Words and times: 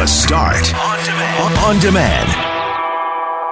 The 0.00 0.06
Start 0.06 0.72
on 0.72 1.04
demand. 1.04 1.58
On 1.58 1.78
demand. 1.78 2.49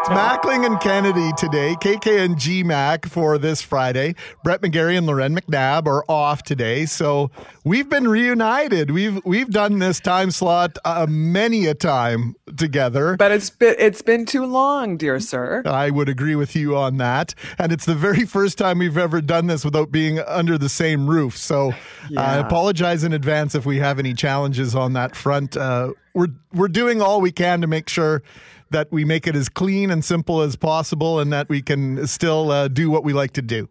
Mackling 0.08 0.64
and 0.64 0.80
Kennedy 0.80 1.32
today, 1.36 1.76
KK 1.80 2.24
and 2.24 2.38
G 2.38 2.62
Mac 2.62 3.04
for 3.04 3.36
this 3.36 3.60
Friday. 3.60 4.14
Brett 4.42 4.62
McGarry 4.62 4.96
and 4.96 5.06
Loren 5.06 5.36
McNabb 5.36 5.86
are 5.86 6.02
off 6.08 6.42
today, 6.42 6.86
so 6.86 7.30
we've 7.62 7.90
been 7.90 8.08
reunited. 8.08 8.90
We've 8.90 9.22
we've 9.26 9.50
done 9.50 9.80
this 9.80 10.00
time 10.00 10.30
slot 10.30 10.78
uh, 10.86 11.04
many 11.06 11.66
a 11.66 11.74
time 11.74 12.36
together. 12.56 13.16
But 13.18 13.32
it's 13.32 13.50
been 13.50 13.76
it's 13.78 14.00
been 14.00 14.24
too 14.24 14.46
long, 14.46 14.96
dear 14.96 15.20
sir. 15.20 15.62
I 15.66 15.90
would 15.90 16.08
agree 16.08 16.34
with 16.34 16.56
you 16.56 16.74
on 16.74 16.96
that, 16.96 17.34
and 17.58 17.70
it's 17.70 17.84
the 17.84 17.94
very 17.94 18.24
first 18.24 18.56
time 18.56 18.78
we've 18.78 18.96
ever 18.96 19.20
done 19.20 19.46
this 19.46 19.62
without 19.62 19.92
being 19.92 20.20
under 20.20 20.56
the 20.56 20.70
same 20.70 21.06
roof. 21.06 21.36
So 21.36 21.74
yeah. 22.08 22.22
I 22.22 22.36
apologize 22.36 23.04
in 23.04 23.12
advance 23.12 23.54
if 23.54 23.66
we 23.66 23.76
have 23.78 23.98
any 23.98 24.14
challenges 24.14 24.74
on 24.74 24.94
that 24.94 25.14
front. 25.14 25.54
Uh, 25.54 25.92
we're 26.14 26.28
we're 26.54 26.68
doing 26.68 27.02
all 27.02 27.20
we 27.20 27.30
can 27.30 27.60
to 27.60 27.66
make 27.66 27.90
sure 27.90 28.22
that 28.70 28.90
we 28.90 29.04
make 29.04 29.26
it 29.26 29.34
as 29.34 29.48
clean 29.48 29.90
and 29.90 30.04
simple 30.04 30.40
as 30.40 30.56
possible 30.56 31.18
and 31.18 31.32
that 31.32 31.48
we 31.48 31.62
can 31.62 32.06
still 32.06 32.50
uh, 32.50 32.68
do 32.68 32.90
what 32.90 33.04
we 33.04 33.12
like 33.12 33.32
to 33.32 33.42
do. 33.42 33.68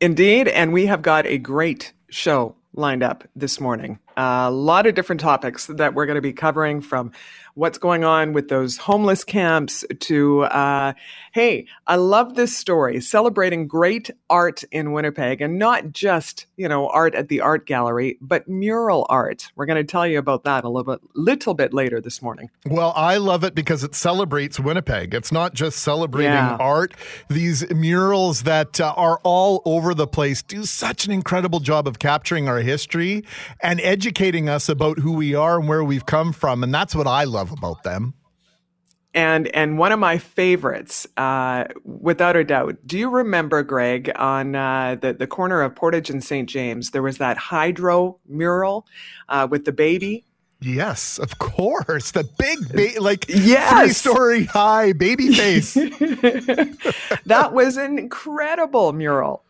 Indeed. 0.00 0.48
And 0.48 0.72
we 0.72 0.86
have 0.86 1.02
got 1.02 1.26
a 1.26 1.38
great 1.38 1.92
show 2.08 2.54
lined 2.74 3.02
up 3.02 3.24
this 3.34 3.60
morning. 3.60 3.98
A 4.16 4.50
lot 4.50 4.86
of 4.86 4.94
different 4.94 5.20
topics 5.20 5.66
that 5.66 5.94
we're 5.94 6.06
going 6.06 6.16
to 6.16 6.22
be 6.22 6.32
covering 6.32 6.80
from 6.80 7.12
what's 7.54 7.78
going 7.78 8.04
on 8.04 8.32
with 8.32 8.48
those 8.48 8.76
homeless 8.76 9.24
camps 9.24 9.84
to, 10.00 10.42
uh, 10.42 10.92
hey, 11.32 11.66
I 11.86 11.96
love 11.96 12.34
this 12.34 12.56
story 12.56 13.00
celebrating 13.00 13.66
great 13.66 14.10
art 14.28 14.62
in 14.70 14.92
Winnipeg 14.92 15.40
and 15.40 15.58
not 15.58 15.92
just, 15.92 16.46
you 16.56 16.68
know, 16.68 16.88
art 16.88 17.14
at 17.14 17.28
the 17.28 17.40
art 17.40 17.66
gallery, 17.66 18.18
but 18.20 18.46
mural 18.46 19.06
art. 19.08 19.50
We're 19.56 19.66
going 19.66 19.84
to 19.84 19.90
tell 19.90 20.06
you 20.06 20.18
about 20.18 20.44
that 20.44 20.64
a 20.64 20.68
little 20.68 20.94
bit, 20.94 21.00
little 21.14 21.54
bit 21.54 21.72
later 21.72 22.00
this 22.00 22.20
morning. 22.20 22.50
Well, 22.66 22.92
I 22.94 23.16
love 23.16 23.44
it 23.44 23.54
because 23.54 23.82
it 23.82 23.94
celebrates 23.94 24.60
Winnipeg. 24.60 25.14
It's 25.14 25.32
not 25.32 25.54
just 25.54 25.78
celebrating 25.80 26.32
yeah. 26.32 26.56
art. 26.60 26.94
These 27.28 27.70
murals 27.70 28.42
that 28.42 28.80
uh, 28.80 28.92
are 28.96 29.18
all 29.24 29.62
over 29.64 29.94
the 29.94 30.06
place 30.06 30.42
do 30.42 30.64
such 30.64 31.06
an 31.06 31.12
incredible 31.12 31.60
job 31.60 31.88
of 31.88 31.98
capturing 31.98 32.48
our 32.48 32.60
history 32.60 33.24
and 33.62 33.80
educating 33.80 34.48
us 34.48 34.68
about 34.68 34.98
who 34.98 35.12
we 35.12 35.34
are 35.34 35.58
and 35.58 35.68
where 35.68 35.82
we've 35.82 36.06
come 36.06 36.32
from. 36.32 36.62
And 36.62 36.74
that's 36.74 36.94
what 36.94 37.06
I 37.06 37.24
love 37.24 37.38
love 37.38 37.52
about 37.58 37.82
them. 37.82 38.14
And 39.18 39.48
and 39.48 39.78
one 39.78 39.90
of 39.90 39.98
my 39.98 40.18
favorites, 40.18 41.04
uh, 41.16 41.64
without 41.84 42.36
a 42.36 42.44
doubt. 42.44 42.76
Do 42.86 42.96
you 42.96 43.10
remember, 43.10 43.64
Greg, 43.64 44.12
on 44.14 44.54
uh, 44.54 44.96
the 45.00 45.12
the 45.12 45.26
corner 45.26 45.60
of 45.62 45.74
Portage 45.74 46.08
and 46.08 46.22
St. 46.22 46.48
James, 46.48 46.92
there 46.92 47.02
was 47.02 47.18
that 47.18 47.36
hydro 47.36 48.20
mural 48.28 48.86
uh, 49.28 49.48
with 49.50 49.64
the 49.64 49.72
baby 49.72 50.24
Yes, 50.60 51.18
of 51.18 51.38
course. 51.38 52.10
The 52.10 52.24
big, 52.24 52.58
ba- 52.72 53.00
like 53.00 53.26
yes. 53.28 53.70
three 53.70 54.12
story 54.12 54.44
high 54.44 54.92
baby 54.92 55.32
face. 55.32 55.74
that 57.26 57.50
was 57.52 57.76
an 57.76 57.98
incredible 57.98 58.92
mural. 58.92 59.44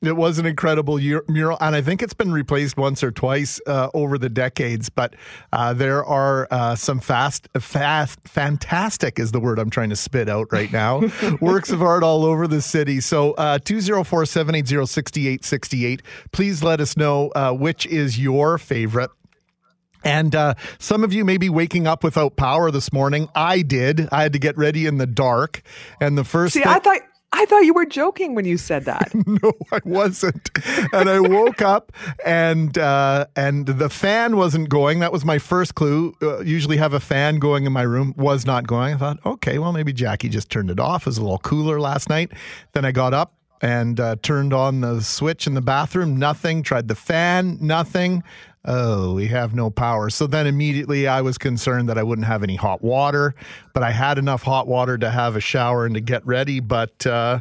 It 0.00 0.16
was 0.16 0.38
an 0.38 0.46
incredible 0.46 1.00
year, 1.00 1.24
mural, 1.26 1.58
and 1.60 1.74
I 1.74 1.82
think 1.82 2.02
it's 2.02 2.14
been 2.14 2.30
replaced 2.32 2.76
once 2.76 3.02
or 3.02 3.10
twice 3.10 3.60
uh, 3.66 3.88
over 3.94 4.16
the 4.16 4.28
decades. 4.28 4.88
But 4.90 5.14
uh, 5.52 5.72
there 5.74 6.04
are 6.04 6.46
uh, 6.52 6.76
some 6.76 7.00
fast, 7.00 7.48
fast, 7.58 8.20
fantastic 8.28 9.18
is 9.18 9.32
the 9.32 9.40
word 9.40 9.58
I'm 9.58 9.70
trying 9.70 9.90
to 9.90 9.96
spit 9.96 10.28
out 10.28 10.52
right 10.52 10.70
now. 10.72 11.02
works 11.40 11.70
of 11.70 11.82
art 11.82 12.04
all 12.04 12.24
over 12.24 12.46
the 12.46 12.62
city. 12.62 13.00
So 13.00 13.32
uh, 13.32 13.58
two 13.58 13.80
zero 13.80 14.04
four 14.04 14.24
seven 14.24 14.54
eight 14.54 14.68
zero 14.68 14.84
sixty 14.84 15.26
eight 15.26 15.44
sixty 15.44 15.84
eight. 15.84 16.02
Please 16.30 16.62
let 16.62 16.80
us 16.80 16.96
know 16.96 17.30
uh, 17.34 17.52
which 17.52 17.84
is 17.86 18.20
your 18.20 18.56
favorite. 18.56 19.10
And 20.04 20.32
uh, 20.32 20.54
some 20.78 21.02
of 21.02 21.12
you 21.12 21.24
may 21.24 21.38
be 21.38 21.48
waking 21.48 21.88
up 21.88 22.04
without 22.04 22.36
power 22.36 22.70
this 22.70 22.92
morning. 22.92 23.28
I 23.34 23.62
did. 23.62 24.08
I 24.12 24.22
had 24.22 24.32
to 24.32 24.38
get 24.38 24.56
ready 24.56 24.86
in 24.86 24.98
the 24.98 25.06
dark. 25.08 25.60
And 26.00 26.16
the 26.16 26.22
first 26.22 26.54
See, 26.54 26.60
thing- 26.60 26.68
I 26.68 26.78
thought 26.78 27.00
I 27.32 27.44
thought 27.44 27.60
you 27.60 27.74
were 27.74 27.84
joking 27.84 28.34
when 28.34 28.46
you 28.46 28.56
said 28.56 28.86
that. 28.86 29.12
no, 29.26 29.52
I 29.70 29.80
wasn't. 29.84 30.50
And 30.92 31.10
I 31.10 31.20
woke 31.20 31.60
up 31.60 31.92
and 32.24 32.76
uh, 32.78 33.26
and 33.36 33.66
the 33.66 33.90
fan 33.90 34.36
wasn't 34.36 34.68
going. 34.70 35.00
That 35.00 35.12
was 35.12 35.24
my 35.24 35.38
first 35.38 35.74
clue. 35.74 36.14
Uh, 36.22 36.40
usually 36.40 36.78
have 36.78 36.94
a 36.94 37.00
fan 37.00 37.38
going 37.38 37.66
in 37.66 37.72
my 37.72 37.82
room. 37.82 38.14
Was 38.16 38.46
not 38.46 38.66
going. 38.66 38.94
I 38.94 38.96
thought, 38.96 39.18
okay, 39.26 39.58
well 39.58 39.72
maybe 39.72 39.92
Jackie 39.92 40.28
just 40.28 40.50
turned 40.50 40.70
it 40.70 40.80
off. 40.80 41.02
It 41.02 41.06
was 41.06 41.18
a 41.18 41.22
little 41.22 41.38
cooler 41.38 41.80
last 41.80 42.08
night. 42.08 42.32
Then 42.72 42.84
I 42.84 42.92
got 42.92 43.12
up 43.12 43.34
and 43.60 44.00
uh, 44.00 44.16
turned 44.22 44.54
on 44.54 44.80
the 44.80 45.02
switch 45.02 45.46
in 45.46 45.54
the 45.54 45.60
bathroom. 45.60 46.16
Nothing. 46.16 46.62
Tried 46.62 46.88
the 46.88 46.94
fan. 46.94 47.58
Nothing 47.60 48.22
oh, 48.64 49.14
we 49.14 49.28
have 49.28 49.54
no 49.54 49.70
power. 49.70 50.10
So 50.10 50.26
then 50.26 50.46
immediately 50.46 51.06
I 51.06 51.20
was 51.20 51.38
concerned 51.38 51.88
that 51.88 51.98
I 51.98 52.02
wouldn't 52.02 52.26
have 52.26 52.42
any 52.42 52.56
hot 52.56 52.82
water, 52.82 53.34
but 53.72 53.82
I 53.82 53.90
had 53.90 54.18
enough 54.18 54.42
hot 54.42 54.66
water 54.66 54.98
to 54.98 55.10
have 55.10 55.36
a 55.36 55.40
shower 55.40 55.86
and 55.86 55.94
to 55.94 56.00
get 56.00 56.26
ready. 56.26 56.60
But 56.60 57.06
uh, 57.06 57.40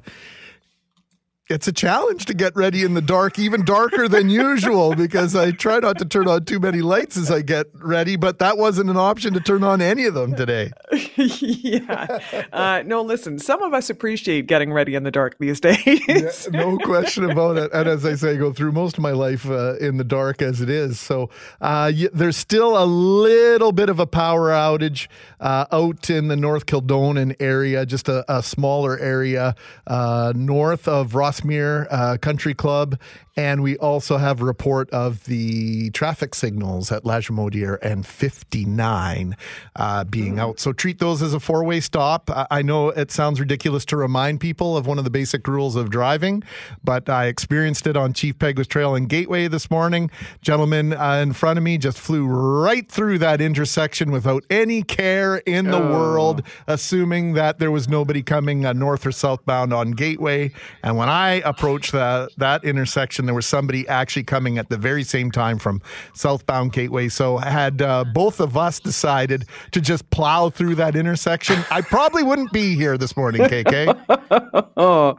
it's 1.49 1.67
a 1.67 1.71
challenge 1.71 2.25
to 2.25 2.33
get 2.33 2.55
ready 2.55 2.83
in 2.83 2.93
the 2.93 3.01
dark, 3.01 3.39
even 3.39 3.63
darker 3.63 4.07
than 4.07 4.29
usual, 4.29 4.95
because 4.95 5.35
I 5.35 5.51
try 5.51 5.79
not 5.79 5.97
to 5.99 6.05
turn 6.05 6.27
on 6.27 6.45
too 6.45 6.59
many 6.59 6.81
lights 6.81 7.15
as 7.15 7.31
I 7.31 7.41
get 7.41 7.67
ready, 7.73 8.17
but 8.17 8.39
that 8.39 8.57
wasn't 8.57 8.89
an 8.89 8.97
option 8.97 9.33
to 9.33 9.39
turn 9.39 9.63
on 9.63 9.81
any 9.81 10.05
of 10.05 10.13
them 10.13 10.35
today. 10.35 10.71
yeah. 11.15 12.19
Uh, 12.51 12.83
no, 12.85 13.01
listen, 13.01 13.39
some 13.39 13.61
of 13.61 13.73
us 13.73 13.89
appreciate 13.89 14.47
getting 14.47 14.73
ready 14.73 14.95
in 14.95 15.03
the 15.03 15.11
dark 15.11 15.37
these 15.39 15.59
days. 15.61 15.79
yeah, 16.07 16.31
no 16.51 16.77
question 16.79 17.29
about 17.29 17.57
it. 17.57 17.71
And 17.73 17.87
as 17.87 18.05
I 18.05 18.15
say, 18.15 18.31
I 18.31 18.35
go 18.35 18.51
through 18.51 18.73
most 18.73 18.97
of 18.97 19.03
my 19.03 19.11
life 19.11 19.49
uh, 19.49 19.77
in 19.77 19.97
the 19.97 20.03
dark 20.03 20.41
as 20.41 20.59
it 20.61 20.69
is. 20.69 20.99
So 20.99 21.29
uh, 21.61 21.91
there's 22.11 22.37
still 22.37 22.81
a 22.81 22.85
little 22.85 23.71
bit 23.71 23.89
of 23.89 23.99
a 23.99 24.07
power 24.07 24.49
outage 24.49 25.07
uh, 25.39 25.65
out 25.71 26.09
in 26.09 26.27
the 26.27 26.35
North 26.35 26.65
Kildonan 26.65 27.35
area, 27.39 27.85
just 27.85 28.09
a, 28.09 28.25
a 28.27 28.43
smaller 28.43 28.99
area 28.99 29.55
uh, 29.85 30.33
north 30.35 30.87
of 30.87 31.15
Ross 31.15 31.36
Rossmere 31.37 31.87
uh, 31.89 32.17
Country 32.17 32.53
Club 32.53 32.97
and 33.37 33.61
we 33.61 33.77
also 33.77 34.17
have 34.17 34.41
a 34.41 34.45
report 34.45 34.89
of 34.89 35.23
the 35.25 35.91
traffic 35.91 36.33
signals 36.33 36.91
at 36.91 37.03
Lagimodiere 37.03 37.77
and 37.83 38.05
59 38.05 39.37
uh, 39.75 40.03
being 40.05 40.35
mm. 40.35 40.39
out. 40.39 40.59
So 40.59 40.73
treat 40.73 40.97
those 40.97 41.21
as 41.21 41.35
a 41.35 41.39
four 41.39 41.63
way 41.63 41.79
stop. 41.79 42.31
I 42.49 42.63
know 42.63 42.89
it 42.89 43.11
sounds 43.11 43.39
ridiculous 43.39 43.85
to 43.85 43.95
remind 43.95 44.39
people 44.39 44.75
of 44.75 44.87
one 44.87 44.97
of 44.97 45.03
the 45.03 45.11
basic 45.11 45.47
rules 45.47 45.75
of 45.75 45.91
driving, 45.91 46.43
but 46.83 47.07
I 47.09 47.27
experienced 47.27 47.85
it 47.85 47.95
on 47.95 48.13
Chief 48.13 48.39
Peguis 48.39 48.67
Trail 48.67 48.95
and 48.95 49.07
Gateway 49.07 49.47
this 49.47 49.69
morning. 49.69 50.09
Gentleman 50.41 50.93
uh, 50.93 51.19
in 51.21 51.33
front 51.33 51.57
of 51.57 51.63
me 51.63 51.77
just 51.77 51.99
flew 51.99 52.25
right 52.25 52.91
through 52.91 53.19
that 53.19 53.39
intersection 53.39 54.09
without 54.09 54.43
any 54.49 54.81
care 54.81 55.37
in 55.37 55.65
the 55.65 55.77
oh. 55.77 55.91
world, 55.91 56.41
assuming 56.65 57.33
that 57.33 57.59
there 57.59 57.69
was 57.69 57.87
nobody 57.87 58.23
coming 58.23 58.65
uh, 58.65 58.73
north 58.73 59.05
or 59.05 59.11
southbound 59.11 59.73
on 59.73 59.91
Gateway. 59.91 60.51
And 60.81 60.97
when 60.97 61.09
I 61.09 61.26
approached 61.35 61.91
that, 61.91 62.31
that 62.37 62.63
intersection, 62.63 63.25
there 63.25 63.35
was 63.35 63.45
somebody 63.45 63.87
actually 63.87 64.23
coming 64.23 64.57
at 64.57 64.69
the 64.69 64.77
very 64.77 65.03
same 65.03 65.31
time 65.31 65.59
from 65.59 65.81
southbound 66.13 66.73
Gateway. 66.73 67.09
So 67.09 67.37
had 67.37 67.81
uh, 67.81 68.03
both 68.13 68.39
of 68.39 68.57
us 68.57 68.79
decided 68.79 69.45
to 69.71 69.81
just 69.81 70.09
plow 70.09 70.49
through 70.49 70.75
that 70.75 70.95
intersection, 70.95 71.63
I 71.71 71.81
probably 71.81 72.23
wouldn't 72.23 72.51
be 72.51 72.75
here 72.75 72.97
this 72.97 73.15
morning, 73.15 73.41
KK. 73.41 74.67
oh, 74.77 75.17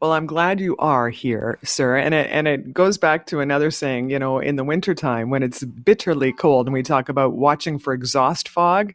well, 0.00 0.12
I'm 0.12 0.26
glad 0.26 0.60
you 0.60 0.76
are 0.78 1.10
here, 1.10 1.58
sir. 1.62 1.96
And 1.96 2.14
it, 2.14 2.30
and 2.30 2.48
it 2.48 2.72
goes 2.72 2.98
back 2.98 3.26
to 3.26 3.40
another 3.40 3.70
saying, 3.70 4.10
you 4.10 4.18
know, 4.18 4.38
in 4.38 4.56
the 4.56 4.64
wintertime 4.64 5.30
when 5.30 5.42
it's 5.42 5.64
bitterly 5.64 6.32
cold 6.32 6.66
and 6.66 6.74
we 6.74 6.82
talk 6.82 7.08
about 7.08 7.34
watching 7.34 7.78
for 7.78 7.92
exhaust 7.92 8.48
fog. 8.48 8.94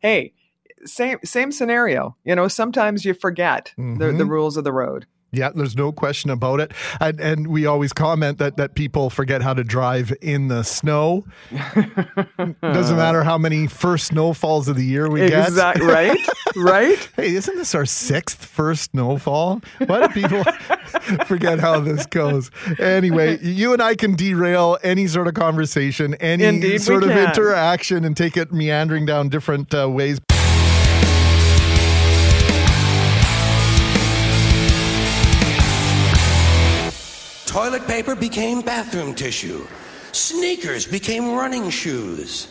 Hey, 0.00 0.32
same 0.84 1.18
same 1.24 1.52
scenario. 1.52 2.16
You 2.24 2.34
know, 2.34 2.48
sometimes 2.48 3.04
you 3.04 3.14
forget 3.14 3.72
mm-hmm. 3.78 3.98
the, 3.98 4.06
the 4.06 4.12
mm-hmm. 4.12 4.30
rules 4.30 4.56
of 4.56 4.64
the 4.64 4.72
road. 4.72 5.06
Yeah, 5.30 5.50
there's 5.54 5.76
no 5.76 5.92
question 5.92 6.30
about 6.30 6.60
it. 6.60 6.72
And, 7.00 7.20
and 7.20 7.46
we 7.48 7.66
always 7.66 7.92
comment 7.92 8.38
that, 8.38 8.56
that 8.56 8.74
people 8.74 9.10
forget 9.10 9.42
how 9.42 9.52
to 9.52 9.62
drive 9.62 10.12
in 10.22 10.48
the 10.48 10.62
snow. 10.62 11.24
Doesn't 12.62 12.96
matter 12.96 13.24
how 13.24 13.36
many 13.36 13.66
first 13.66 14.06
snowfalls 14.06 14.68
of 14.68 14.76
the 14.76 14.84
year 14.84 15.10
we 15.10 15.20
get. 15.20 15.48
Exactly. 15.48 15.86
Right? 15.86 16.18
right? 16.56 17.08
hey, 17.16 17.34
isn't 17.34 17.56
this 17.56 17.74
our 17.74 17.84
sixth 17.84 18.42
first 18.42 18.92
snowfall? 18.92 19.60
Why 19.84 20.06
do 20.06 20.14
people 20.14 20.44
forget 21.26 21.58
how 21.58 21.80
this 21.80 22.06
goes? 22.06 22.50
Anyway, 22.78 23.38
you 23.42 23.74
and 23.74 23.82
I 23.82 23.96
can 23.96 24.14
derail 24.14 24.78
any 24.82 25.06
sort 25.08 25.28
of 25.28 25.34
conversation, 25.34 26.14
any 26.14 26.44
Indeed 26.44 26.80
sort 26.80 27.04
of 27.04 27.10
interaction, 27.10 28.04
and 28.06 28.16
take 28.16 28.38
it 28.38 28.50
meandering 28.50 29.04
down 29.04 29.28
different 29.28 29.74
uh, 29.74 29.90
ways. 29.90 30.20
Toilet 37.48 37.86
paper 37.86 38.14
became 38.14 38.60
bathroom 38.60 39.14
tissue. 39.14 39.66
Sneakers 40.12 40.86
became 40.86 41.32
running 41.32 41.70
shoes. 41.70 42.46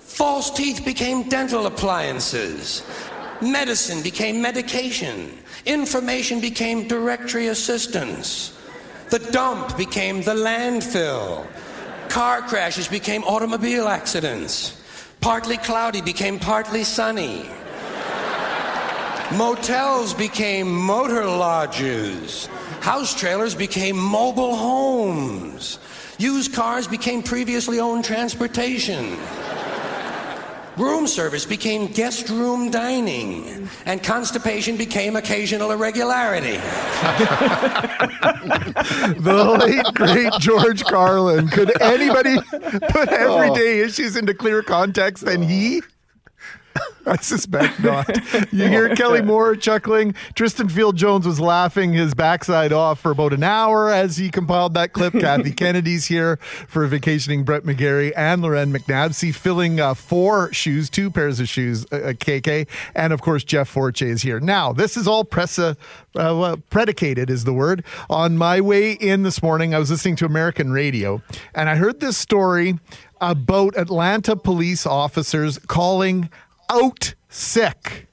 False 0.00 0.50
teeth 0.50 0.84
became 0.84 1.28
dental 1.28 1.66
appliances. 1.66 2.82
Medicine 3.40 4.02
became 4.02 4.42
medication. 4.42 5.38
Information 5.64 6.40
became 6.40 6.88
directory 6.88 7.46
assistance. 7.46 8.52
The 9.10 9.20
dump 9.20 9.76
became 9.76 10.22
the 10.22 10.34
landfill. 10.34 11.46
Car 12.08 12.42
crashes 12.42 12.88
became 12.88 13.22
automobile 13.22 13.86
accidents. 13.86 14.82
Partly 15.20 15.56
cloudy 15.56 16.00
became 16.00 16.40
partly 16.40 16.82
sunny. 16.82 17.48
Motels 19.36 20.14
became 20.14 20.76
motor 20.76 21.24
lodges. 21.26 22.48
House 22.86 23.18
trailers 23.18 23.52
became 23.52 23.98
mobile 23.98 24.54
homes. 24.54 25.80
Used 26.18 26.54
cars 26.54 26.86
became 26.86 27.20
previously 27.20 27.80
owned 27.80 28.04
transportation. 28.04 29.18
Room 30.76 31.08
service 31.08 31.44
became 31.44 31.88
guest 31.88 32.28
room 32.28 32.70
dining, 32.70 33.68
and 33.86 34.04
constipation 34.04 34.76
became 34.76 35.16
occasional 35.16 35.72
irregularity. 35.72 36.58
the 39.18 39.56
late 39.58 39.94
great 39.94 40.32
George 40.38 40.84
Carlin. 40.84 41.48
Could 41.48 41.82
anybody 41.82 42.36
put 42.40 43.08
everyday 43.08 43.80
oh. 43.80 43.86
issues 43.86 44.14
into 44.14 44.32
clearer 44.32 44.62
context 44.62 45.24
than 45.24 45.42
he? 45.42 45.82
I 47.06 47.16
suspect 47.18 47.80
not. 47.80 48.08
You 48.52 48.68
hear 48.68 48.94
Kelly 48.96 49.22
Moore 49.22 49.54
chuckling. 49.54 50.14
Tristan 50.34 50.68
Field 50.68 50.96
Jones 50.96 51.26
was 51.26 51.38
laughing 51.38 51.92
his 51.92 52.14
backside 52.14 52.72
off 52.72 53.00
for 53.00 53.12
about 53.12 53.32
an 53.32 53.42
hour 53.42 53.90
as 53.90 54.16
he 54.16 54.30
compiled 54.30 54.74
that 54.74 54.92
clip. 54.92 55.12
Kathy 55.20 55.52
Kennedy's 55.52 56.06
here 56.06 56.36
for 56.66 56.86
vacationing 56.86 57.44
Brett 57.44 57.62
McGarry 57.62 58.12
and 58.16 58.42
Loren 58.42 58.72
McNabsey 58.72 59.34
filling 59.34 59.78
uh, 59.78 59.94
four 59.94 60.52
shoes, 60.52 60.90
two 60.90 61.10
pairs 61.10 61.38
of 61.38 61.48
shoes, 61.48 61.84
uh, 61.92 62.12
KK. 62.18 62.66
And 62.94 63.12
of 63.12 63.22
course, 63.22 63.44
Jeff 63.44 63.68
Forche 63.68 64.02
is 64.02 64.22
here. 64.22 64.40
Now, 64.40 64.72
this 64.72 64.96
is 64.96 65.06
all 65.06 65.24
press, 65.24 65.58
uh, 65.58 65.74
uh, 66.16 66.56
predicated, 66.70 67.30
is 67.30 67.44
the 67.44 67.52
word. 67.52 67.84
On 68.10 68.36
my 68.36 68.60
way 68.60 68.92
in 68.92 69.22
this 69.22 69.42
morning, 69.42 69.74
I 69.74 69.78
was 69.78 69.90
listening 69.90 70.16
to 70.16 70.26
American 70.26 70.72
radio 70.72 71.22
and 71.54 71.68
I 71.68 71.76
heard 71.76 72.00
this 72.00 72.16
story 72.16 72.78
about 73.20 73.76
Atlanta 73.76 74.36
police 74.36 74.86
officers 74.86 75.58
calling 75.58 76.28
out 76.70 77.14
sick. 77.28 78.06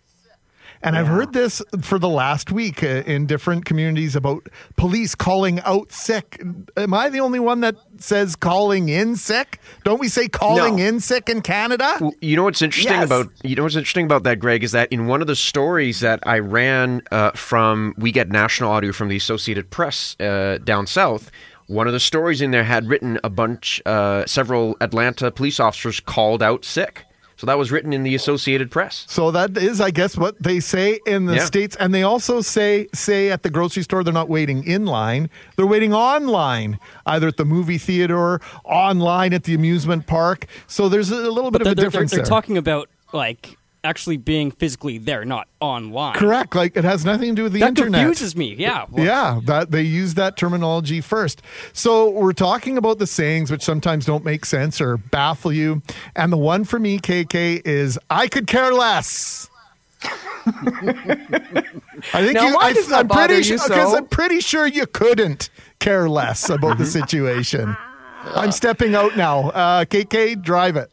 And 0.84 0.96
yeah. 0.96 1.02
I've 1.02 1.08
heard 1.08 1.32
this 1.32 1.62
for 1.82 1.98
the 1.98 2.10
last 2.10 2.52
week 2.52 2.84
uh, 2.84 3.04
in 3.06 3.26
different 3.26 3.64
communities 3.64 4.18
about 4.18 4.50
police 4.76 5.16
calling 5.16 5.62
out 5.62 5.94
sick. 5.94 6.44
Am 6.76 6.94
I 6.94 7.08
the 7.10 7.22
only 7.22 7.40
one 7.40 7.62
that 7.62 7.78
says 8.00 8.36
calling 8.36 8.90
in 8.90 9.16
sick? 9.16 9.60
Don't 9.86 10.02
we 10.02 10.10
say 10.10 10.28
calling 10.28 10.76
no. 10.76 10.84
in 10.84 11.00
sick 11.00 11.30
in 11.30 11.42
Canada? 11.42 11.96
Well, 12.02 12.14
you 12.20 12.36
know 12.36 12.44
what's 12.44 12.62
interesting 12.62 12.92
yes. 12.92 13.06
about 13.06 13.32
you 13.44 13.56
know 13.56 13.64
what's 13.64 13.78
interesting 13.78 14.04
about 14.06 14.24
that, 14.24 14.40
Greg, 14.40 14.62
is 14.62 14.74
that 14.74 14.92
in 14.92 15.08
one 15.08 15.22
of 15.22 15.28
the 15.28 15.38
stories 15.38 16.02
that 16.02 16.20
I 16.28 16.40
ran 16.40 17.02
uh, 17.12 17.32
from, 17.32 17.96
we 17.98 18.12
get 18.12 18.30
national 18.30 18.70
audio 18.70 18.92
from 18.92 19.08
the 19.08 19.16
Associated 19.16 19.70
Press 19.70 20.20
uh, 20.20 20.58
down 20.66 20.86
south. 20.86 21.32
One 21.68 21.88
of 21.88 21.94
the 21.94 22.00
stories 22.00 22.42
in 22.42 22.52
there 22.52 22.66
had 22.66 22.90
written 22.90 23.20
a 23.24 23.30
bunch, 23.30 23.82
uh, 23.86 24.26
several 24.26 24.76
Atlanta 24.82 25.32
police 25.32 25.62
officers 25.62 26.02
called 26.02 26.44
out 26.44 26.66
sick. 26.66 27.06
So 27.44 27.48
that 27.48 27.58
was 27.58 27.74
written 27.74 27.92
in 27.92 28.04
the 28.04 28.16
Associated 28.16 28.72
Press. 28.72 29.04
So 29.10 29.30
that 29.32 29.58
is, 29.58 29.82
I 29.82 29.92
guess, 29.92 30.16
what 30.16 30.42
they 30.42 30.62
say 30.62 31.02
in 31.06 31.26
the 31.26 31.36
yeah. 31.36 31.44
states, 31.44 31.76
and 31.76 31.94
they 31.94 32.02
also 32.02 32.40
say 32.40 32.88
say 32.94 33.32
at 33.32 33.44
the 33.44 33.50
grocery 33.50 33.84
store 33.84 34.02
they're 34.02 34.14
not 34.14 34.30
waiting 34.30 34.64
in 34.64 34.86
line; 34.86 35.30
they're 35.58 35.68
waiting 35.68 35.94
online, 35.94 36.80
either 37.06 37.28
at 37.28 37.36
the 37.36 37.44
movie 37.44 37.78
theater, 37.78 38.40
online 38.64 39.34
at 39.34 39.44
the 39.44 39.54
amusement 39.56 40.08
park. 40.08 40.46
So 40.68 40.88
there's 40.88 41.12
a 41.12 41.18
little 41.18 41.52
bit 41.52 41.64
but 41.64 41.68
of 41.68 41.72
a 41.74 41.76
difference. 41.76 42.12
They're, 42.12 42.20
they're 42.20 42.26
talking 42.26 42.58
about 42.58 42.88
like 43.12 43.58
actually 43.84 44.18
being 44.18 44.52
physically 44.52 44.98
there, 44.98 45.26
not 45.26 45.48
online. 45.60 46.16
Correct. 46.16 46.56
Like 46.56 46.78
it 46.78 46.84
has 46.84 47.06
nothing 47.06 47.30
to 47.30 47.36
do 47.36 47.44
with 47.44 47.54
the 47.54 47.60
that 47.60 47.70
internet. 47.70 47.92
That 47.94 48.06
confuses 48.06 48.36
me. 48.36 48.56
Yeah. 48.56 48.86
Well, 48.90 49.06
yeah. 49.06 49.40
That 49.46 49.72
they 49.72 49.82
use 49.82 50.14
that 50.16 50.38
terminology 50.38 51.02
first. 51.02 51.42
So 51.74 52.10
we're 52.10 52.34
talking 52.34 52.78
about 52.78 53.00
the 53.00 53.08
sayings 53.08 53.52
which 53.52 53.62
sometimes 53.62 54.06
don't 54.06 54.24
make 54.24 54.46
sense 54.46 54.80
or 54.80 54.98
baffle 54.98 55.52
you. 55.52 55.82
And 56.16 56.32
the 56.32 56.38
one 56.38 56.64
for 56.64 56.80
me, 56.80 57.00
KK, 57.00 57.66
is 57.66 58.00
I 58.10 58.28
could 58.28 58.48
care 58.48 58.74
less. 58.74 59.50
I 60.46 62.22
think 62.22 62.34
now, 62.34 62.48
you, 62.48 62.58
I, 62.60 62.74
I'm 62.94 63.08
pretty 63.08 63.44
sure 63.44 63.58
so? 63.58 63.70
because 63.70 63.94
I'm 63.94 64.08
pretty 64.08 64.42
sure 64.42 64.68
you 64.68 64.86
couldn't 64.86 65.50
care 65.80 66.10
less 66.10 66.50
about 66.50 66.78
the 66.78 66.86
situation. 66.86 67.78
I'm 68.26 68.52
stepping 68.52 68.96
out 68.96 69.16
now. 69.16 69.50
Uh, 69.50 69.86
KK, 69.86 70.42
drive 70.42 70.76
it. 70.76 70.90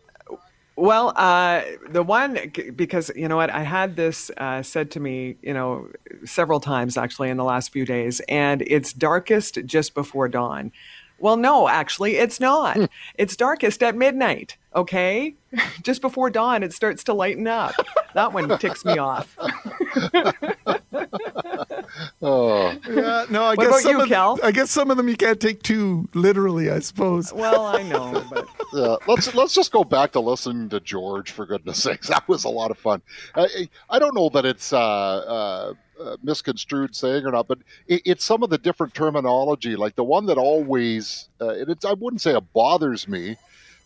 Well, 0.81 1.13
uh, 1.15 1.61
the 1.91 2.03
one 2.03 2.39
because 2.75 3.11
you 3.15 3.29
know 3.29 3.37
what 3.37 3.51
I 3.51 3.61
had 3.61 3.97
this 3.97 4.31
uh, 4.39 4.63
said 4.63 4.91
to 4.93 5.01
me, 5.01 5.37
you 5.43 5.53
know, 5.53 5.89
several 6.25 6.59
times 6.59 6.97
actually 6.97 7.29
in 7.29 7.37
the 7.37 7.45
last 7.45 7.71
few 7.71 7.85
days, 7.85 8.23
and 8.31 8.63
it's 8.63 8.95
darkest 8.95 9.59
just 9.67 9.93
before 9.93 10.27
dawn. 10.27 10.73
Well, 11.19 11.37
no, 11.37 11.69
actually, 11.69 12.17
it's 12.17 12.41
not. 12.41 12.79
Hmm. 12.79 12.85
it's 13.17 13.37
darkest 13.37 13.83
at 13.83 13.95
midnight. 13.95 14.57
Okay, 14.75 15.35
just 15.83 16.01
before 16.01 16.31
dawn, 16.31 16.63
it 16.63 16.73
starts 16.73 17.05
to 17.05 17.13
lighten 17.13 17.47
up. 17.47 17.75
that 18.15 18.33
one 18.33 18.59
ticks 18.59 18.83
me 18.83 18.97
off. 18.97 19.37
oh, 22.23 22.77
yeah. 22.89 23.27
No, 23.31 23.45
I 23.45 23.55
what 23.55 23.59
guess 23.59 23.69
about 23.69 23.81
some 23.81 23.97
you, 23.97 24.03
of, 24.03 24.09
Cal? 24.09 24.39
I 24.43 24.53
guess 24.53 24.71
some 24.71 24.91
of 24.91 24.97
them 24.97 25.09
you 25.09 25.17
can't 25.17 25.41
take 25.41 25.63
too 25.63 26.09
literally. 26.15 26.71
I 26.71 26.81
suppose. 26.81 27.33
Well, 27.33 27.67
I 27.67 27.83
know, 27.83 28.25
but 28.31 28.47
yeah, 28.73 28.97
let's 29.07 29.35
let's 29.35 29.55
just 29.55 29.73
go 29.73 29.85
back 29.85 30.13
to 30.13 30.21
listening 30.21 30.69
to 30.71 30.81
George 30.81 31.31
for 31.31 31.47
goodness 31.47 31.83
sakes. 31.83 32.09
That 32.21 32.27
was 32.29 32.45
a 32.45 32.49
lot 32.49 32.73
of 32.73 32.79
fun. 32.79 33.03
I, 33.37 33.69
I 33.89 33.99
don't 33.99 34.15
know 34.15 34.29
that 34.31 34.45
it's. 34.45 34.73
Uh, 34.73 34.79
uh, 34.79 35.75
uh, 36.01 36.17
misconstrued 36.23 36.97
saying 36.97 37.27
or 37.27 37.31
not, 37.31 37.47
but 37.47 37.59
it, 37.87 38.01
it's 38.07 38.25
some 38.25 38.43
of 38.43 38.49
the 38.49 38.57
different 38.57 38.95
terminology. 38.95 39.77
Like 39.77 39.97
the 39.97 40.05
one 40.05 40.25
that 40.27 40.39
always, 40.39 41.29
uh, 41.41 41.51
it's 41.51 41.85
I 41.85 41.93
wouldn't 41.93 42.23
say 42.23 42.35
it 42.35 42.53
bothers 42.55 43.07
me, 43.07 43.37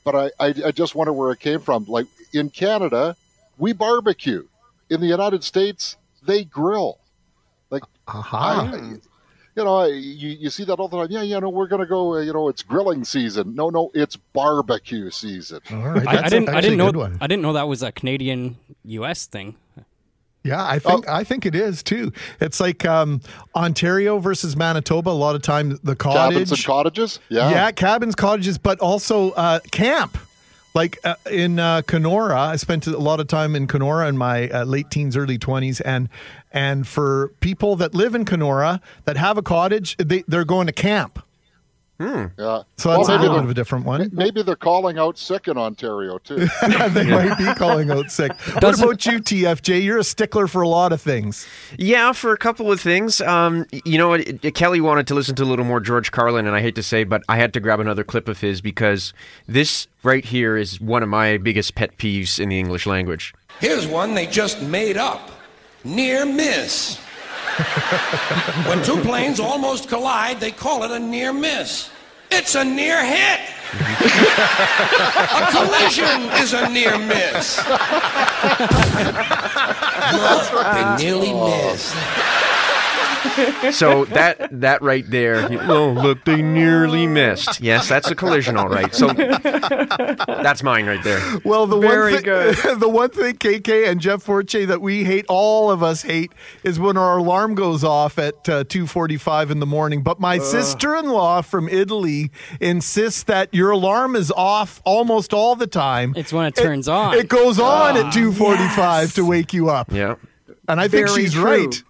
but 0.04 0.14
I, 0.14 0.30
I, 0.38 0.54
I 0.66 0.70
just 0.70 0.94
wonder 0.94 1.12
where 1.12 1.32
it 1.32 1.40
came 1.40 1.60
from. 1.60 1.86
Like 1.86 2.06
in 2.32 2.50
Canada, 2.50 3.16
we 3.58 3.72
barbecue. 3.72 4.46
In 4.90 5.00
the 5.00 5.06
United 5.06 5.42
States, 5.42 5.96
they 6.22 6.44
grill. 6.44 6.98
Like, 7.70 7.82
uh-huh. 8.06 8.36
I, 8.36 8.94
you 9.56 9.64
know, 9.64 9.84
you, 9.84 10.30
you 10.30 10.50
see 10.50 10.64
that 10.64 10.74
all 10.74 10.88
the 10.88 10.98
time. 10.98 11.06
Yeah, 11.10 11.22
you 11.22 11.40
know, 11.40 11.48
we're 11.48 11.68
going 11.68 11.80
to 11.80 11.86
go. 11.86 12.14
Uh, 12.14 12.20
you 12.20 12.32
know, 12.32 12.48
it's 12.48 12.62
grilling 12.62 13.04
season. 13.04 13.54
No, 13.54 13.70
no, 13.70 13.90
it's 13.94 14.16
barbecue 14.16 15.10
season. 15.10 15.60
All 15.70 15.90
right, 15.90 16.06
I, 16.06 16.24
I 16.24 16.28
didn't. 16.28 16.48
I 16.48 16.60
didn't 16.60 16.78
know. 16.78 16.90
One. 16.90 17.18
I 17.20 17.26
didn't 17.26 17.42
know 17.42 17.52
that 17.52 17.68
was 17.68 17.82
a 17.82 17.92
Canadian 17.92 18.56
U.S. 18.84 19.26
thing. 19.26 19.56
Yeah, 20.44 20.62
I 20.62 20.78
think 20.78 21.06
oh. 21.08 21.12
I 21.12 21.24
think 21.24 21.46
it 21.46 21.54
is 21.54 21.82
too. 21.82 22.12
It's 22.40 22.60
like 22.60 22.84
um, 22.84 23.22
Ontario 23.56 24.18
versus 24.18 24.56
Manitoba. 24.56 25.08
A 25.08 25.12
lot 25.12 25.34
of 25.34 25.42
times 25.42 25.80
the 25.80 25.96
cottage, 25.96 26.34
cabins 26.34 26.52
and 26.52 26.64
cottages. 26.64 27.20
Yeah, 27.30 27.50
yeah, 27.50 27.70
cabins, 27.70 28.14
cottages, 28.14 28.58
but 28.58 28.78
also 28.80 29.30
uh, 29.32 29.60
camp. 29.70 30.18
Like 30.74 30.98
uh, 31.04 31.14
in 31.30 31.60
uh, 31.60 31.82
Kenora, 31.82 32.36
I 32.36 32.56
spent 32.56 32.88
a 32.88 32.98
lot 32.98 33.20
of 33.20 33.28
time 33.28 33.54
in 33.54 33.68
Kenora 33.68 34.08
in 34.08 34.18
my 34.18 34.48
uh, 34.48 34.64
late 34.64 34.90
teens, 34.90 35.16
early 35.16 35.38
twenties, 35.38 35.80
and 35.80 36.08
and 36.52 36.86
for 36.86 37.28
people 37.38 37.76
that 37.76 37.94
live 37.94 38.16
in 38.16 38.24
Kenora 38.24 38.80
that 39.04 39.16
have 39.16 39.38
a 39.38 39.42
cottage, 39.42 39.96
they, 39.98 40.24
they're 40.26 40.44
going 40.44 40.66
to 40.66 40.72
camp. 40.72 41.23
Hmm. 41.98 42.26
Yeah. 42.36 42.62
So 42.76 42.88
that's 42.88 43.08
well, 43.08 43.20
a 43.20 43.20
little 43.20 43.36
bit 43.36 43.44
of 43.44 43.50
a 43.50 43.54
different 43.54 43.84
one. 43.84 44.10
Maybe 44.12 44.42
they're 44.42 44.56
calling 44.56 44.98
out 44.98 45.16
sick 45.16 45.46
in 45.46 45.56
Ontario 45.56 46.18
too. 46.18 46.36
they 46.90 47.08
might 47.08 47.38
be 47.38 47.44
calling 47.54 47.90
out 47.90 48.10
sick. 48.10 48.32
What 48.64 48.78
about 48.78 49.06
you, 49.06 49.20
TFJ? 49.20 49.84
You're 49.84 49.98
a 49.98 50.04
stickler 50.04 50.46
for 50.48 50.62
a 50.62 50.68
lot 50.68 50.92
of 50.92 51.00
things. 51.00 51.46
Yeah, 51.78 52.12
for 52.12 52.32
a 52.32 52.38
couple 52.38 52.72
of 52.72 52.80
things. 52.80 53.20
Um, 53.20 53.66
you 53.84 53.98
know, 53.98 54.18
Kelly 54.54 54.80
wanted 54.80 55.06
to 55.08 55.14
listen 55.14 55.34
to 55.36 55.44
a 55.44 55.44
little 55.44 55.64
more 55.64 55.80
George 55.80 56.10
Carlin, 56.10 56.46
and 56.46 56.56
I 56.56 56.60
hate 56.60 56.74
to 56.76 56.82
say, 56.82 57.04
but 57.04 57.22
I 57.28 57.36
had 57.36 57.52
to 57.54 57.60
grab 57.60 57.78
another 57.78 58.02
clip 58.04 58.26
of 58.26 58.40
his 58.40 58.60
because 58.60 59.12
this 59.46 59.86
right 60.02 60.24
here 60.24 60.56
is 60.56 60.80
one 60.80 61.02
of 61.02 61.08
my 61.08 61.36
biggest 61.36 61.74
pet 61.74 61.96
peeves 61.98 62.40
in 62.40 62.48
the 62.48 62.58
English 62.58 62.86
language. 62.86 63.34
Here's 63.60 63.86
one 63.86 64.14
they 64.14 64.26
just 64.26 64.62
made 64.62 64.96
up: 64.96 65.30
near 65.84 66.24
miss 66.24 66.98
when 68.66 68.82
two 68.82 69.00
planes 69.02 69.38
almost 69.38 69.88
collide, 69.88 70.40
they 70.40 70.50
call 70.50 70.82
it 70.82 70.90
a 70.90 70.98
near 70.98 71.32
miss. 71.32 71.88
It's 72.30 72.56
a 72.56 72.64
near 72.64 73.04
hit. 73.04 73.40
a 75.32 75.46
collision 75.50 76.22
is 76.42 76.52
a 76.52 76.68
near 76.68 76.98
miss. 76.98 77.56
they 80.74 80.96
nearly 81.04 81.32
missed 81.32 81.94
so 83.72 84.04
that 84.06 84.48
that 84.60 84.82
right 84.82 85.08
there, 85.08 85.48
oh 85.70 85.90
look, 85.92 86.24
they 86.24 86.42
nearly 86.42 87.06
missed. 87.06 87.60
Yes, 87.60 87.88
that's 87.88 88.10
a 88.10 88.14
collision, 88.14 88.56
all 88.56 88.68
right. 88.68 88.94
So 88.94 89.08
that's 89.08 90.62
mine 90.62 90.86
right 90.86 91.02
there. 91.02 91.20
Well, 91.44 91.66
the 91.66 91.78
Very 91.78 92.14
one 92.14 92.22
thing, 92.22 92.24
good. 92.24 92.56
the 92.80 92.88
one 92.88 93.10
thing 93.10 93.36
KK 93.36 93.88
and 93.88 94.00
Jeff 94.00 94.22
Forche 94.22 94.66
that 94.66 94.80
we 94.80 95.04
hate, 95.04 95.24
all 95.28 95.70
of 95.70 95.82
us 95.82 96.02
hate, 96.02 96.32
is 96.62 96.78
when 96.78 96.96
our 96.96 97.18
alarm 97.18 97.54
goes 97.54 97.82
off 97.82 98.18
at 98.18 98.48
uh, 98.48 98.64
two 98.64 98.86
forty-five 98.86 99.50
in 99.50 99.60
the 99.60 99.66
morning. 99.66 100.02
But 100.02 100.20
my 100.20 100.38
uh. 100.38 100.42
sister-in-law 100.42 101.42
from 101.42 101.68
Italy 101.68 102.30
insists 102.60 103.22
that 103.24 103.52
your 103.54 103.70
alarm 103.70 104.16
is 104.16 104.30
off 104.32 104.82
almost 104.84 105.32
all 105.32 105.56
the 105.56 105.66
time. 105.66 106.14
It's 106.16 106.32
when 106.32 106.46
it 106.46 106.54
turns 106.54 106.88
it, 106.88 106.92
on. 106.92 107.14
It 107.14 107.28
goes 107.28 107.58
on 107.58 107.96
uh, 107.96 108.06
at 108.06 108.12
two 108.12 108.32
forty-five 108.32 109.04
yes. 109.04 109.14
to 109.14 109.24
wake 109.24 109.52
you 109.52 109.70
up. 109.70 109.90
Yeah, 109.90 110.16
and 110.68 110.80
I 110.80 110.88
think 110.88 111.08
she's 111.08 111.32
true. 111.32 111.44
right. 111.44 111.82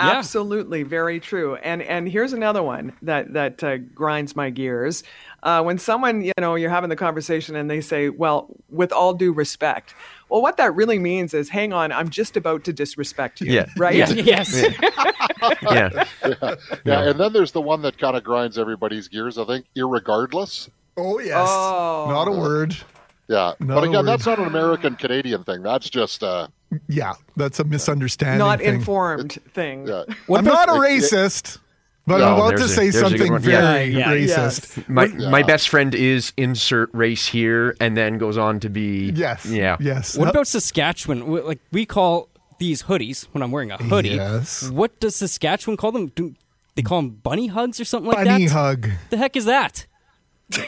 Absolutely, 0.00 0.82
very 0.82 1.20
true. 1.20 1.56
And 1.56 1.82
and 1.82 2.08
here's 2.08 2.32
another 2.32 2.62
one 2.62 2.92
that 3.02 3.32
that 3.32 3.62
uh, 3.64 3.76
grinds 3.78 4.34
my 4.36 4.50
gears. 4.50 5.02
Uh, 5.42 5.62
when 5.62 5.78
someone 5.78 6.20
you 6.22 6.32
know 6.38 6.54
you're 6.54 6.70
having 6.70 6.90
the 6.90 6.96
conversation 6.96 7.56
and 7.56 7.70
they 7.70 7.80
say, 7.80 8.08
"Well, 8.08 8.48
with 8.68 8.92
all 8.92 9.14
due 9.14 9.32
respect," 9.32 9.94
well, 10.28 10.42
what 10.42 10.56
that 10.58 10.74
really 10.74 10.98
means 10.98 11.32
is, 11.34 11.48
"Hang 11.48 11.72
on, 11.72 11.92
I'm 11.92 12.08
just 12.10 12.36
about 12.36 12.64
to 12.64 12.72
disrespect 12.72 13.40
you." 13.40 13.52
Yeah. 13.52 13.66
Right. 13.76 13.94
Yeah, 13.96 14.08
yes. 14.10 14.62
yeah. 15.62 16.04
Yeah, 16.84 17.08
and 17.10 17.18
then 17.18 17.32
there's 17.32 17.52
the 17.52 17.60
one 17.60 17.82
that 17.82 17.98
kind 17.98 18.16
of 18.16 18.24
grinds 18.24 18.58
everybody's 18.58 19.08
gears. 19.08 19.38
I 19.38 19.44
think, 19.44 19.66
irregardless. 19.76 20.68
Oh 20.96 21.18
yes, 21.20 21.46
Oh. 21.48 22.06
not 22.08 22.28
a 22.28 22.32
word. 22.32 22.76
Yeah, 23.30 23.52
Not 23.60 23.60
but 23.60 23.76
a 23.76 23.80
again, 23.82 23.92
word. 23.92 24.06
that's 24.06 24.26
not 24.26 24.38
an 24.40 24.46
American 24.46 24.96
Canadian 24.96 25.44
thing. 25.44 25.62
That's 25.62 25.88
just 25.88 26.24
uh, 26.24 26.48
Yeah, 26.88 27.12
that's 27.36 27.60
a 27.60 27.64
misunderstanding. 27.64 28.38
Not 28.38 28.58
thing. 28.58 28.74
informed 28.74 29.38
thing. 29.54 29.86
yeah. 29.86 30.02
I'm 30.36 30.44
not 30.44 30.68
a 30.68 30.72
racist, 30.72 31.58
but 32.08 32.18
No, 32.18 32.24
I'm 32.26 32.34
about 32.34 32.50
to 32.50 32.56
there's 32.58 32.70
a- 32.72 32.74
say 32.74 32.90
there's 32.90 32.96
a 32.96 33.00
good 33.02 33.18
something 33.18 33.32
one. 33.32 33.42
Yeah. 33.44 33.60
very 33.60 33.84
Yeah, 33.90 34.12
yeah, 34.12 34.26
racist. 34.26 34.76
yes. 34.78 34.88
My 34.88 35.04
Yeah. 35.04 35.30
my 35.30 35.42
best 35.44 35.68
friend 35.68 35.94
is 35.94 36.32
insert 36.36 36.90
race 36.92 37.26
here, 37.28 37.76
and 37.80 37.96
then 37.96 38.18
goes 38.18 38.36
on 38.36 38.58
to 38.60 38.68
be 38.68 39.12
Yes. 39.14 39.46
yeah 39.46 39.76
Yes. 39.78 40.18
What 40.18 40.24
No- 40.24 40.30
about 40.32 40.48
Saskatchewan? 40.48 41.20
W- 41.20 41.46
Like 41.46 41.60
we 41.70 41.86
call 41.86 42.28
these 42.58 42.82
hoodies 42.82 43.26
when 43.32 43.42
I'm 43.44 43.52
wearing 43.52 43.70
a 43.70 43.76
hoodie. 43.78 44.10
Yes. 44.16 44.68
What 44.70 44.98
does 44.98 45.14
Saskatchewan 45.16 45.76
call 45.76 45.92
them? 45.92 46.08
Do 46.16 46.34
they 46.74 46.82
call 46.82 46.98
them 47.00 47.10
bunny 47.10 47.46
hugs 47.46 47.78
or 47.80 47.84
something 47.84 48.08
like 48.10 48.18
that? 48.24 48.32
bunny 48.32 48.46
hug? 48.46 48.90
The 49.10 49.16
heck 49.18 49.36
is 49.36 49.44
that? 49.44 49.86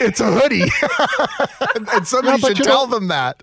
It's 0.00 0.20
a 0.20 0.30
hoodie, 0.30 0.62
and 1.94 2.06
somebody 2.06 2.32
Yeah, 2.32 2.36
but 2.40 2.48
should 2.48 2.58
you 2.58 2.64
tell 2.64 2.86
know- 2.86 2.94
them 2.98 3.08
that. 3.08 3.42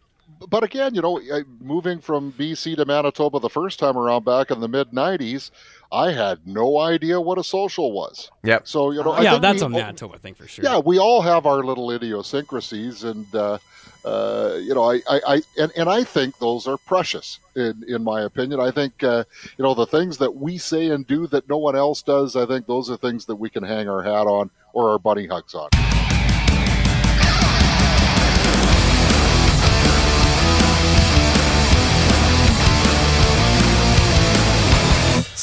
But 0.49 0.63
again, 0.63 0.95
you 0.95 1.01
know, 1.03 1.21
moving 1.59 1.99
from 1.99 2.31
BC 2.33 2.75
to 2.77 2.85
Manitoba 2.85 3.39
the 3.39 3.49
first 3.49 3.77
time 3.77 3.95
around 3.95 4.25
back 4.25 4.49
in 4.49 4.59
the 4.59 4.67
mid 4.67 4.89
'90s, 4.89 5.51
I 5.91 6.11
had 6.11 6.39
no 6.47 6.79
idea 6.79 7.21
what 7.21 7.37
a 7.37 7.43
social 7.43 7.91
was. 7.91 8.31
Yep. 8.43 8.67
So 8.67 8.89
you 8.91 9.03
know, 9.03 9.11
I 9.11 9.21
yeah, 9.21 9.31
think 9.33 9.41
that's 9.43 9.61
we- 9.61 9.67
a 9.67 9.69
Manitoba 9.69 10.17
thing 10.17 10.33
for 10.33 10.47
sure. 10.47 10.65
Yeah, 10.65 10.79
we 10.79 10.97
all 10.97 11.21
have 11.21 11.45
our 11.45 11.63
little 11.63 11.91
idiosyncrasies, 11.91 13.03
and 13.03 13.27
uh, 13.35 13.59
uh, 14.03 14.57
you 14.59 14.73
know, 14.73 14.89
I, 14.89 14.95
I, 15.07 15.21
I 15.27 15.41
and, 15.59 15.71
and 15.77 15.89
I 15.89 16.03
think 16.03 16.39
those 16.39 16.67
are 16.67 16.77
precious. 16.77 17.37
In 17.55 17.83
in 17.87 18.03
my 18.03 18.21
opinion, 18.21 18.59
I 18.59 18.71
think 18.71 19.03
uh, 19.03 19.23
you 19.59 19.63
know 19.63 19.75
the 19.75 19.85
things 19.85 20.17
that 20.17 20.35
we 20.35 20.57
say 20.57 20.89
and 20.89 21.05
do 21.05 21.27
that 21.27 21.47
no 21.49 21.57
one 21.59 21.75
else 21.75 22.01
does. 22.01 22.35
I 22.35 22.47
think 22.47 22.65
those 22.65 22.89
are 22.89 22.97
things 22.97 23.25
that 23.27 23.35
we 23.35 23.49
can 23.51 23.63
hang 23.63 23.87
our 23.87 24.01
hat 24.01 24.25
on 24.25 24.49
or 24.73 24.91
our 24.91 24.99
bunny 24.99 25.27
hugs 25.27 25.53
on. 25.53 25.69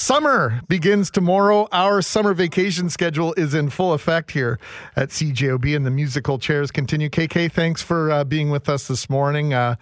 Summer 0.09 0.63
begins 0.69 1.11
tomorrow. 1.11 1.69
Our 1.71 2.01
summer 2.01 2.33
vacation 2.33 2.89
schedule 2.89 3.35
is 3.35 3.53
in 3.53 3.69
full 3.69 3.93
effect 3.93 4.31
here 4.31 4.59
at 4.97 5.11
CJOB, 5.11 5.77
and 5.77 5.85
the 5.85 5.91
musical 5.91 6.39
chairs 6.39 6.71
continue. 6.71 7.11
KK, 7.11 7.53
thanks 7.53 7.83
for 7.83 8.11
uh, 8.11 8.25
being 8.25 8.49
with 8.49 8.71
us 8.71 8.89
this 8.89 9.11
morning. 9.11 9.53
Uh, 9.53 9.77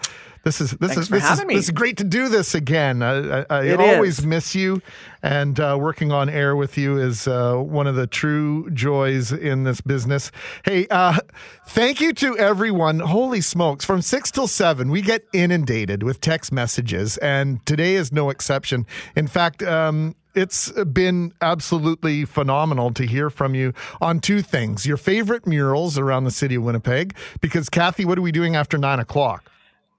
this 0.46 0.60
is 0.60 0.70
this 0.70 0.94
Thanks 0.94 0.96
is 0.96 1.08
this 1.08 1.28
is, 1.28 1.44
me. 1.44 1.54
this 1.56 1.64
is 1.64 1.70
great 1.72 1.96
to 1.96 2.04
do 2.04 2.28
this 2.28 2.54
again. 2.54 3.02
I, 3.02 3.40
I, 3.40 3.46
I 3.50 3.94
always 3.94 4.20
is. 4.20 4.26
miss 4.26 4.54
you, 4.54 4.80
and 5.20 5.58
uh, 5.58 5.76
working 5.78 6.12
on 6.12 6.28
air 6.28 6.54
with 6.54 6.78
you 6.78 6.98
is 6.98 7.26
uh, 7.26 7.56
one 7.56 7.88
of 7.88 7.96
the 7.96 8.06
true 8.06 8.70
joys 8.70 9.32
in 9.32 9.64
this 9.64 9.80
business. 9.80 10.30
Hey, 10.64 10.86
uh, 10.88 11.18
thank 11.66 12.00
you 12.00 12.12
to 12.12 12.38
everyone. 12.38 13.00
Holy 13.00 13.40
smokes! 13.40 13.84
From 13.84 14.00
six 14.02 14.30
till 14.30 14.46
seven, 14.46 14.88
we 14.88 15.02
get 15.02 15.24
inundated 15.32 16.04
with 16.04 16.20
text 16.20 16.52
messages, 16.52 17.16
and 17.18 17.66
today 17.66 17.96
is 17.96 18.12
no 18.12 18.30
exception. 18.30 18.86
In 19.16 19.26
fact. 19.26 19.64
Um, 19.64 20.14
it's 20.36 20.70
been 20.70 21.32
absolutely 21.40 22.26
phenomenal 22.26 22.90
to 22.92 23.06
hear 23.06 23.30
from 23.30 23.54
you 23.54 23.72
on 24.02 24.20
two 24.20 24.42
things 24.42 24.84
your 24.84 24.98
favorite 24.98 25.46
murals 25.46 25.96
around 25.96 26.24
the 26.24 26.30
city 26.30 26.56
of 26.56 26.62
Winnipeg. 26.62 27.16
Because, 27.40 27.70
Kathy, 27.70 28.04
what 28.04 28.18
are 28.18 28.20
we 28.20 28.32
doing 28.32 28.54
after 28.54 28.76
nine 28.76 29.00
o'clock? 29.00 29.50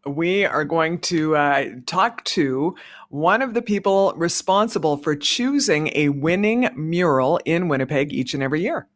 We 0.08 0.46
are 0.46 0.66
going 0.66 1.00
to 1.02 1.36
uh, 1.36 1.66
talk 1.86 2.24
to 2.26 2.76
one 3.10 3.42
of 3.42 3.54
the 3.54 3.62
people 3.62 4.14
responsible 4.16 4.98
for 4.98 5.16
choosing 5.16 5.92
a 5.94 6.10
winning 6.10 6.70
mural 6.76 7.40
in 7.46 7.68
Winnipeg 7.68 8.14
each 8.14 8.34
and 8.34 8.42
every 8.42 8.62
year. 8.62 8.88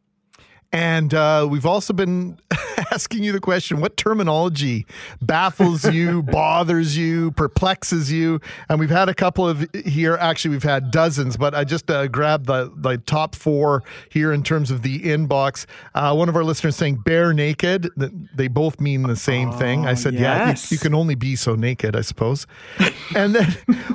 And 0.72 1.12
uh, 1.12 1.46
we've 1.50 1.66
also 1.66 1.92
been 1.92 2.38
asking 2.92 3.22
you 3.22 3.32
the 3.32 3.40
question 3.40 3.80
what 3.80 3.98
terminology 3.98 4.86
baffles 5.20 5.84
you, 5.84 6.22
bothers 6.22 6.96
you, 6.96 7.30
perplexes 7.32 8.10
you? 8.10 8.40
And 8.70 8.80
we've 8.80 8.90
had 8.90 9.10
a 9.10 9.14
couple 9.14 9.46
of 9.46 9.68
here. 9.84 10.16
Actually, 10.16 10.52
we've 10.52 10.62
had 10.62 10.90
dozens, 10.90 11.36
but 11.36 11.54
I 11.54 11.64
just 11.64 11.90
uh, 11.90 12.08
grabbed 12.08 12.46
the, 12.46 12.72
the 12.74 12.96
top 12.98 13.34
four 13.34 13.82
here 14.08 14.32
in 14.32 14.42
terms 14.42 14.70
of 14.70 14.80
the 14.80 15.00
inbox. 15.00 15.66
Uh, 15.94 16.14
one 16.14 16.30
of 16.30 16.36
our 16.36 16.44
listeners 16.44 16.74
saying 16.74 16.96
bare 17.04 17.34
naked. 17.34 17.90
They 17.96 18.48
both 18.48 18.80
mean 18.80 19.02
the 19.02 19.16
same 19.16 19.52
thing. 19.52 19.86
I 19.86 19.92
said, 19.92 20.14
yeah, 20.14 20.50
you, 20.50 20.56
you 20.70 20.78
can 20.78 20.94
only 20.94 21.14
be 21.14 21.36
so 21.36 21.54
naked, 21.54 21.94
I 21.94 22.00
suppose. 22.00 22.46
and 23.14 23.34
then 23.34 23.50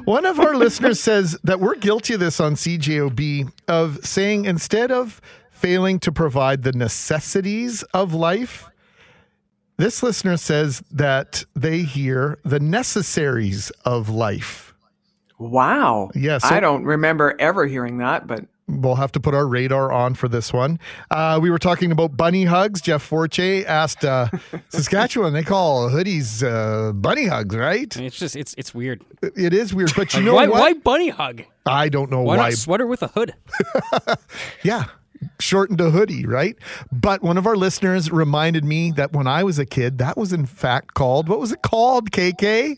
one 0.05 0.27
of 0.27 0.39
our 0.39 0.55
listeners 0.55 0.99
says 0.99 1.37
that 1.43 1.59
we're 1.59 1.75
guilty 1.75 2.13
of 2.13 2.19
this 2.19 2.39
on 2.39 2.53
CJOB 2.53 3.51
of 3.67 4.05
saying 4.05 4.45
instead 4.45 4.91
of 4.91 5.21
failing 5.57 5.99
to 5.99 6.11
provide 6.11 6.63
the 6.63 6.71
necessities 6.71 7.83
of 7.93 8.13
life, 8.13 8.69
this 9.77 10.01
listener 10.03 10.37
says 10.37 10.81
that 10.91 11.45
they 11.55 11.79
hear 11.79 12.39
the 12.43 12.59
necessaries 12.59 13.71
of 13.85 14.09
life. 14.09 14.73
Wow. 15.39 16.09
Yeah, 16.15 16.37
so- 16.39 16.47
I 16.55 16.59
don't 16.59 16.83
remember 16.83 17.35
ever 17.39 17.65
hearing 17.65 17.97
that, 17.99 18.27
but 18.27 18.45
We'll 18.69 18.95
have 18.95 19.13
to 19.13 19.21
put 19.21 19.33
our 19.33 19.47
radar 19.47 19.93
on 19.93 20.13
for 20.13 20.27
this 20.27 20.51
one. 20.51 20.77
Uh, 21.09 21.39
we 21.41 21.49
were 21.49 21.57
talking 21.57 21.89
about 21.89 22.17
bunny 22.17 22.43
hugs. 22.43 22.81
Jeff 22.81 23.01
Forche 23.01 23.39
asked 23.65 24.03
uh, 24.03 24.27
Saskatchewan, 24.69 25.31
they 25.31 25.43
call 25.43 25.89
hoodies 25.89 26.43
uh, 26.43 26.91
bunny 26.91 27.27
hugs, 27.27 27.55
right? 27.55 27.95
It's 27.95 28.19
just 28.19 28.35
it's 28.35 28.53
it's 28.57 28.75
weird. 28.75 29.05
It 29.21 29.53
is 29.53 29.73
weird, 29.73 29.93
but 29.95 30.13
you 30.15 30.21
know 30.21 30.33
why 30.33 30.47
what? 30.47 30.59
why 30.59 30.73
bunny 30.73 31.07
hug? 31.07 31.43
I 31.65 31.87
don't 31.87 32.11
know 32.11 32.21
Why, 32.23 32.35
why. 32.35 32.43
not 32.49 32.53
sweater 32.57 32.85
with 32.85 33.03
a 33.03 33.07
hood? 33.07 33.35
Yeah. 34.63 34.83
Shortened 35.39 35.77
to 35.79 35.89
hoodie, 35.91 36.25
right? 36.25 36.55
But 36.91 37.21
one 37.21 37.37
of 37.37 37.45
our 37.47 37.55
listeners 37.55 38.11
reminded 38.11 38.63
me 38.65 38.91
that 38.91 39.13
when 39.13 39.27
I 39.27 39.43
was 39.43 39.59
a 39.59 39.65
kid, 39.65 39.97
that 39.99 40.17
was 40.17 40.33
in 40.33 40.45
fact 40.45 40.93
called, 40.93 41.29
what 41.29 41.39
was 41.39 41.51
it 41.51 41.61
called, 41.61 42.11
KK? 42.11 42.77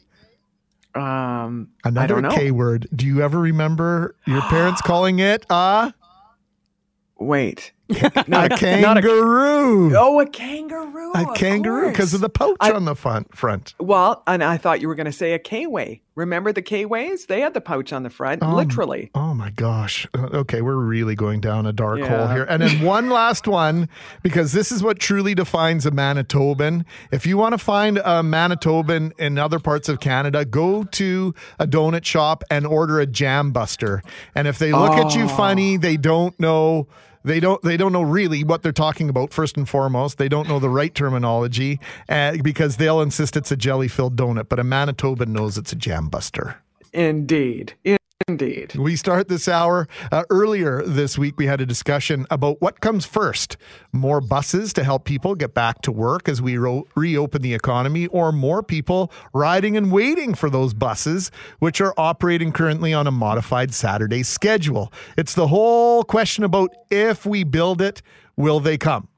um, 0.96 1.70
Another 1.84 2.02
I 2.04 2.08
don't 2.08 2.22
know. 2.24 2.36
K 2.36 2.52
word. 2.52 2.88
Do 2.96 3.06
you 3.06 3.22
ever 3.22 3.40
remember 3.40 4.16
your 4.26 4.42
parents 4.44 4.82
calling 4.82 5.20
it 5.20 5.46
uh, 5.50 5.92
Wait. 7.20 7.74
A 7.90 8.24
Not 8.28 8.52
kangaroo? 8.60 9.96
Oh, 9.96 10.20
a 10.20 10.26
kangaroo. 10.28 11.12
a 11.14 11.26
kangaroo 11.34 11.90
because 11.90 12.14
of 12.14 12.22
the 12.22 12.30
pouch 12.30 12.58
I- 12.60 12.72
on 12.72 12.86
the 12.86 12.96
front. 12.96 13.36
front. 13.36 13.74
Well, 13.80 14.24
and 14.28 14.44
I 14.44 14.58
thought 14.58 14.82
you 14.82 14.88
were 14.88 14.96
going 14.96 15.06
to 15.06 15.12
say 15.12 15.34
a 15.34 15.40
K-way. 15.40 16.02
Remember 16.16 16.52
the 16.52 16.62
K-ways? 16.62 17.28
They 17.28 17.40
had 17.40 17.54
the 17.54 17.62
pouch 17.62 17.94
on 17.94 18.04
the 18.04 18.10
front, 18.10 18.44
Um, 18.44 18.54
literally. 18.54 19.10
Oh 19.16 19.34
my 19.34 19.52
gosh. 19.52 20.06
Uh, 20.14 20.28
Okay, 20.40 20.62
we're 20.62 20.76
really 20.76 21.16
going 21.16 21.40
down 21.42 21.66
a 21.66 21.72
dark 21.74 22.02
hole 22.02 22.28
here. 22.28 22.44
And 22.44 22.62
then 22.62 22.84
one 22.84 23.10
last 23.22 23.48
one, 23.48 23.88
because 24.22 24.52
this 24.52 24.72
is 24.72 24.84
what 24.84 25.00
truly 25.00 25.34
defines 25.34 25.86
a 25.86 25.92
Manitoban. 25.92 26.84
If 27.12 27.26
you 27.26 27.38
want 27.38 27.54
to 27.54 27.58
find 27.58 27.98
a 28.00 28.22
Manitoban 28.22 29.12
in 29.18 29.38
other 29.38 29.60
parts 29.60 29.88
of 29.90 30.00
Canada, 30.02 30.44
go 30.46 30.84
to 30.84 31.34
a 31.58 31.66
donut 31.66 32.04
shop 32.06 32.44
and 32.52 32.66
order 32.68 33.00
a 33.00 33.06
jam 33.06 33.52
buster. 33.52 34.02
And 34.36 34.48
if 34.48 34.60
they 34.60 34.72
look 34.74 34.92
at 34.94 35.16
you 35.16 35.28
funny, 35.30 35.78
they 35.78 35.96
don't 35.98 36.38
know. 36.40 36.88
They 37.24 37.40
don't. 37.40 37.62
They 37.62 37.78
don't 37.78 37.92
know 37.92 38.02
really 38.02 38.44
what 38.44 38.62
they're 38.62 38.72
talking 38.72 39.10
about. 39.10 39.34
First 39.34 39.58
and 39.58 39.68
foremost, 39.68 40.18
they 40.18 40.30
don't 40.30 40.48
know 40.48 40.60
the 40.60 40.70
right 40.70 40.94
terminology 40.94 41.80
uh, 42.08 42.38
because 42.42 42.78
they'll 42.78 43.02
insist 43.02 43.36
it's 43.36 43.52
a 43.52 43.58
jelly-filled 43.58 44.16
donut. 44.16 44.50
But 44.50 44.60
a 44.60 44.64
Manitoban 44.64 45.28
knows 45.28 45.58
it's 45.58 45.74
a 45.74 45.76
jam 45.76 46.08
buster. 46.08 46.58
Indeed. 46.94 47.74
Indeed. 48.30 48.76
We 48.76 48.96
start 48.96 49.28
this 49.28 49.48
hour 49.48 49.88
uh, 50.12 50.24
earlier 50.30 50.84
this 50.84 51.18
week. 51.18 51.36
We 51.38 51.48
had 51.48 51.62
a 51.62 51.66
discussion 51.66 52.28
about 52.30 52.62
what 52.62 52.80
comes 52.80 53.06
first 53.06 53.58
more 53.92 54.22
buses 54.22 54.72
to 54.74 54.84
help 54.84 55.04
people 55.04 55.34
get 55.36 55.56
back 55.56 55.82
to 55.82 55.92
work 55.92 56.30
as 56.30 56.42
we 56.42 56.58
ro- 56.58 56.88
reopen 56.96 57.42
the 57.42 57.54
economy, 57.56 58.06
or 58.08 58.32
more 58.32 58.62
people 58.62 59.12
riding 59.34 59.76
and 59.76 59.92
waiting 59.92 60.36
for 60.36 60.50
those 60.50 60.76
buses, 60.76 61.32
which 61.58 61.82
are 61.82 61.94
operating 61.98 62.52
currently 62.52 62.94
on 62.94 63.08
a 63.08 63.12
modified 63.12 63.74
Saturday 63.74 64.22
schedule. 64.22 64.94
It's 65.18 65.34
the 65.34 65.48
whole 65.48 66.04
question 66.04 66.44
about 66.44 66.74
if 66.92 67.26
we 67.26 67.44
build 67.44 67.82
it, 67.82 68.02
will 68.38 68.60
they 68.60 68.78
come? 68.78 69.09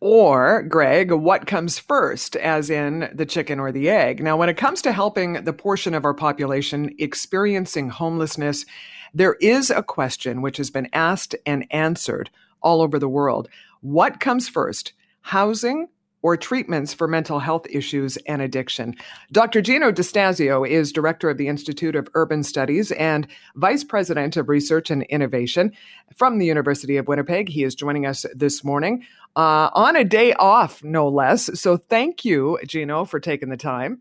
Or, 0.00 0.62
Greg, 0.62 1.10
what 1.10 1.46
comes 1.46 1.78
first, 1.78 2.36
as 2.36 2.68
in 2.68 3.08
the 3.14 3.24
chicken 3.24 3.58
or 3.58 3.72
the 3.72 3.88
egg? 3.88 4.22
Now, 4.22 4.36
when 4.36 4.50
it 4.50 4.58
comes 4.58 4.82
to 4.82 4.92
helping 4.92 5.44
the 5.44 5.54
portion 5.54 5.94
of 5.94 6.04
our 6.04 6.12
population 6.12 6.94
experiencing 6.98 7.88
homelessness, 7.88 8.66
there 9.14 9.36
is 9.40 9.70
a 9.70 9.82
question 9.82 10.42
which 10.42 10.58
has 10.58 10.70
been 10.70 10.90
asked 10.92 11.34
and 11.46 11.66
answered 11.70 12.28
all 12.60 12.82
over 12.82 12.98
the 12.98 13.08
world. 13.08 13.48
What 13.80 14.20
comes 14.20 14.48
first, 14.48 14.92
housing 15.22 15.88
or 16.26 16.36
treatments 16.36 16.92
for 16.92 17.06
mental 17.06 17.38
health 17.38 17.68
issues 17.70 18.16
and 18.26 18.42
addiction. 18.42 18.96
Dr. 19.30 19.62
Jino 19.62 19.94
Distasio 19.94 20.68
is 20.68 20.90
director 20.90 21.30
of 21.30 21.38
the 21.38 21.46
Institute 21.46 21.94
of 21.94 22.08
Urban 22.14 22.42
Studies 22.42 22.90
and 22.90 23.28
vice 23.54 23.84
president 23.84 24.36
of 24.36 24.48
research 24.48 24.90
and 24.90 25.04
innovation 25.04 25.70
from 26.16 26.38
the 26.38 26.46
University 26.46 26.96
of 26.96 27.06
Winnipeg. 27.06 27.48
He 27.48 27.62
is 27.62 27.76
joining 27.76 28.06
us 28.06 28.26
this 28.34 28.64
morning 28.64 29.06
uh, 29.36 29.70
on 29.72 29.94
a 29.94 30.02
day 30.02 30.32
off, 30.32 30.82
no 30.82 31.08
less. 31.08 31.48
So 31.60 31.76
thank 31.76 32.24
you, 32.24 32.58
Jino, 32.64 33.08
for 33.08 33.20
taking 33.20 33.50
the 33.50 33.56
time. 33.56 34.00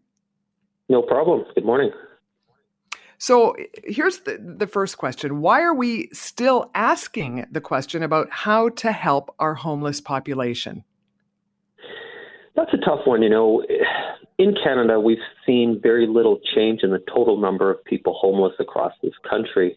No 0.90 1.04
problem. 1.04 1.46
Good 1.54 1.64
morning. 1.64 1.92
So 3.20 3.56
here's 3.84 4.22
the, 4.22 4.40
the 4.58 4.66
first 4.66 4.98
question 4.98 5.42
Why 5.42 5.62
are 5.62 5.76
we 5.76 6.10
still 6.12 6.72
asking 6.74 7.46
the 7.52 7.62
question 7.62 8.02
about 8.02 8.32
how 8.32 8.70
to 8.70 8.92
help 8.92 9.30
our 9.38 9.54
homeless 9.54 10.02
population? 10.02 10.84
That's 12.56 12.74
a 12.74 12.78
tough 12.78 13.02
one. 13.06 13.22
You 13.22 13.30
know, 13.30 13.64
in 14.38 14.56
Canada, 14.64 15.00
we've 15.00 15.18
seen 15.46 15.80
very 15.82 16.08
little 16.08 16.40
change 16.56 16.82
in 16.84 16.92
the 16.92 17.04
total 17.14 17.38
number 17.38 17.70
of 17.70 17.84
people 17.84 18.14
homeless 18.14 18.54
across 18.60 18.94
this 19.04 19.14
country, 19.30 19.76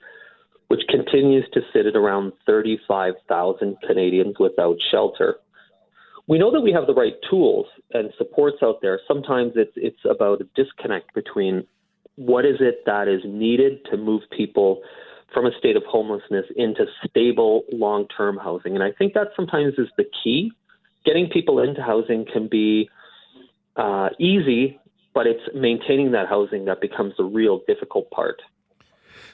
which 0.68 0.82
continues 0.88 1.44
to 1.54 1.60
sit 1.72 1.86
at 1.86 1.96
around 1.96 2.32
35,000 2.46 3.76
Canadians 3.86 4.36
without 4.38 4.76
shelter. 4.90 5.36
We 6.28 6.38
know 6.38 6.50
that 6.52 6.60
we 6.60 6.72
have 6.72 6.86
the 6.86 6.94
right 6.94 7.14
tools 7.28 7.66
and 7.94 8.12
supports 8.18 8.58
out 8.62 8.80
there. 8.82 9.00
Sometimes 9.08 9.52
it's 9.56 9.72
it's 9.76 10.04
about 10.08 10.42
a 10.42 10.44
disconnect 10.54 11.14
between 11.14 11.66
what 12.16 12.44
is 12.44 12.56
it 12.60 12.82
that 12.84 13.08
is 13.08 13.22
needed 13.24 13.78
to 13.90 13.96
move 13.96 14.22
people 14.36 14.82
from 15.32 15.46
a 15.46 15.50
state 15.58 15.76
of 15.76 15.82
homelessness 15.88 16.44
into 16.56 16.84
stable 17.08 17.62
long 17.72 18.06
term 18.14 18.36
housing. 18.36 18.74
And 18.74 18.82
I 18.82 18.92
think 18.92 19.14
that 19.14 19.28
sometimes 19.36 19.74
is 19.78 19.88
the 19.96 20.04
key. 20.22 20.52
Getting 21.08 21.30
people 21.30 21.62
into 21.62 21.80
housing 21.80 22.26
can 22.30 22.48
be 22.48 22.90
uh, 23.76 24.10
easy, 24.18 24.78
but 25.14 25.26
it's 25.26 25.40
maintaining 25.54 26.12
that 26.12 26.28
housing 26.28 26.66
that 26.66 26.82
becomes 26.82 27.14
the 27.16 27.24
real 27.24 27.62
difficult 27.66 28.10
part. 28.10 28.42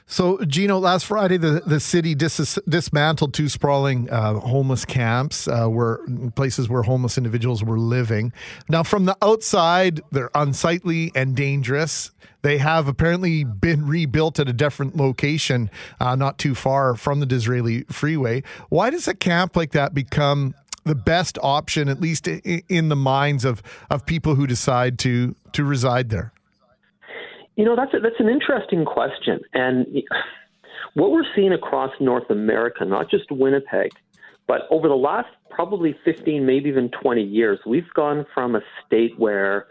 So, 0.07 0.37
Jino, 0.37 0.79
last 0.79 1.05
Friday, 1.05 1.35
the, 1.35 1.63
the 1.65 1.81
city 1.81 2.15
dis- 2.15 2.57
dismantled 2.69 3.33
two 3.33 3.49
sprawling 3.49 4.09
uh, 4.09 4.35
homeless 4.35 4.85
camps, 4.85 5.49
uh, 5.49 5.67
where 5.67 5.99
places 6.37 6.69
where 6.69 6.83
homeless 6.83 7.17
individuals 7.17 7.61
were 7.61 7.77
living. 7.77 8.31
Now, 8.69 8.83
from 8.83 9.03
the 9.03 9.17
outside, 9.21 9.99
they're 10.11 10.31
unsightly 10.33 11.11
and 11.13 11.35
dangerous. 11.35 12.11
They 12.43 12.59
have 12.59 12.87
apparently 12.87 13.43
been 13.43 13.87
rebuilt 13.87 14.39
at 14.39 14.47
a 14.47 14.53
different 14.53 14.95
location, 14.95 15.71
uh, 15.99 16.15
not 16.15 16.37
too 16.37 16.53
far 16.53 16.95
from 16.95 17.19
the 17.19 17.25
Disraeli 17.25 17.83
Freeway. 17.89 18.43
Why 18.69 18.91
does 18.91 19.09
a 19.09 19.15
camp 19.15 19.55
like 19.57 19.71
that 19.71 19.95
become 19.95 20.53
the 20.85 20.95
best 20.95 21.37
option, 21.41 21.89
at 21.89 21.99
least 21.99 22.27
in 22.27 22.89
the 22.89 22.95
minds 22.95 23.43
of, 23.43 23.61
of 23.89 24.05
people 24.05 24.35
who 24.35 24.47
decide 24.47 24.99
to 24.99 25.35
to 25.53 25.63
reside 25.63 26.09
there? 26.09 26.31
You 27.55 27.65
know, 27.65 27.75
that's 27.75 27.93
a, 27.93 27.99
that's 27.99 28.19
an 28.19 28.29
interesting 28.29 28.85
question, 28.85 29.39
and 29.53 29.85
what 30.93 31.11
we're 31.11 31.25
seeing 31.35 31.53
across 31.53 31.91
North 31.99 32.29
America, 32.29 32.85
not 32.85 33.09
just 33.09 33.29
Winnipeg, 33.31 33.91
but 34.47 34.61
over 34.69 34.87
the 34.87 34.95
last 34.95 35.27
probably 35.49 35.97
15, 36.03 36.45
maybe 36.45 36.69
even 36.69 36.89
20 36.89 37.21
years, 37.21 37.59
we've 37.65 37.91
gone 37.93 38.25
from 38.33 38.55
a 38.55 38.61
state 38.85 39.17
where 39.17 39.67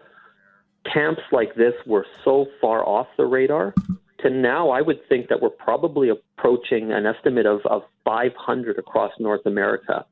camps 0.93 1.23
like 1.33 1.55
this 1.55 1.75
were 1.87 2.07
so 2.25 2.47
far 2.61 2.87
off 2.87 3.07
the 3.17 3.25
radar 3.25 3.75
to 4.21 4.31
now 4.31 4.71
I 4.71 4.81
would 4.81 5.07
think 5.09 5.29
that 5.29 5.41
we're 5.41 5.51
probably 5.51 6.09
approaching 6.09 6.93
an 6.93 7.07
estimate 7.07 7.47
of, 7.47 7.61
of 7.67 7.83
500 8.05 8.79
across 8.79 9.13
North 9.19 9.45
America. 9.47 10.05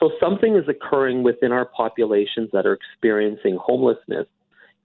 So 0.00 0.10
something 0.20 0.56
is 0.56 0.68
occurring 0.68 1.22
within 1.22 1.52
our 1.52 1.64
populations 1.64 2.50
that 2.52 2.66
are 2.66 2.74
experiencing 2.74 3.58
homelessness 3.60 4.26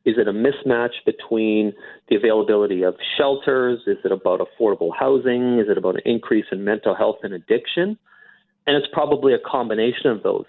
is 0.05 0.15
it 0.17 0.27
a 0.27 0.33
mismatch 0.33 0.93
between 1.05 1.73
the 2.07 2.15
availability 2.15 2.83
of 2.83 2.95
shelters? 3.17 3.79
Is 3.85 3.97
it 4.05 4.11
about 4.11 4.39
affordable 4.39 4.91
housing? 4.97 5.59
Is 5.59 5.67
it 5.69 5.77
about 5.77 5.95
an 5.95 6.01
increase 6.05 6.45
in 6.51 6.63
mental 6.63 6.95
health 6.95 7.17
and 7.23 7.33
addiction? 7.33 7.97
And 8.65 8.77
it's 8.77 8.87
probably 8.93 9.33
a 9.33 9.39
combination 9.39 10.09
of 10.09 10.23
those. 10.23 10.45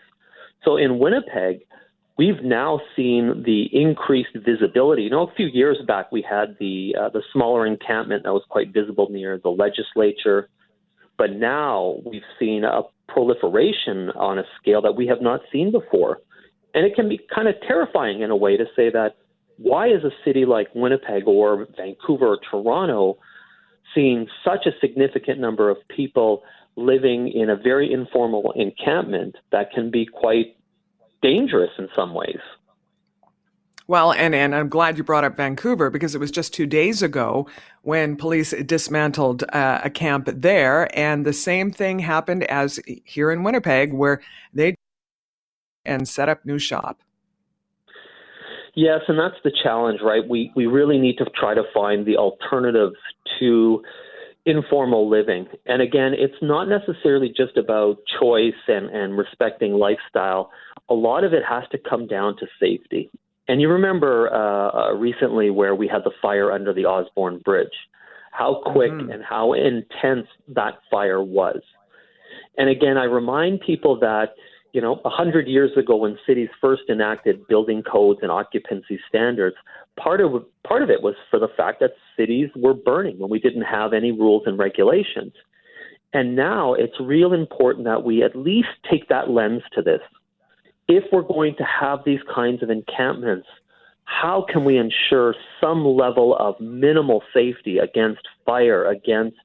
So 0.64 0.76
in 0.76 0.98
Winnipeg, 0.98 1.60
we've 2.16 2.42
now 2.42 2.80
seen 2.94 3.42
the 3.44 3.68
increased 3.72 4.36
visibility. 4.36 5.02
You 5.02 5.10
know, 5.10 5.26
a 5.26 5.34
few 5.34 5.46
years 5.46 5.78
back, 5.86 6.12
we 6.12 6.22
had 6.22 6.56
the 6.60 6.94
uh, 7.00 7.08
the 7.08 7.22
smaller 7.32 7.66
encampment 7.66 8.22
that 8.24 8.32
was 8.32 8.44
quite 8.48 8.72
visible 8.72 9.08
near 9.10 9.38
the 9.38 9.48
legislature, 9.48 10.48
but 11.20 11.32
now 11.36 11.96
we've 12.06 12.22
seen 12.38 12.64
a 12.64 12.80
proliferation 13.06 14.08
on 14.16 14.38
a 14.38 14.44
scale 14.58 14.80
that 14.80 14.96
we 14.96 15.06
have 15.06 15.20
not 15.20 15.42
seen 15.52 15.70
before. 15.70 16.22
And 16.72 16.86
it 16.86 16.94
can 16.94 17.10
be 17.10 17.20
kind 17.34 17.46
of 17.46 17.56
terrifying 17.68 18.22
in 18.22 18.30
a 18.30 18.36
way 18.36 18.56
to 18.56 18.64
say 18.74 18.88
that 18.88 19.16
why 19.58 19.88
is 19.88 20.02
a 20.02 20.12
city 20.24 20.46
like 20.46 20.68
Winnipeg 20.74 21.24
or 21.26 21.66
Vancouver 21.76 22.28
or 22.28 22.38
Toronto 22.50 23.18
seeing 23.94 24.28
such 24.42 24.64
a 24.64 24.70
significant 24.80 25.38
number 25.38 25.68
of 25.68 25.76
people 25.94 26.42
living 26.76 27.28
in 27.28 27.50
a 27.50 27.56
very 27.56 27.92
informal 27.92 28.54
encampment 28.56 29.36
that 29.52 29.72
can 29.72 29.90
be 29.90 30.06
quite 30.06 30.56
dangerous 31.20 31.72
in 31.78 31.88
some 31.94 32.14
ways? 32.14 32.40
Well, 33.90 34.12
and, 34.12 34.36
and 34.36 34.54
I'm 34.54 34.68
glad 34.68 34.98
you 34.98 35.02
brought 35.02 35.24
up 35.24 35.36
Vancouver 35.36 35.90
because 35.90 36.14
it 36.14 36.18
was 36.18 36.30
just 36.30 36.54
two 36.54 36.64
days 36.64 37.02
ago 37.02 37.48
when 37.82 38.14
police 38.14 38.54
dismantled 38.64 39.42
uh, 39.52 39.80
a 39.82 39.90
camp 39.90 40.28
there. 40.32 40.96
And 40.96 41.26
the 41.26 41.32
same 41.32 41.72
thing 41.72 41.98
happened 41.98 42.44
as 42.44 42.78
here 43.04 43.32
in 43.32 43.42
Winnipeg, 43.42 43.92
where 43.92 44.22
they 44.54 44.76
and 45.84 46.08
set 46.08 46.28
up 46.28 46.46
new 46.46 46.60
shop. 46.60 47.00
Yes, 48.76 49.00
and 49.08 49.18
that's 49.18 49.42
the 49.42 49.50
challenge, 49.60 49.98
right? 50.04 50.22
We 50.24 50.52
we 50.54 50.66
really 50.66 50.98
need 50.98 51.18
to 51.18 51.24
try 51.34 51.54
to 51.54 51.64
find 51.74 52.06
the 52.06 52.16
alternative 52.16 52.92
to 53.40 53.82
informal 54.46 55.10
living. 55.10 55.48
And 55.66 55.82
again, 55.82 56.12
it's 56.16 56.40
not 56.40 56.68
necessarily 56.68 57.34
just 57.36 57.56
about 57.56 57.96
choice 58.20 58.54
and, 58.68 58.88
and 58.90 59.18
respecting 59.18 59.72
lifestyle. 59.72 60.52
A 60.88 60.94
lot 60.94 61.24
of 61.24 61.32
it 61.32 61.42
has 61.44 61.64
to 61.72 61.78
come 61.78 62.06
down 62.06 62.36
to 62.36 62.46
safety. 62.60 63.10
And 63.50 63.60
you 63.60 63.68
remember 63.68 64.32
uh, 64.32 64.90
uh 64.90 64.94
recently 64.94 65.50
where 65.50 65.74
we 65.74 65.88
had 65.88 66.02
the 66.04 66.12
fire 66.22 66.52
under 66.52 66.72
the 66.72 66.84
Osborne 66.84 67.38
Bridge, 67.44 67.76
how 68.30 68.62
quick 68.64 68.92
mm-hmm. 68.92 69.10
and 69.10 69.22
how 69.24 69.54
intense 69.54 70.28
that 70.48 70.74
fire 70.90 71.22
was. 71.22 71.60
And 72.56 72.68
again, 72.68 72.96
I 72.96 73.04
remind 73.04 73.60
people 73.60 73.98
that 74.00 74.34
you 74.72 74.80
know, 74.80 75.00
a 75.04 75.10
hundred 75.10 75.48
years 75.48 75.70
ago 75.76 75.96
when 75.96 76.16
cities 76.26 76.48
first 76.60 76.82
enacted 76.88 77.46
building 77.48 77.82
codes 77.82 78.20
and 78.22 78.30
occupancy 78.30 79.00
standards, 79.08 79.56
part 79.98 80.20
of 80.20 80.44
part 80.66 80.82
of 80.82 80.90
it 80.90 81.02
was 81.02 81.14
for 81.30 81.38
the 81.38 81.48
fact 81.56 81.80
that 81.80 81.90
cities 82.16 82.48
were 82.54 82.74
burning 82.74 83.18
when 83.18 83.30
we 83.30 83.40
didn't 83.40 83.62
have 83.62 83.92
any 83.92 84.12
rules 84.12 84.42
and 84.46 84.58
regulations. 84.58 85.32
And 86.12 86.36
now 86.36 86.74
it's 86.74 86.94
real 87.00 87.32
important 87.32 87.84
that 87.84 88.04
we 88.04 88.22
at 88.22 88.36
least 88.36 88.68
take 88.90 89.08
that 89.08 89.30
lens 89.30 89.62
to 89.74 89.82
this. 89.82 90.00
If 90.92 91.04
we're 91.12 91.22
going 91.22 91.54
to 91.58 91.64
have 91.64 92.00
these 92.04 92.18
kinds 92.34 92.64
of 92.64 92.68
encampments, 92.68 93.46
how 94.02 94.44
can 94.50 94.64
we 94.64 94.76
ensure 94.76 95.36
some 95.60 95.86
level 95.86 96.36
of 96.36 96.60
minimal 96.60 97.22
safety 97.32 97.78
against 97.78 98.22
fire, 98.44 98.84
against 98.90 99.36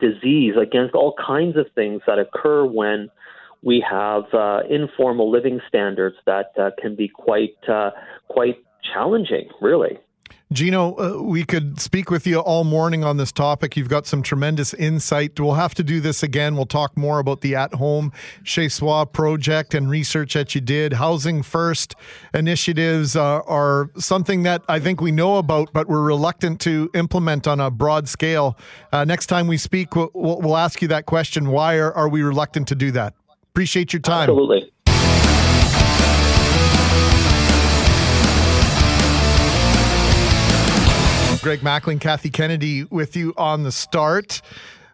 disease, 0.00 0.54
against 0.60 0.96
all 0.96 1.14
kinds 1.24 1.56
of 1.56 1.66
things 1.76 2.02
that 2.08 2.18
occur 2.18 2.64
when 2.64 3.08
we 3.62 3.84
have 3.88 4.24
uh, 4.34 4.62
informal 4.68 5.30
living 5.30 5.60
standards 5.68 6.16
that 6.26 6.46
uh, 6.58 6.70
can 6.82 6.96
be 6.96 7.06
quite 7.06 7.56
uh, 7.68 7.90
quite 8.26 8.56
challenging, 8.92 9.48
really. 9.60 9.96
Jino, 10.52 10.98
uh, 10.98 11.22
we 11.22 11.44
could 11.44 11.80
speak 11.80 12.10
with 12.10 12.26
you 12.26 12.40
all 12.40 12.64
morning 12.64 13.04
on 13.04 13.18
this 13.18 13.30
topic. 13.30 13.76
You've 13.76 13.88
got 13.88 14.04
some 14.04 14.20
tremendous 14.20 14.74
insight. 14.74 15.38
We'll 15.38 15.54
have 15.54 15.76
to 15.76 15.84
do 15.84 16.00
this 16.00 16.24
again. 16.24 16.56
We'll 16.56 16.66
talk 16.66 16.96
more 16.96 17.20
about 17.20 17.40
the 17.40 17.54
at 17.54 17.74
home 17.74 18.12
Chez 18.42 18.70
Soi 18.70 19.04
project 19.04 19.74
and 19.74 19.88
research 19.88 20.34
that 20.34 20.52
you 20.56 20.60
did. 20.60 20.94
Housing 20.94 21.44
First 21.44 21.94
initiatives 22.34 23.14
uh, 23.14 23.42
are 23.42 23.90
something 23.96 24.42
that 24.42 24.62
I 24.68 24.80
think 24.80 25.00
we 25.00 25.12
know 25.12 25.36
about, 25.36 25.72
but 25.72 25.86
we're 25.86 26.02
reluctant 26.02 26.60
to 26.62 26.90
implement 26.94 27.46
on 27.46 27.60
a 27.60 27.70
broad 27.70 28.08
scale. 28.08 28.58
Uh, 28.92 29.04
next 29.04 29.26
time 29.26 29.46
we 29.46 29.56
speak, 29.56 29.94
we'll, 29.94 30.10
we'll, 30.14 30.56
ask 30.56 30.82
you 30.82 30.88
that 30.88 31.06
question. 31.06 31.50
Why 31.50 31.76
are, 31.76 31.92
are 31.92 32.08
we 32.08 32.24
reluctant 32.24 32.66
to 32.68 32.74
do 32.74 32.90
that? 32.90 33.14
Appreciate 33.52 33.92
your 33.92 34.00
time. 34.00 34.28
Absolutely. 34.28 34.72
Greg 41.42 41.60
Mackling, 41.60 41.98
Kathy 41.98 42.28
Kennedy 42.28 42.84
with 42.84 43.16
you 43.16 43.32
on 43.38 43.62
the 43.62 43.72
start. 43.72 44.42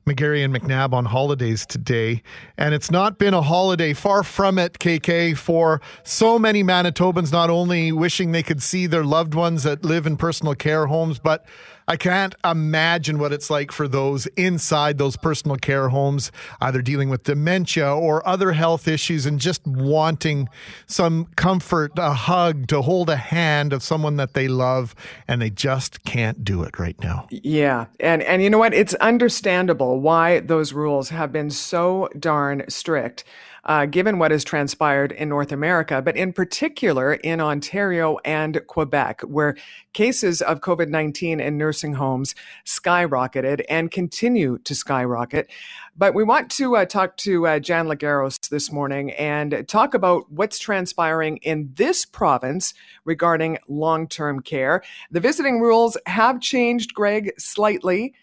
McGarry 0.07 0.45
and 0.45 0.55
McNabb 0.55 0.93
on 0.93 1.05
holidays 1.05 1.67
today. 1.67 2.23
And 2.57 2.73
it's 2.73 2.89
not 2.89 3.19
been 3.19 3.35
a 3.35 3.43
holiday, 3.43 3.93
far 3.93 4.23
from 4.23 4.57
it, 4.57 4.79
KK, 4.79 5.37
for 5.37 5.81
so 6.05 6.39
many 6.39 6.63
Manitobans, 6.63 7.33
not 7.33 7.51
only 7.51 7.91
wishing 7.91 8.31
they 8.31 8.45
could 8.45 8.63
see 8.63 8.87
their 8.87 9.03
loved 9.03 9.35
ones 9.35 9.65
that 9.65 9.85
live 9.85 10.07
in 10.07 10.17
personal 10.17 10.55
care 10.55 10.87
homes, 10.87 11.19
but 11.19 11.45
I 11.89 11.97
can't 11.97 12.35
imagine 12.45 13.19
what 13.19 13.33
it's 13.33 13.49
like 13.49 13.71
for 13.71 13.87
those 13.87 14.27
inside 14.37 14.99
those 14.99 15.17
personal 15.17 15.57
care 15.57 15.89
homes, 15.89 16.33
either 16.61 16.83
dealing 16.83 17.11
with 17.11 17.23
dementia 17.23 17.95
or 17.95 18.27
other 18.27 18.53
health 18.53 18.89
issues 18.89 19.25
and 19.25 19.39
just 19.39 19.65
wanting 19.67 20.49
some 20.87 21.27
comfort, 21.37 21.93
a 21.97 22.13
hug, 22.13 22.67
to 22.69 22.83
hold 22.83 23.09
a 23.09 23.17
hand 23.17 23.73
of 23.73 23.85
someone 23.85 24.17
that 24.17 24.35
they 24.35 24.49
love, 24.49 24.97
and 25.29 25.41
they 25.41 25.51
just 25.51 26.03
can't 26.05 26.45
do 26.45 26.65
it 26.65 26.79
right 26.79 27.01
now. 27.01 27.29
Yeah. 27.31 27.87
And 28.01 28.23
and 28.23 28.43
you 28.43 28.51
know 28.51 28.59
what? 28.59 28.75
It's 28.75 28.95
understandable 28.95 30.01
why 30.01 30.41
those 30.41 30.73
rules 30.73 31.11
have 31.11 31.33
been 31.33 31.51
so 31.51 32.09
darn 32.19 32.65
strict 32.69 33.23
uh, 33.67 33.85
given 33.85 34.19
what 34.19 34.31
has 34.31 34.45
transpired 34.45 35.13
in 35.13 35.29
North 35.29 35.53
America, 35.53 36.01
but 36.01 36.17
in 36.17 36.33
particular 36.33 37.15
in 37.15 37.41
Ontario 37.41 38.17
and 38.25 38.61
Quebec, 38.69 39.23
where 39.23 39.57
cases 39.93 40.41
of 40.41 40.61
COVID 40.61 40.89
19 40.89 41.41
in 41.41 41.59
nursing 41.59 41.95
homes 41.95 42.35
skyrocketed 42.65 43.63
and 43.69 43.91
continue 43.91 44.59
to 44.59 44.75
skyrocket. 44.75 45.51
But 45.97 46.15
we 46.15 46.23
want 46.23 46.51
to 46.53 46.77
uh, 46.77 46.85
talk 46.85 47.17
to 47.19 47.47
uh, 47.47 47.59
Jan 47.59 47.87
Legeros 47.87 48.49
this 48.49 48.71
morning 48.71 49.11
and 49.13 49.67
talk 49.67 49.95
about 49.95 50.31
what's 50.31 50.59
transpiring 50.59 51.39
in 51.39 51.73
this 51.75 52.05
province 52.05 52.73
regarding 53.05 53.59
long 53.67 54.07
term 54.07 54.41
care. 54.41 54.83
The 55.11 55.21
visiting 55.21 55.61
rules 55.61 55.97
have 56.07 56.41
changed, 56.41 56.95
Greg, 56.95 57.33
slightly. 57.39 58.15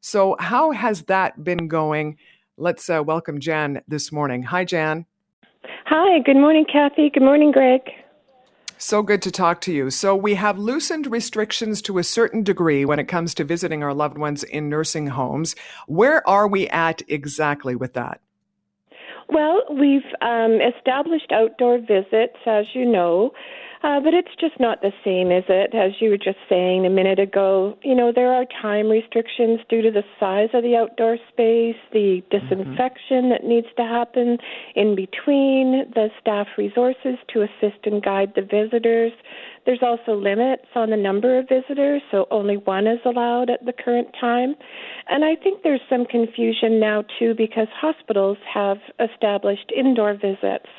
So, 0.00 0.36
how 0.40 0.70
has 0.72 1.02
that 1.02 1.44
been 1.44 1.68
going? 1.68 2.16
Let's 2.60 2.90
uh, 2.90 3.04
welcome 3.04 3.38
Jan 3.38 3.82
this 3.86 4.10
morning. 4.10 4.42
Hi, 4.42 4.64
Jan. 4.64 5.06
Hi, 5.84 6.18
good 6.24 6.36
morning, 6.36 6.66
Kathy. 6.70 7.08
Good 7.08 7.22
morning, 7.22 7.52
Greg. 7.52 7.82
So 8.78 9.00
good 9.00 9.22
to 9.22 9.30
talk 9.30 9.60
to 9.60 9.72
you. 9.72 9.90
So, 9.90 10.16
we 10.16 10.34
have 10.34 10.58
loosened 10.58 11.06
restrictions 11.06 11.80
to 11.82 11.98
a 11.98 12.04
certain 12.04 12.42
degree 12.42 12.84
when 12.84 12.98
it 12.98 13.04
comes 13.04 13.32
to 13.34 13.44
visiting 13.44 13.84
our 13.84 13.94
loved 13.94 14.18
ones 14.18 14.42
in 14.42 14.68
nursing 14.68 15.06
homes. 15.06 15.54
Where 15.86 16.26
are 16.28 16.48
we 16.48 16.68
at 16.70 17.00
exactly 17.06 17.76
with 17.76 17.92
that? 17.92 18.20
Well, 19.28 19.62
we've 19.70 20.02
um, 20.20 20.58
established 20.60 21.30
outdoor 21.30 21.78
visits, 21.78 22.38
as 22.44 22.66
you 22.72 22.84
know. 22.84 23.30
Uh, 23.82 24.00
but 24.00 24.12
it's 24.12 24.34
just 24.40 24.58
not 24.58 24.82
the 24.82 24.92
same, 25.04 25.30
is 25.30 25.44
it? 25.48 25.72
As 25.72 25.92
you 26.00 26.10
were 26.10 26.18
just 26.18 26.38
saying 26.48 26.84
a 26.84 26.90
minute 26.90 27.20
ago, 27.20 27.78
you 27.82 27.94
know, 27.94 28.12
there 28.12 28.32
are 28.32 28.44
time 28.60 28.88
restrictions 28.88 29.60
due 29.68 29.82
to 29.82 29.90
the 29.90 30.02
size 30.18 30.48
of 30.52 30.64
the 30.64 30.74
outdoor 30.74 31.16
space, 31.28 31.76
the 31.92 32.22
disinfection 32.30 33.22
mm-hmm. 33.22 33.28
that 33.30 33.44
needs 33.44 33.68
to 33.76 33.84
happen 33.84 34.38
in 34.74 34.96
between, 34.96 35.86
the 35.94 36.08
staff 36.20 36.48
resources 36.58 37.16
to 37.32 37.42
assist 37.42 37.84
and 37.84 38.02
guide 38.02 38.32
the 38.34 38.42
visitors. 38.42 39.12
There's 39.68 39.82
also 39.82 40.14
limits 40.14 40.64
on 40.74 40.88
the 40.88 40.96
number 40.96 41.38
of 41.38 41.46
visitors, 41.46 42.00
so 42.10 42.26
only 42.30 42.56
one 42.56 42.86
is 42.86 43.00
allowed 43.04 43.50
at 43.50 43.66
the 43.66 43.74
current 43.74 44.08
time. 44.18 44.54
And 45.10 45.26
I 45.26 45.36
think 45.36 45.62
there's 45.62 45.82
some 45.90 46.06
confusion 46.06 46.80
now, 46.80 47.04
too, 47.18 47.34
because 47.34 47.66
hospitals 47.78 48.38
have 48.50 48.78
established 48.98 49.70
indoor 49.76 50.14
visits. 50.14 50.70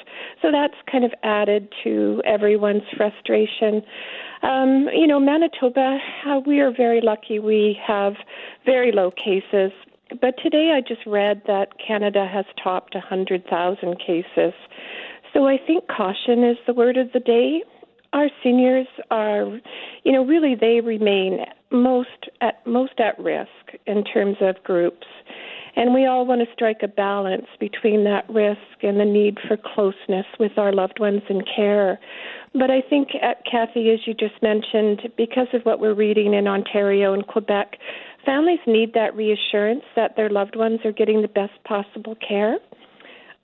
So 0.41 0.51
that's 0.51 0.73
kind 0.91 1.05
of 1.05 1.11
added 1.21 1.71
to 1.83 2.23
everyone's 2.25 2.81
frustration. 2.97 3.83
Um, 4.41 4.89
you 4.91 5.05
know, 5.05 5.19
Manitoba, 5.19 5.99
uh, 6.25 6.39
we 6.47 6.59
are 6.59 6.71
very 6.75 7.01
lucky. 7.01 7.37
We 7.37 7.79
have 7.85 8.15
very 8.65 8.91
low 8.91 9.11
cases. 9.11 9.71
But 10.19 10.33
today 10.41 10.73
I 10.75 10.81
just 10.81 11.05
read 11.05 11.43
that 11.45 11.73
Canada 11.77 12.25
has 12.25 12.45
topped 12.63 12.95
100,000 12.95 13.99
cases. 13.99 14.53
So 15.31 15.45
I 15.45 15.59
think 15.59 15.87
caution 15.87 16.43
is 16.43 16.57
the 16.65 16.73
word 16.73 16.97
of 16.97 17.11
the 17.11 17.19
day. 17.19 17.61
Our 18.13 18.29
seniors 18.43 18.87
are, 19.11 19.59
you 20.03 20.11
know, 20.11 20.25
really 20.25 20.55
they 20.55 20.81
remain 20.81 21.45
most 21.71 22.29
at 22.41 22.65
most 22.65 22.99
at 22.99 23.19
risk 23.19 23.77
in 23.85 24.03
terms 24.03 24.37
of 24.41 24.63
groups. 24.63 25.05
And 25.75 25.93
we 25.93 26.05
all 26.07 26.25
want 26.25 26.41
to 26.41 26.53
strike 26.53 26.79
a 26.81 26.87
balance 26.87 27.45
between 27.59 28.03
that 28.03 28.27
risk 28.29 28.83
and 28.83 28.99
the 28.99 29.05
need 29.05 29.37
for 29.47 29.55
closeness 29.55 30.25
with 30.39 30.57
our 30.57 30.73
loved 30.73 30.99
ones 30.99 31.21
in 31.29 31.41
care. 31.55 31.99
But 32.53 32.71
I 32.71 32.81
think, 32.81 33.09
uh, 33.21 33.35
Kathy, 33.49 33.91
as 33.91 33.99
you 34.05 34.13
just 34.13 34.41
mentioned, 34.41 35.11
because 35.15 35.47
of 35.53 35.61
what 35.63 35.79
we're 35.79 35.93
reading 35.93 36.33
in 36.33 36.47
Ontario 36.47 37.13
and 37.13 37.25
Quebec, 37.25 37.77
families 38.25 38.59
need 38.65 38.93
that 38.95 39.15
reassurance 39.15 39.83
that 39.95 40.15
their 40.15 40.29
loved 40.29 40.55
ones 40.55 40.79
are 40.83 40.91
getting 40.91 41.21
the 41.21 41.27
best 41.27 41.53
possible 41.63 42.15
care. 42.27 42.57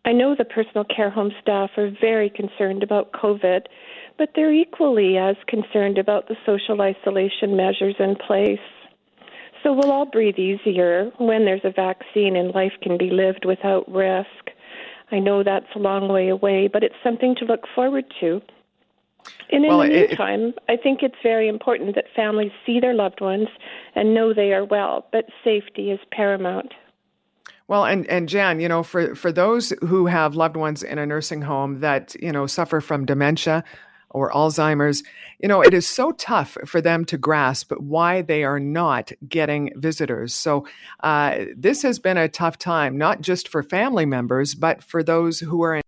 I 0.05 0.11
know 0.11 0.35
the 0.35 0.45
personal 0.45 0.83
care 0.83 1.09
home 1.09 1.31
staff 1.41 1.71
are 1.77 1.91
very 2.01 2.29
concerned 2.29 2.83
about 2.83 3.11
COVID, 3.13 3.61
but 4.17 4.29
they're 4.35 4.53
equally 4.53 5.17
as 5.17 5.35
concerned 5.47 5.97
about 5.97 6.27
the 6.27 6.35
social 6.45 6.81
isolation 6.81 7.55
measures 7.55 7.95
in 7.99 8.15
place. 8.15 8.59
So 9.63 9.73
we'll 9.73 9.91
all 9.91 10.05
breathe 10.05 10.37
easier 10.37 11.11
when 11.17 11.45
there's 11.45 11.65
a 11.65 11.71
vaccine 11.71 12.35
and 12.35 12.53
life 12.53 12.73
can 12.81 12.97
be 12.97 13.09
lived 13.09 13.45
without 13.45 13.91
risk. 13.91 14.51
I 15.11 15.19
know 15.19 15.43
that's 15.43 15.65
a 15.75 15.79
long 15.79 16.07
way 16.07 16.29
away, 16.29 16.67
but 16.71 16.83
it's 16.83 16.95
something 17.03 17.35
to 17.39 17.45
look 17.45 17.61
forward 17.73 18.05
to. 18.19 18.41
And 19.51 19.65
in 19.65 19.69
Well, 19.69 19.79
the 19.79 19.91
it- 19.91 20.09
meantime, 20.09 20.53
I 20.69 20.77
think 20.77 21.01
it's 21.01 21.15
very 21.23 21.47
important 21.47 21.95
that 21.95 22.05
families 22.15 22.51
see 22.65 22.79
their 22.79 22.93
loved 22.93 23.21
ones 23.21 23.47
and 23.95 24.13
know 24.13 24.33
they 24.33 24.53
are 24.53 24.65
well, 24.65 25.07
but 25.11 25.25
safety 25.43 25.91
is 25.91 25.99
paramount. 26.11 26.73
Well, 27.67 27.85
and, 27.85 28.05
and 28.07 28.29
Jan, 28.29 28.59
you 28.59 28.69
know, 28.69 28.83
for, 28.83 29.15
for 29.15 29.31
those 29.31 29.73
who 29.81 30.05
have 30.05 30.35
loved 30.35 30.55
ones 30.55 30.83
in 30.83 30.99
a 30.99 31.05
nursing 31.07 31.41
home 31.41 31.79
that, 31.79 32.15
you 32.21 32.31
know, 32.31 32.45
suffer 32.45 32.79
from 32.79 33.05
dementia 33.05 33.63
or 34.15 34.31
Alzheimer's, 34.31 35.03
you 35.41 35.49
know, 35.49 35.61
it 35.61 35.73
is 35.73 35.85
so 35.85 36.13
tough 36.13 36.57
for 36.65 36.79
them 36.79 37.03
to 37.05 37.17
grasp 37.17 37.73
why 37.73 38.21
they 38.21 38.45
are 38.45 38.59
not 38.61 39.11
getting 39.27 39.71
visitors. 39.75 40.33
So 40.33 40.65
uh, 41.01 41.45
this 41.55 41.81
has 41.81 41.99
been 41.99 42.17
a 42.17 42.29
tough 42.29 42.57
time, 42.57 42.97
not 42.97 43.19
just 43.19 43.49
for 43.49 43.61
family 43.61 44.05
members, 44.05 44.55
but 44.55 44.81
for 44.81 45.03
those 45.03 45.41
who 45.41 45.61
are 45.63 45.75
in. 45.75 45.81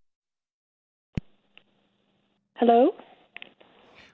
Hello? 2.56 2.94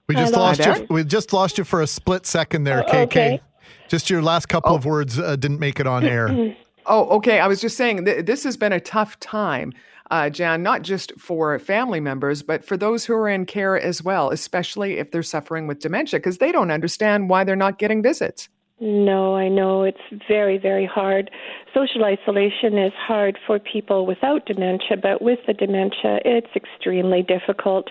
We 0.07 0.15
just 0.15 0.33
Hello? 0.33 0.45
lost 0.45 0.63
Hi 0.63 0.77
you. 0.77 0.87
We 0.89 1.03
just 1.03 1.33
lost 1.33 1.57
you 1.57 1.63
for 1.63 1.81
a 1.81 1.87
split 1.87 2.25
second 2.27 2.65
there, 2.65 2.83
Oh, 2.87 2.91
KK. 2.91 3.03
okay. 3.03 3.41
Just 3.87 4.09
your 4.09 4.21
last 4.21 4.47
couple 4.47 4.75
of 4.75 4.85
words 4.85 5.17
uh, 5.17 5.35
didn't 5.35 5.59
make 5.59 5.79
it 5.79 5.87
on 5.87 6.03
air. 6.03 6.55
Oh, 6.85 7.07
okay. 7.15 7.39
I 7.39 7.47
was 7.47 7.61
just 7.61 7.77
saying 7.77 8.03
th- 8.03 8.25
this 8.25 8.43
has 8.43 8.57
been 8.57 8.73
a 8.73 8.79
tough 8.81 9.17
time, 9.21 9.71
uh, 10.13 10.29
Jan, 10.29 10.61
not 10.61 10.83
just 10.83 11.11
for 11.17 11.57
family 11.57 11.99
members, 11.99 12.43
but 12.43 12.63
for 12.63 12.77
those 12.77 13.03
who 13.03 13.15
are 13.15 13.27
in 13.27 13.47
care 13.47 13.79
as 13.79 14.03
well, 14.03 14.29
especially 14.29 14.99
if 14.99 15.09
they're 15.09 15.23
suffering 15.23 15.65
with 15.65 15.79
dementia, 15.79 16.19
because 16.19 16.37
they 16.37 16.51
don't 16.51 16.69
understand 16.69 17.31
why 17.31 17.43
they're 17.43 17.55
not 17.55 17.79
getting 17.79 18.03
visits. 18.03 18.47
No, 18.85 19.33
I 19.33 19.47
know 19.47 19.83
it's 19.83 19.97
very, 20.27 20.57
very 20.57 20.85
hard. 20.85 21.31
Social 21.73 22.03
isolation 22.03 22.77
is 22.77 22.91
hard 22.97 23.39
for 23.47 23.57
people 23.57 24.05
without 24.05 24.45
dementia, 24.45 24.97
but 25.01 25.21
with 25.21 25.39
the 25.47 25.53
dementia, 25.53 26.19
it's 26.25 26.53
extremely 26.53 27.23
difficult. 27.23 27.87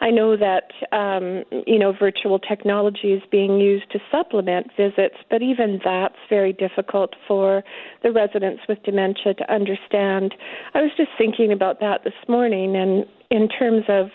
I 0.00 0.10
know 0.10 0.36
that 0.36 0.72
um, 0.92 1.44
you 1.66 1.78
know 1.78 1.94
virtual 1.98 2.38
technology 2.38 3.14
is 3.14 3.22
being 3.30 3.58
used 3.58 3.90
to 3.92 3.98
supplement 4.10 4.66
visits, 4.76 5.16
but 5.30 5.40
even 5.40 5.80
that's 5.82 6.18
very 6.28 6.52
difficult 6.52 7.14
for 7.26 7.64
the 8.02 8.12
residents 8.12 8.60
with 8.68 8.82
dementia 8.82 9.32
to 9.32 9.50
understand. 9.50 10.34
I 10.74 10.82
was 10.82 10.90
just 10.98 11.12
thinking 11.16 11.50
about 11.50 11.80
that 11.80 12.04
this 12.04 12.28
morning, 12.28 12.76
and 12.76 13.06
in 13.30 13.48
terms 13.48 13.84
of 13.88 14.08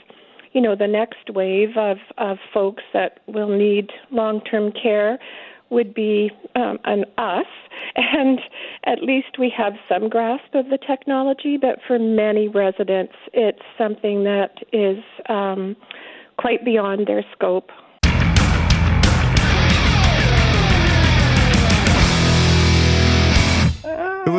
you 0.52 0.62
know 0.62 0.76
the 0.76 0.88
next 0.88 1.32
wave 1.34 1.78
of 1.78 1.98
of 2.20 2.38
folks 2.54 2.84
that 2.94 3.22
will 3.26 3.50
need 3.58 3.90
long 4.12 4.40
term 4.42 4.72
care 4.72 5.18
would 5.72 5.94
be 5.94 6.30
um, 6.56 6.78
an 6.84 7.06
us, 7.18 7.46
and 7.96 8.40
at 8.86 9.02
least 9.02 9.40
we 9.40 9.52
have 9.56 9.74
some 9.90 10.10
grasp 10.10 10.54
of 10.54 10.70
the 10.70 10.78
technology. 10.78 11.58
But 11.58 11.80
for 11.88 11.98
many 11.98 12.48
residents, 12.48 13.14
it's 13.34 13.62
something 13.78 14.24
that 14.26 14.60
is 14.72 15.04
um, 15.30 15.76
quite 16.38 16.64
beyond 16.64 17.08
their 17.08 17.26
scope. 17.34 17.70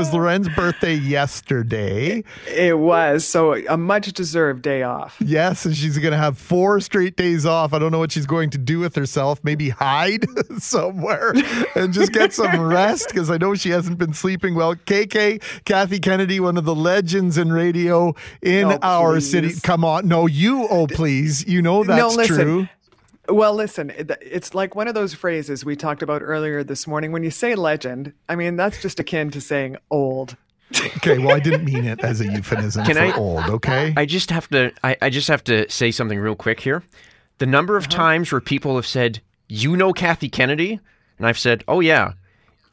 Was 0.03 0.13
Loren's 0.13 0.49
birthday 0.49 0.95
yesterday. 0.95 2.25
It 2.49 2.77
was 2.77 3.25
so 3.25 3.55
a 3.69 3.77
much 3.77 4.13
deserved 4.13 4.63
day 4.63 4.83
off. 4.83 5.17
Yes, 5.21 5.65
and 5.65 5.77
she's 5.77 5.97
going 5.97 6.11
to 6.11 6.19
have 6.19 6.37
four 6.37 6.81
straight 6.81 7.15
days 7.17 7.47
off. 7.47 7.73
I 7.73 7.79
don't 7.79 7.93
know 7.93 8.01
what 8.01 8.11
she's 8.11 8.27
going 8.27 8.51
to 8.51 8.59
do 8.59 8.81
with 8.81 8.97
herself. 8.97 9.39
Maybe 9.45 9.69
hide 9.69 10.25
somewhere 10.59 11.33
and 11.77 11.93
just 11.93 12.13
get 12.13 12.33
some 12.33 12.61
rest 12.67 13.11
because 13.11 13.31
I 13.31 13.37
know 13.37 13.55
she 13.55 13.71
hasn't 13.71 13.97
been 13.99 14.13
sleeping 14.13 14.57
well. 14.57 14.75
KK, 14.75 15.41
Kathy 15.65 16.01
Kennedy, 16.01 16.41
one 16.41 16.57
of 16.57 16.65
the 16.65 16.75
legends 16.75 17.39
in 17.39 17.53
radio 17.53 18.13
in 18.43 18.73
Oh, 18.73 18.79
our 18.83 19.21
city. 19.21 19.53
Come 19.63 19.85
on. 19.85 20.09
No, 20.09 20.27
you, 20.27 20.67
oh, 20.69 20.89
please. 20.89 21.47
You 21.47 21.63
know 21.63 21.85
that's 21.85 22.01
no, 22.01 22.09
listen. 22.09 22.37
true. 22.37 22.69
Well, 23.29 23.55
listen, 23.55 23.93
it's 23.97 24.55
like 24.55 24.75
one 24.75 24.89
of 24.89 24.95
those 24.95 25.15
phrases 25.15 25.65
we 25.65 25.77
talked 25.77 26.03
about 26.03 26.23
earlier 26.23 26.65
this 26.65 26.87
morning. 26.87 27.13
When 27.13 27.23
you 27.23 27.31
say 27.31 27.55
legend, 27.55 28.13
I 28.29 28.35
mean, 28.35 28.57
that's 28.57 28.83
just 28.83 28.99
akin 28.99 29.31
to 29.31 29.41
saying 29.41 29.77
old. 29.91 30.37
Okay, 30.97 31.19
well, 31.19 31.37
I 31.37 31.39
didn't 31.39 31.65
mean 31.65 31.85
it 31.85 32.01
as 32.01 32.23
a 32.23 32.27
euphemism 32.27 32.85
Can 32.87 32.95
for 32.95 33.03
I- 33.03 33.13
old, 33.13 33.45
okay? 33.45 33.93
I 33.95 34.07
just 34.07 34.31
have 34.31 34.49
to. 34.49 34.73
I, 34.83 34.97
I 35.03 35.11
just 35.11 35.29
have 35.29 35.45
to 35.45 35.69
say 35.71 35.91
something 35.91 36.19
real 36.19 36.35
quick 36.35 36.61
here. 36.61 36.83
The 37.39 37.47
number 37.47 37.77
of 37.77 37.85
uh-huh. 37.85 37.97
times 37.97 38.33
where 38.33 38.41
people 38.41 38.77
have 38.77 38.87
said, 38.87 39.21
"You 39.49 39.77
know 39.77 39.93
Kathy 39.93 40.31
Kennedy," 40.31 40.81
And 41.19 41.27
I've 41.29 41.39
said, 41.39 41.63
"Oh 41.69 41.81
yeah," 41.81 42.15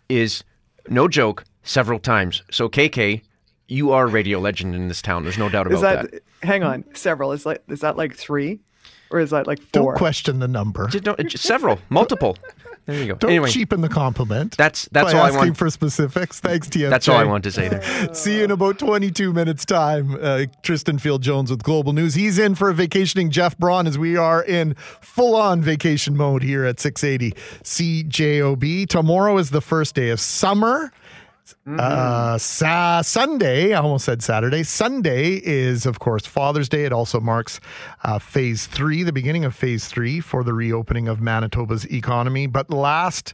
is 0.09 0.43
no 0.87 1.07
joke 1.07 1.43
several 1.61 1.99
times. 1.99 2.41
So 2.49 2.67
KK, 2.67 3.21
you 3.67 3.91
are 3.91 4.05
a 4.05 4.07
radio 4.07 4.39
legend 4.39 4.73
in 4.73 4.87
this 4.87 5.01
town. 5.01 5.23
There's 5.23 5.37
no 5.37 5.49
doubt 5.49 5.67
about 5.67 5.75
Is 5.75 5.81
that, 5.81 6.11
that. 6.11 6.23
hang 6.41 6.63
on, 6.63 6.83
several? 6.95 7.31
Is 7.31 7.45
like 7.45 7.61
is 7.67 7.81
that 7.81 7.95
like 7.95 8.15
three, 8.15 8.59
or 9.11 9.19
is 9.19 9.31
that 9.31 9.47
like 9.47 9.59
four? 9.59 9.91
Don't 9.93 9.95
question 9.97 10.39
the 10.39 10.47
number. 10.47 10.87
Just 10.87 11.03
don't- 11.03 11.19
just 11.29 11.43
several, 11.45 11.79
multiple. 11.89 12.37
There 12.85 12.99
you 12.99 13.05
go. 13.07 13.15
Don't 13.15 13.29
anyway, 13.29 13.51
cheapen 13.51 13.81
the 13.81 13.89
compliment. 13.89 14.57
That's- 14.57 14.89
that's 14.91 15.11
by 15.13 15.19
all 15.19 15.23
I 15.25 15.27
asking 15.27 15.39
want- 15.39 15.57
for 15.57 15.69
specifics. 15.69 16.39
Thanks, 16.39 16.67
TFJ. 16.69 16.89
that's 16.89 17.07
all 17.07 17.17
I 17.17 17.23
want 17.23 17.43
to 17.43 17.51
say 17.51 17.67
there. 17.67 18.13
See 18.15 18.37
you 18.39 18.45
in 18.45 18.49
about 18.51 18.79
22 18.79 19.31
minutes' 19.31 19.63
time. 19.63 20.17
Uh, 20.19 20.45
Tristan 20.63 20.97
Field 20.97 21.21
Jones 21.21 21.51
with 21.51 21.61
Global 21.61 21.93
News. 21.93 22.15
He's 22.15 22.39
in 22.39 22.55
for 22.55 22.69
a 22.69 22.73
vacationing 22.73 23.29
Jeff 23.29 23.55
Braun 23.59 23.85
as 23.85 23.99
we 23.99 24.17
are 24.17 24.43
in 24.43 24.73
full 25.01 25.35
on 25.35 25.61
vacation 25.61 26.17
mode 26.17 26.41
here 26.41 26.65
at 26.65 26.79
680 26.79 27.35
CJOB. 27.63 28.87
Tomorrow 28.87 29.37
is 29.37 29.51
the 29.51 29.61
first 29.61 29.93
day 29.93 30.09
of 30.09 30.19
summer. 30.19 30.91
Uh, 31.67 32.37
sa- 32.37 33.01
Sunday, 33.01 33.73
I 33.73 33.79
almost 33.79 34.05
said 34.05 34.21
Saturday. 34.23 34.63
Sunday 34.63 35.41
is, 35.43 35.85
of 35.85 35.99
course, 35.99 36.25
Father's 36.25 36.69
Day. 36.69 36.85
It 36.85 36.93
also 36.93 37.19
marks 37.19 37.59
uh, 38.03 38.19
phase 38.19 38.67
three, 38.67 39.03
the 39.03 39.13
beginning 39.13 39.45
of 39.45 39.55
phase 39.55 39.87
three 39.87 40.19
for 40.19 40.43
the 40.43 40.53
reopening 40.53 41.07
of 41.07 41.21
Manitoba's 41.21 41.85
economy. 41.85 42.47
But 42.47 42.69
last 42.69 43.33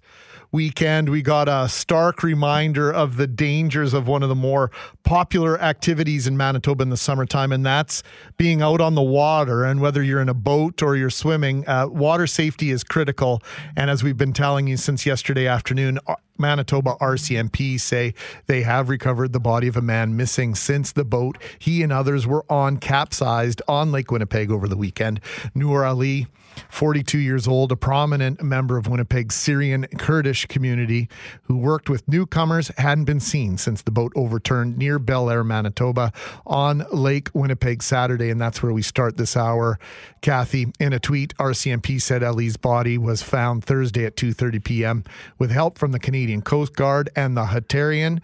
weekend, 0.56 1.10
we 1.10 1.22
got 1.22 1.50
a 1.50 1.68
stark 1.68 2.24
reminder 2.24 2.89
of 2.89 3.18
the 3.18 3.28
dangers 3.28 3.94
of 3.94 4.08
one 4.08 4.24
of 4.24 4.30
the 4.30 4.36
more 4.36 4.72
popular 5.04 5.60
activities 5.60 6.28
in 6.28 6.38
Manitoba 6.38 6.82
in 6.82 6.89
the 6.89 6.96
summertime, 6.96 7.52
and 7.52 7.65
that's 7.65 8.04
being 8.38 8.62
out 8.62 8.80
on 8.80 8.96
the 8.96 9.02
water. 9.02 9.65
And 9.65 9.82
whether 9.82 10.02
you're 10.02 10.22
in 10.22 10.30
a 10.30 10.34
boat 10.34 10.82
or 10.82 10.96
you're 10.96 11.10
swimming, 11.10 11.68
uh, 11.68 11.88
water 11.88 12.26
safety 12.26 12.72
is 12.72 12.86
critical. 12.86 13.44
And 13.76 13.89
as 13.89 14.02
we've 14.02 14.15
been 14.15 14.32
telling 14.32 14.68
you 14.68 14.78
since 14.78 15.06
yesterday 15.06 15.46
afternoon, 15.46 16.00
uh, 16.08 16.15
Manitoba 16.38 16.96
RCMP 17.02 17.78
say 17.78 18.13
they 18.48 18.62
have 18.62 18.88
recovered 18.88 19.34
the 19.34 19.41
body 19.41 19.68
of 19.68 19.76
a 19.76 19.82
man 19.82 20.15
missing 20.15 20.56
since 20.56 20.94
the 20.94 21.06
boat 21.06 21.38
he 21.60 21.84
and 21.84 21.91
others 21.91 22.26
were 22.26 22.46
on 22.50 22.78
capsized 22.78 23.62
on 23.68 23.91
Lake 23.91 24.10
Winnipeg 24.10 24.52
over 24.52 24.70
the 24.70 24.78
weekend. 24.78 25.20
Noor 25.54 25.84
Ali, 25.84 26.28
42 26.70 27.18
years 27.18 27.48
old, 27.48 27.72
a 27.72 27.76
prominent 27.76 28.41
member 28.41 28.78
of 28.78 28.88
Winnipeg's 28.88 29.36
Syrian 29.36 29.86
Kurdish 29.98 30.46
community 30.46 31.10
who 31.44 31.58
worked 31.58 31.89
with 31.89 32.08
newcomers, 32.08 32.72
hadn't 32.78 33.06
been 33.06 33.20
seen 33.20 33.58
since 33.58 33.82
the 33.82 33.91
boat 33.91 34.12
overturned 34.15 34.78
near 34.78 35.00
Belair, 35.00 35.44
Manitoba 35.44 36.12
on 36.46 36.86
Lake 36.91 37.30
Winnipeg 37.34 37.84
Saturday. 37.84 38.30
And 38.30 38.39
that's 38.39 38.62
where 38.62 38.74
we 38.74 38.82
start 38.82 39.18
this 39.18 39.38
hour. 39.38 39.80
Kathy, 40.22 40.72
in 40.80 40.94
a 40.94 41.00
tweet, 41.00 41.36
RCMP 41.38 42.02
said 42.02 42.24
Ali's 42.24 42.58
body 42.58 42.98
was 42.98 43.22
found 43.22 43.63
Thursday 43.63 44.06
at 44.06 44.15
2.30 44.15 44.63
p.m. 44.63 45.04
with 45.38 45.52
help 45.52 45.78
from 45.78 45.91
the 45.91 46.00
Canadian 46.00 46.41
Coast 46.41 46.76
Guard 46.76 47.10
and 47.15 47.36
the 47.36 47.46
Hutterian 47.46 48.22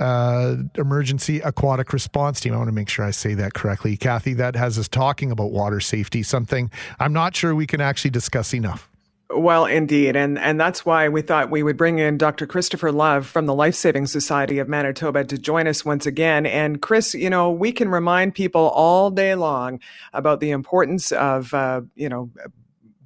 uh, 0.00 0.56
Emergency 0.76 1.40
Aquatic 1.40 1.92
Response 1.92 2.40
Team. 2.40 2.54
I 2.54 2.56
want 2.56 2.68
to 2.68 2.74
make 2.74 2.88
sure 2.88 3.04
I 3.04 3.10
say 3.10 3.34
that 3.34 3.54
correctly. 3.54 3.96
Kathy, 3.96 4.34
that 4.34 4.56
has 4.56 4.78
us 4.78 4.88
talking 4.88 5.30
about 5.30 5.50
water 5.50 5.80
safety, 5.80 6.22
something 6.22 6.70
I'm 6.98 7.12
not 7.12 7.36
sure 7.36 7.54
we 7.54 7.66
can 7.66 7.80
actually 7.80 8.10
discuss 8.10 8.54
enough. 8.54 8.88
Well, 9.30 9.64
indeed. 9.64 10.16
And, 10.16 10.38
and 10.38 10.60
that's 10.60 10.84
why 10.84 11.08
we 11.08 11.22
thought 11.22 11.50
we 11.50 11.62
would 11.62 11.76
bring 11.76 11.98
in 11.98 12.18
Dr. 12.18 12.46
Christopher 12.46 12.92
Love 12.92 13.26
from 13.26 13.46
the 13.46 13.54
Life 13.54 13.74
Saving 13.74 14.06
Society 14.06 14.58
of 14.58 14.68
Manitoba 14.68 15.24
to 15.24 15.38
join 15.38 15.66
us 15.66 15.84
once 15.84 16.06
again. 16.06 16.46
And 16.46 16.80
Chris, 16.80 17.14
you 17.14 17.30
know, 17.30 17.50
we 17.50 17.72
can 17.72 17.88
remind 17.88 18.34
people 18.34 18.68
all 18.68 19.10
day 19.10 19.34
long 19.34 19.80
about 20.12 20.40
the 20.40 20.50
importance 20.50 21.10
of, 21.10 21.52
uh, 21.54 21.80
you 21.96 22.08
know, 22.08 22.30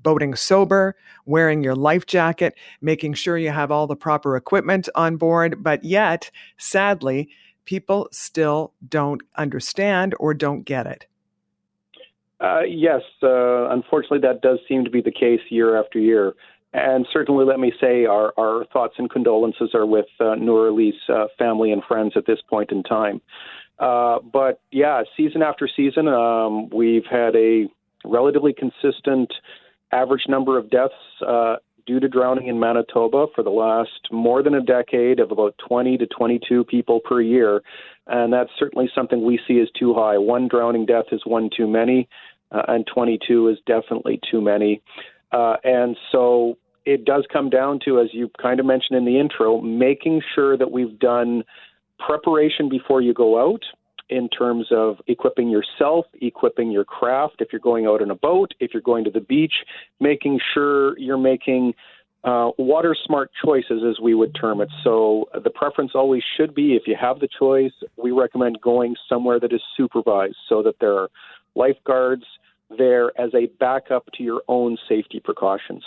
boating 0.03 0.35
sober, 0.35 0.97
wearing 1.27 1.63
your 1.63 1.75
life 1.75 2.07
jacket, 2.07 2.55
making 2.81 3.15
sure 3.15 3.37
you 3.39 3.51
have 3.51 3.71
all 3.71 3.87
the 3.87 3.97
proper 3.97 4.37
equipment 4.37 4.89
on 4.95 5.17
board. 5.17 5.63
But 5.63 5.85
yet, 5.85 6.31
sadly, 6.57 7.29
people 7.65 8.09
still 8.13 8.73
don't 8.89 9.23
understand 9.37 10.15
or 10.19 10.35
don't 10.35 10.63
get 10.63 10.87
it. 10.87 11.07
Uh, 12.41 12.61
yes, 12.61 13.03
uh, 13.23 13.69
unfortunately, 13.71 14.21
that 14.21 14.41
does 14.43 14.59
seem 14.69 14.85
to 14.85 14.91
be 14.91 15.01
the 15.01 15.11
case 15.13 15.41
year 15.51 15.79
after 15.79 15.99
year. 15.99 16.35
And 16.73 17.07
certainly, 17.13 17.45
let 17.45 17.59
me 17.59 17.73
say 17.81 18.05
our, 18.05 18.33
our 18.39 18.65
thoughts 18.73 18.95
and 18.99 19.11
condolences 19.11 19.71
are 19.75 19.87
with 19.87 20.07
uh, 20.21 20.33
uh, 20.33 21.27
family 21.39 21.73
and 21.73 21.83
friends 21.85 22.13
at 22.15 22.27
this 22.27 22.39
point 22.49 22.71
in 22.71 22.83
time. 22.83 23.21
Uh, 23.79 24.19
but 24.21 24.61
yeah, 24.71 25.03
season 25.17 25.43
after 25.43 25.69
season, 25.75 26.09
um, 26.09 26.69
we've 26.71 27.07
had 27.11 27.35
a 27.37 27.67
relatively 28.05 28.53
consistent 28.53 29.33
average 29.93 30.25
number 30.29 30.59
of 30.59 30.71
deaths 30.71 30.95
uh, 31.27 31.57
due 31.87 31.99
to 31.99 32.09
drowning 32.09 32.49
in 32.49 32.61
Manitoba 32.61 33.27
for 33.35 33.43
the 33.43 33.51
last 33.51 34.09
more 34.13 34.43
than 34.43 34.55
a 34.55 34.61
decade 34.61 35.21
of 35.21 35.31
about 35.31 35.55
20 35.67 35.97
to 35.99 36.07
22 36.07 36.65
people 36.65 37.01
per 37.01 37.21
year. 37.21 37.63
And 38.07 38.33
that's 38.33 38.51
certainly 38.59 38.91
something 38.95 39.25
we 39.25 39.41
see 39.49 39.61
as 39.61 39.69
too 39.79 39.95
high. 39.95 40.19
One 40.19 40.49
drowning 40.49 40.87
death 40.87 41.07
is 41.13 41.23
one 41.25 41.49
too 41.55 41.67
many, 41.67 42.09
uh, 42.53 42.63
and 42.69 42.87
22 42.87 43.49
is 43.49 43.59
definitely 43.67 44.21
too 44.31 44.41
many. 44.41 44.83
Uh, 45.33 45.57
and 45.65 45.97
so 46.13 46.59
it 46.85 47.05
does 47.05 47.27
come 47.33 47.51
down 47.51 47.81
to, 47.85 48.01
as 48.01 48.09
you 48.13 48.31
kind 48.41 48.61
of 48.61 48.67
mentioned 48.67 48.97
in 48.99 49.05
the 49.05 49.19
intro, 49.19 49.61
making 49.61 50.23
sure 50.35 50.57
that 50.57 50.71
we've 50.71 50.99
done 50.99 51.43
preparation 51.99 52.69
before 52.69 53.01
you 53.01 53.13
go 53.13 53.41
out 53.41 53.65
in 54.09 54.29
terms 54.29 54.67
of 54.71 54.97
equipping 55.07 55.51
yourself, 55.51 56.07
equipping 56.21 56.71
your 56.71 56.85
craft. 56.85 57.37
If 57.41 57.49
you're 57.53 57.61
going 57.61 57.87
out 57.87 58.01
in 58.03 58.11
a 58.11 58.15
boat, 58.15 58.55
if 58.61 58.73
you're 58.73 58.83
going 58.83 59.05
to 59.05 59.11
the 59.11 59.21
beach, 59.21 59.55
making 60.01 60.41
sure 60.55 60.99
you're 60.99 61.19
making 61.19 61.75
uh, 62.25 62.51
water 62.59 62.97
smart 63.07 63.31
choices, 63.45 63.83
as 63.89 64.01
we 64.01 64.15
would 64.15 64.35
term 64.35 64.61
it. 64.61 64.69
So 64.83 65.29
the 65.45 65.51
preference 65.51 65.93
always 65.95 66.23
should 66.37 66.55
be 66.55 66.75
if 66.75 66.83
you 66.87 66.97
have 67.01 67.21
the 67.21 67.29
choice, 67.39 67.73
we 67.97 68.11
recommend 68.11 68.61
going 68.61 68.97
somewhere 69.09 69.39
that 69.41 69.53
is 69.53 69.63
supervised 69.77 70.37
so 70.49 70.63
that 70.63 70.77
there 70.81 70.95
are 70.95 71.09
lifeguards 71.55 72.25
there 72.77 73.19
as 73.19 73.31
a 73.35 73.47
backup 73.59 74.11
to 74.13 74.23
your 74.23 74.43
own 74.49 74.77
safety 74.89 75.21
precautions. 75.21 75.83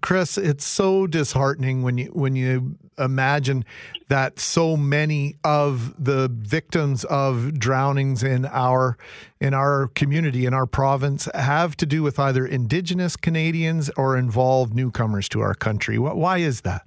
Chris, 0.00 0.36
it's 0.36 0.64
so 0.64 1.06
disheartening 1.06 1.82
when 1.82 1.98
you 1.98 2.06
when 2.06 2.34
you 2.34 2.76
imagine 2.98 3.64
that 4.08 4.38
so 4.38 4.76
many 4.76 5.36
of 5.44 5.94
the 6.02 6.28
victims 6.32 7.04
of 7.04 7.58
drownings 7.58 8.22
in 8.22 8.46
our 8.46 8.96
in 9.40 9.54
our 9.54 9.88
community 9.94 10.46
in 10.46 10.54
our 10.54 10.66
province 10.66 11.28
have 11.34 11.76
to 11.76 11.86
do 11.86 12.02
with 12.02 12.18
either 12.18 12.46
indigenous 12.46 13.16
Canadians 13.16 13.90
or 13.96 14.16
involve 14.16 14.74
newcomers 14.74 15.28
to 15.28 15.40
our 15.40 15.54
country. 15.54 15.98
Why 15.98 16.38
is 16.38 16.62
that? 16.62 16.86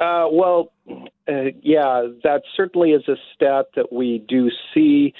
Uh, 0.00 0.26
well, 0.30 0.72
uh, 1.28 1.50
yeah, 1.62 2.06
that 2.22 2.42
certainly 2.56 2.90
is 2.90 3.08
a 3.08 3.16
stat 3.34 3.66
that 3.76 3.92
we 3.92 4.24
do 4.28 4.50
see. 4.74 5.14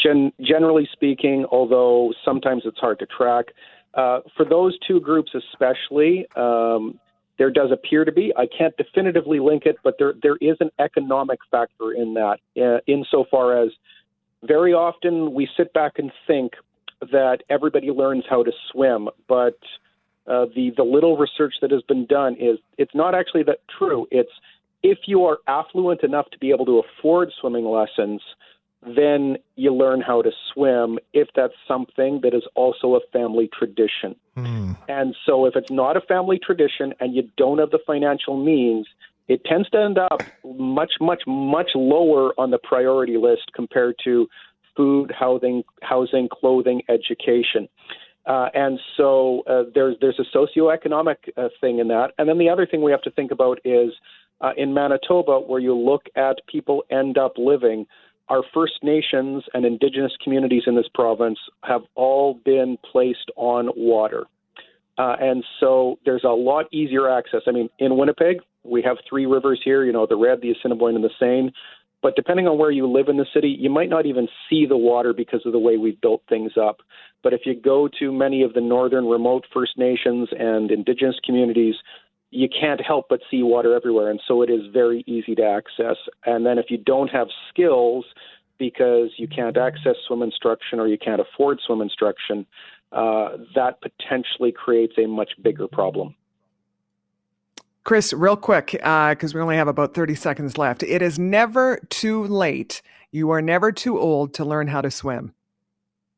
Gen- 0.00 0.32
generally 0.40 0.88
speaking, 0.92 1.44
although 1.50 2.12
sometimes 2.24 2.62
it's 2.64 2.78
hard 2.78 2.98
to 3.00 3.06
track, 3.06 3.46
uh, 3.94 4.20
for 4.36 4.44
those 4.44 4.78
two 4.86 5.00
groups 5.00 5.32
especially, 5.34 6.26
um, 6.36 6.98
there 7.38 7.50
does 7.50 7.70
appear 7.72 8.04
to 8.04 8.12
be. 8.12 8.32
I 8.36 8.46
can't 8.46 8.76
definitively 8.76 9.40
link 9.40 9.66
it, 9.66 9.76
but 9.82 9.96
there 9.98 10.14
there 10.22 10.36
is 10.40 10.56
an 10.60 10.70
economic 10.78 11.40
factor 11.50 11.92
in 11.92 12.14
that, 12.14 12.38
uh, 12.60 12.80
insofar 12.86 13.62
as 13.62 13.70
very 14.42 14.72
often 14.72 15.32
we 15.34 15.48
sit 15.56 15.72
back 15.72 15.92
and 15.96 16.10
think 16.26 16.52
that 17.00 17.38
everybody 17.50 17.90
learns 17.90 18.24
how 18.28 18.42
to 18.42 18.52
swim, 18.70 19.08
but 19.28 19.58
uh, 20.26 20.46
the 20.54 20.72
the 20.76 20.84
little 20.84 21.16
research 21.16 21.54
that 21.60 21.70
has 21.70 21.82
been 21.82 22.06
done 22.06 22.36
is 22.36 22.58
it's 22.78 22.94
not 22.94 23.14
actually 23.14 23.42
that 23.42 23.58
true. 23.78 24.06
It's 24.10 24.30
if 24.82 24.98
you 25.06 25.24
are 25.24 25.38
affluent 25.48 26.02
enough 26.02 26.30
to 26.30 26.38
be 26.38 26.50
able 26.50 26.66
to 26.66 26.80
afford 26.80 27.30
swimming 27.40 27.64
lessons, 27.64 28.20
then 28.84 29.36
you 29.54 29.72
learn 29.72 30.00
how 30.00 30.22
to 30.22 30.30
swim 30.52 30.98
if 31.12 31.28
that's 31.36 31.54
something 31.68 32.20
that 32.22 32.34
is 32.34 32.42
also 32.54 32.96
a 32.96 33.00
family 33.12 33.48
tradition. 33.56 34.16
Hmm. 34.34 34.72
And 34.88 35.14
so 35.24 35.46
if 35.46 35.54
it's 35.54 35.70
not 35.70 35.96
a 35.96 36.00
family 36.00 36.38
tradition 36.38 36.92
and 36.98 37.14
you 37.14 37.28
don't 37.36 37.58
have 37.58 37.70
the 37.70 37.78
financial 37.86 38.42
means, 38.42 38.86
it 39.28 39.44
tends 39.44 39.70
to 39.70 39.80
end 39.80 39.98
up 39.98 40.22
much, 40.44 40.94
much, 41.00 41.22
much 41.26 41.70
lower 41.74 42.32
on 42.38 42.50
the 42.50 42.58
priority 42.58 43.16
list 43.16 43.52
compared 43.54 43.94
to 44.04 44.28
food, 44.76 45.12
housing, 45.16 45.62
housing, 45.82 46.28
clothing, 46.28 46.82
education. 46.88 47.68
Uh, 48.26 48.48
and 48.54 48.78
so 48.96 49.42
uh, 49.48 49.64
there's 49.74 49.96
there's 50.00 50.20
a 50.20 50.36
socioeconomic 50.36 51.16
uh, 51.36 51.48
thing 51.60 51.80
in 51.80 51.88
that, 51.88 52.12
and 52.18 52.28
then 52.28 52.38
the 52.38 52.48
other 52.48 52.66
thing 52.66 52.80
we 52.80 52.92
have 52.92 53.02
to 53.02 53.10
think 53.10 53.32
about 53.32 53.58
is 53.64 53.90
uh, 54.40 54.52
in 54.56 54.72
Manitoba, 54.72 55.40
where 55.40 55.60
you 55.60 55.76
look 55.76 56.02
at 56.14 56.36
people 56.46 56.84
end 56.90 57.18
up 57.18 57.32
living. 57.36 57.86
Our 58.32 58.42
First 58.54 58.82
Nations 58.82 59.44
and 59.52 59.66
Indigenous 59.66 60.12
communities 60.24 60.62
in 60.66 60.74
this 60.74 60.88
province 60.94 61.38
have 61.64 61.82
all 61.96 62.40
been 62.46 62.78
placed 62.90 63.30
on 63.36 63.68
water, 63.76 64.24
uh, 64.96 65.16
and 65.20 65.44
so 65.60 65.98
there's 66.06 66.24
a 66.24 66.30
lot 66.30 66.64
easier 66.72 67.10
access. 67.10 67.42
I 67.46 67.50
mean, 67.50 67.68
in 67.78 67.98
Winnipeg, 67.98 68.38
we 68.64 68.80
have 68.84 68.96
three 69.06 69.26
rivers 69.26 69.60
here. 69.62 69.84
You 69.84 69.92
know, 69.92 70.06
the 70.06 70.16
Red, 70.16 70.40
the 70.40 70.50
Assiniboine, 70.50 70.94
and 70.94 71.04
the 71.04 71.10
Seine. 71.20 71.52
But 72.00 72.16
depending 72.16 72.48
on 72.48 72.56
where 72.56 72.70
you 72.70 72.90
live 72.90 73.08
in 73.08 73.18
the 73.18 73.26
city, 73.34 73.54
you 73.60 73.68
might 73.68 73.90
not 73.90 74.06
even 74.06 74.26
see 74.48 74.64
the 74.64 74.78
water 74.78 75.12
because 75.12 75.42
of 75.44 75.52
the 75.52 75.58
way 75.58 75.76
we've 75.76 76.00
built 76.00 76.22
things 76.30 76.52
up. 76.56 76.78
But 77.22 77.34
if 77.34 77.42
you 77.44 77.54
go 77.54 77.86
to 78.00 78.10
many 78.10 78.42
of 78.42 78.54
the 78.54 78.62
northern 78.62 79.04
remote 79.04 79.44
First 79.52 79.76
Nations 79.76 80.30
and 80.38 80.70
Indigenous 80.70 81.20
communities, 81.22 81.74
you 82.32 82.48
can't 82.48 82.80
help 82.80 83.06
but 83.10 83.20
see 83.30 83.42
water 83.42 83.76
everywhere, 83.76 84.10
and 84.10 84.20
so 84.26 84.40
it 84.40 84.48
is 84.48 84.62
very 84.72 85.04
easy 85.06 85.34
to 85.34 85.44
access. 85.44 85.96
And 86.24 86.46
then 86.46 86.58
if 86.58 86.70
you 86.70 86.78
don't 86.78 87.08
have 87.08 87.28
skills 87.50 88.06
because 88.58 89.10
you 89.18 89.28
can't 89.28 89.56
access 89.58 89.96
swim 90.06 90.22
instruction 90.22 90.80
or 90.80 90.88
you 90.88 90.96
can't 90.96 91.20
afford 91.20 91.60
swim 91.64 91.82
instruction, 91.82 92.46
uh, 92.90 93.36
that 93.54 93.82
potentially 93.82 94.50
creates 94.50 94.94
a 94.96 95.06
much 95.06 95.32
bigger 95.42 95.68
problem. 95.68 96.14
Chris, 97.84 98.14
real 98.14 98.36
quick, 98.36 98.70
because 98.72 99.34
uh, 99.34 99.34
we 99.34 99.40
only 99.40 99.56
have 99.56 99.68
about 99.68 99.92
30 99.92 100.14
seconds 100.14 100.56
left. 100.56 100.82
It 100.82 101.02
is 101.02 101.18
never 101.18 101.80
too 101.90 102.24
late. 102.24 102.80
You 103.10 103.30
are 103.30 103.42
never 103.42 103.72
too 103.72 103.98
old 103.98 104.32
to 104.34 104.44
learn 104.44 104.68
how 104.68 104.80
to 104.80 104.90
swim. 104.90 105.34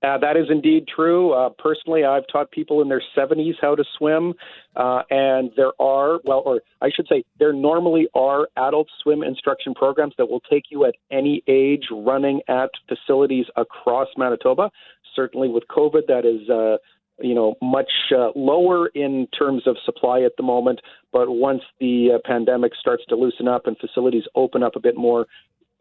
Uh, 0.04 0.18
that 0.18 0.36
is 0.36 0.46
indeed 0.50 0.86
true. 0.86 1.32
Uh, 1.32 1.48
personally, 1.58 2.04
I've 2.04 2.24
taught 2.30 2.50
people 2.50 2.82
in 2.82 2.88
their 2.88 3.02
70s 3.16 3.54
how 3.60 3.74
to 3.74 3.84
swim, 3.96 4.34
uh, 4.76 5.02
and 5.08 5.50
there 5.56 5.72
are, 5.80 6.20
well, 6.24 6.42
or 6.44 6.60
I 6.82 6.90
should 6.94 7.06
say, 7.08 7.24
there 7.38 7.54
normally 7.54 8.08
are 8.14 8.48
adult 8.56 8.88
swim 9.02 9.22
instruction 9.22 9.72
programs 9.72 10.14
that 10.18 10.28
will 10.28 10.40
take 10.40 10.64
you 10.70 10.84
at 10.84 10.94
any 11.10 11.42
age 11.48 11.84
running 11.90 12.42
at 12.48 12.70
facilities 12.86 13.46
across 13.56 14.08
Manitoba. 14.18 14.70
Certainly 15.16 15.48
with 15.48 15.64
COVID, 15.68 16.06
that 16.08 16.24
is. 16.26 16.48
Uh, 16.50 16.76
you 17.20 17.32
know, 17.32 17.54
much 17.62 17.92
uh, 18.10 18.30
lower 18.34 18.88
in 18.88 19.28
terms 19.38 19.68
of 19.68 19.76
supply 19.84 20.22
at 20.22 20.32
the 20.36 20.42
moment. 20.42 20.80
But 21.12 21.30
once 21.30 21.62
the 21.78 22.08
uh, 22.16 22.18
pandemic 22.28 22.72
starts 22.74 23.04
to 23.08 23.14
loosen 23.14 23.46
up 23.46 23.68
and 23.68 23.78
facilities 23.78 24.24
open 24.34 24.64
up 24.64 24.74
a 24.74 24.80
bit 24.80 24.96
more, 24.96 25.26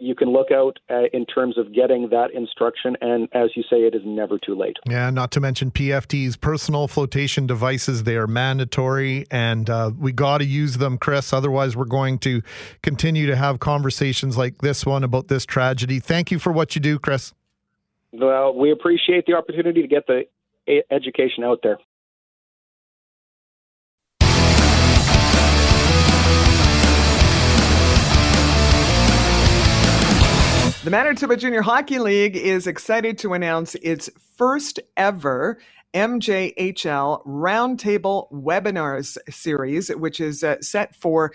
you 0.04 0.16
can 0.16 0.32
look 0.32 0.52
out 0.52 0.78
uh, 0.90 1.04
in 1.14 1.26
terms 1.26 1.58
of 1.58 1.74
getting 1.74 2.10
that 2.10 2.32
instruction. 2.32 2.98
And 3.00 3.30
as 3.34 3.52
you 3.56 3.64
say, 3.70 3.78
it 3.84 3.96
is 3.96 4.02
never 4.06 4.38
too 4.38 4.54
late. 4.54 4.76
Yeah, 4.88 5.10
not 5.10 5.32
to 5.32 5.40
mention 5.40 5.72
PFD's 5.72 6.36
personal 6.36 6.88
flotation 6.88 7.48
devices. 7.48 8.04
They 8.04 8.18
are 8.18 8.28
mandatory, 8.28 9.26
and 9.32 9.70
uh, 9.70 9.92
we 9.98 10.12
got 10.12 10.40
to 10.40 10.46
use 10.46 10.78
them, 10.78 10.98
Chris. 10.98 11.32
Otherwise, 11.32 11.78
we're 11.78 11.86
going 11.86 12.20
to 12.20 12.42
continue 12.82 13.28
to 13.28 13.36
have 13.36 13.60
conversations 13.60 14.38
like 14.38 14.58
this 14.60 14.86
one 14.86 15.04
about 15.04 15.30
this 15.30 15.46
tragedy. 15.46 16.00
Thank 16.00 16.32
you 16.32 16.40
for 16.40 16.52
what 16.52 16.76
you 16.76 16.82
do, 16.82 17.00
Chris. 17.00 17.34
Well, 18.12 18.54
we 18.54 18.72
appreciate 18.72 19.26
the 19.26 19.34
opportunity 19.34 19.82
to 19.82 19.88
get 19.88 20.06
the 20.08 20.24
education 20.92 21.44
out 21.44 21.60
there. 21.64 21.78
The 30.84 30.90
Manitoba 30.90 31.38
Junior 31.38 31.62
Hockey 31.62 31.98
League 31.98 32.36
is 32.36 32.68
excited 32.68 33.18
to 33.20 33.34
announce 33.34 33.76
its 33.76 34.10
first 34.36 34.82
ever 34.98 35.58
MJHL 35.94 37.26
Roundtable 37.26 38.30
Webinars 38.34 39.18
series, 39.30 39.88
which 39.96 40.20
is 40.20 40.44
uh, 40.44 40.60
set 40.60 40.94
for 40.94 41.32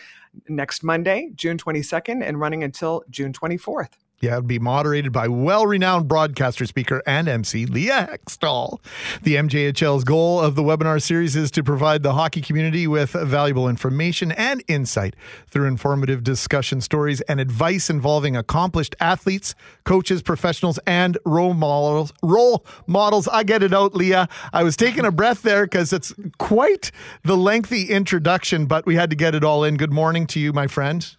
next 0.51 0.85
Monday, 0.85 1.31
June 1.35 1.57
22nd, 1.57 2.23
and 2.23 2.39
running 2.39 2.63
until 2.63 3.03
June 3.09 3.33
24th. 3.33 3.93
Yeah, 4.21 4.33
it'll 4.33 4.43
be 4.43 4.59
moderated 4.59 5.13
by 5.13 5.29
well 5.29 5.65
renowned 5.65 6.09
broadcaster, 6.09 6.67
speaker, 6.67 7.03
and 7.07 7.29
MC 7.29 7.67
Leah 7.67 8.09
Hextall. 8.11 8.81
The 9.23 9.37
MJHL's 9.37 10.03
goal 10.03 10.41
of 10.41 10.57
the 10.57 10.63
webinar 10.63 11.01
series 11.01 11.37
is 11.37 11.53
to 11.53 11.63
provide 11.63 12.03
the 12.03 12.15
hockey 12.15 12.41
community 12.41 12.89
with 12.89 13.11
valuable 13.11 13.69
information 13.69 14.33
and 14.33 14.65
insight 14.67 15.15
through 15.47 15.69
informative 15.69 16.25
discussion 16.25 16.81
stories 16.81 17.21
and 17.23 17.39
advice 17.39 17.89
involving 17.89 18.37
accomplished 18.37 18.97
athletes, 18.99 19.55
coaches, 19.85 20.21
professionals, 20.21 20.81
and 20.85 21.17
role 21.25 21.55
models. 21.55 22.13
Role 22.21 22.67
models. 22.89 23.29
I 23.29 23.45
get 23.45 23.63
it 23.63 23.73
out, 23.73 23.95
Leah. 23.95 24.29
I 24.53 24.65
was 24.65 24.77
taking 24.77 25.05
a 25.05 25.13
breath 25.13 25.43
there 25.43 25.65
because 25.65 25.93
it's 25.93 26.13
quite 26.39 26.91
the 27.23 27.37
lengthy 27.37 27.85
introduction, 27.85 28.67
but 28.67 28.85
we 28.85 28.97
had 28.97 29.11
to 29.11 29.17
get 29.17 29.37
it 29.37 29.45
all 29.45 29.63
in. 29.63 29.77
Good 29.77 29.93
morning 29.93 30.27
to 30.29 30.41
you, 30.41 30.53
my 30.53 30.67
friend. 30.67 31.18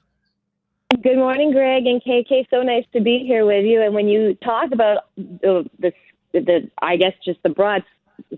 Good 0.89 1.17
morning, 1.17 1.51
Greg 1.51 1.85
and 1.85 2.03
KK. 2.03 2.47
So 2.49 2.63
nice 2.63 2.83
to 2.93 2.99
be 2.99 3.19
here 3.19 3.45
with 3.45 3.63
you. 3.63 3.79
And 3.81 3.93
when 3.93 4.07
you 4.07 4.33
talk 4.43 4.71
about 4.73 5.05
the, 5.17 5.69
the, 5.77 5.93
the 6.33 6.69
I 6.81 6.97
guess 6.97 7.13
just 7.23 7.41
the 7.43 7.49
broad 7.49 7.83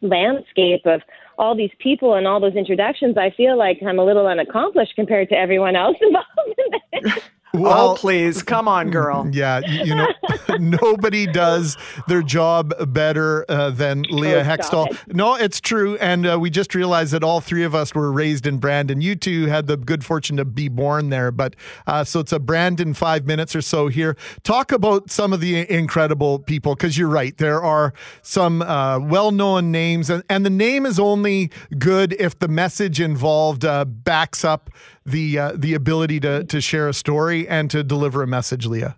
landscape 0.01 0.85
of 0.85 1.01
all 1.37 1.55
these 1.55 1.71
people 1.79 2.15
and 2.15 2.27
all 2.27 2.41
those 2.41 2.55
introductions, 2.55 3.17
I 3.17 3.31
feel 3.37 3.57
like 3.57 3.79
I'm 3.87 3.99
a 3.99 4.05
little 4.05 4.27
unaccomplished 4.27 4.95
compared 4.97 5.29
to 5.29 5.35
everyone 5.35 5.77
else 5.77 5.95
involved 6.01 6.27
in 6.57 7.01
this. 7.01 7.23
Well, 7.53 7.91
oh, 7.91 7.95
please. 7.95 8.43
Come 8.43 8.67
on, 8.67 8.89
girl. 8.89 9.29
Yeah. 9.41 9.59
You 9.59 9.95
know, 9.95 10.07
nobody 10.59 11.25
does 11.25 11.77
their 12.07 12.21
job 12.21 12.73
better 12.93 13.45
uh, 13.49 13.69
than 13.69 14.03
Leah 14.09 14.41
oh, 14.41 14.43
Hextall. 14.43 14.91
It. 14.91 15.15
No, 15.15 15.35
it's 15.35 15.61
true. 15.61 15.95
And 15.97 16.27
uh, 16.27 16.37
we 16.39 16.49
just 16.49 16.75
realized 16.75 17.13
that 17.13 17.23
all 17.23 17.39
three 17.39 17.63
of 17.63 17.73
us 17.73 17.95
were 17.95 18.11
raised 18.11 18.45
in 18.45 18.57
Brandon. 18.57 18.99
You 18.99 19.15
two 19.15 19.45
had 19.47 19.67
the 19.67 19.77
good 19.77 20.03
fortune 20.03 20.37
to 20.37 20.45
be 20.45 20.67
born 20.67 21.09
there. 21.09 21.31
But 21.31 21.55
uh, 21.87 22.03
so 22.03 22.19
it's 22.19 22.33
a 22.33 22.39
Brandon 22.39 22.93
five 22.93 23.25
minutes 23.25 23.55
or 23.55 23.61
so 23.61 23.87
here. 23.87 24.17
Talk 24.43 24.71
about 24.71 25.09
some 25.09 25.33
of 25.33 25.39
the 25.39 25.69
incredible 25.71 26.39
people, 26.39 26.75
because 26.75 26.97
you're 26.97 27.07
right. 27.07 27.37
There 27.37 27.61
are 27.61 27.93
some 28.21 28.61
uh, 28.61 28.99
well 28.99 29.31
known 29.31 29.71
names, 29.71 30.09
and, 30.09 30.23
and 30.29 30.45
the 30.45 30.49
name 30.49 30.85
is 30.85 30.99
only 30.99 31.51
good 31.77 32.13
if 32.13 32.37
the 32.37 32.47
message 32.47 32.99
involved 32.99 33.63
uh, 33.65 33.85
backs 33.85 34.43
up 34.43 34.69
the 35.05 35.37
uh, 35.37 35.51
the 35.55 35.73
ability 35.73 36.19
to 36.21 36.43
to 36.43 36.61
share 36.61 36.87
a 36.87 36.93
story 36.93 37.47
and 37.47 37.69
to 37.71 37.83
deliver 37.83 38.23
a 38.23 38.27
message, 38.27 38.65
Leah. 38.65 38.97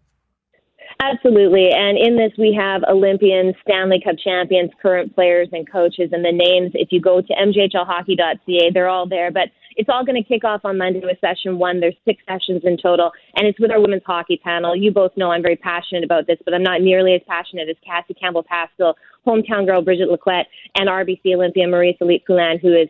Absolutely. 0.99 1.69
And 1.71 1.97
in 1.97 2.15
this, 2.15 2.31
we 2.37 2.55
have 2.57 2.83
Olympians, 2.87 3.55
Stanley 3.67 4.01
Cup 4.03 4.15
champions, 4.23 4.71
current 4.81 5.13
players, 5.13 5.49
and 5.51 5.69
coaches. 5.69 6.09
And 6.11 6.23
the 6.23 6.31
names, 6.31 6.71
if 6.75 6.89
you 6.91 7.01
go 7.01 7.19
to 7.19 7.33
mjhlhockey.ca, 7.33 8.71
they're 8.73 8.87
all 8.87 9.07
there. 9.07 9.31
But 9.31 9.49
it's 9.75 9.89
all 9.89 10.05
going 10.05 10.21
to 10.21 10.27
kick 10.27 10.43
off 10.43 10.61
on 10.63 10.77
Monday 10.77 11.01
with 11.03 11.17
session 11.19 11.57
one. 11.57 11.79
There's 11.79 11.95
six 12.05 12.23
sessions 12.27 12.61
in 12.63 12.77
total, 12.77 13.11
and 13.35 13.47
it's 13.47 13.59
with 13.59 13.71
our 13.71 13.81
women's 13.81 14.03
hockey 14.05 14.39
panel. 14.43 14.75
You 14.75 14.91
both 14.91 15.11
know 15.17 15.31
I'm 15.31 15.41
very 15.41 15.55
passionate 15.55 16.03
about 16.03 16.27
this, 16.27 16.37
but 16.45 16.53
I'm 16.53 16.63
not 16.63 16.81
nearly 16.81 17.15
as 17.15 17.21
passionate 17.27 17.69
as 17.69 17.75
Cassie 17.85 18.13
Campbell 18.13 18.43
Pascall, 18.43 18.93
hometown 19.25 19.65
girl 19.65 19.81
Brigitte 19.81 20.09
Lacquette, 20.09 20.47
and 20.75 20.89
RBC 20.89 21.35
Olympia 21.35 21.67
Marie 21.67 21.95
Philip 21.97 22.21
Poulin, 22.25 22.59
who 22.61 22.73
is 22.73 22.87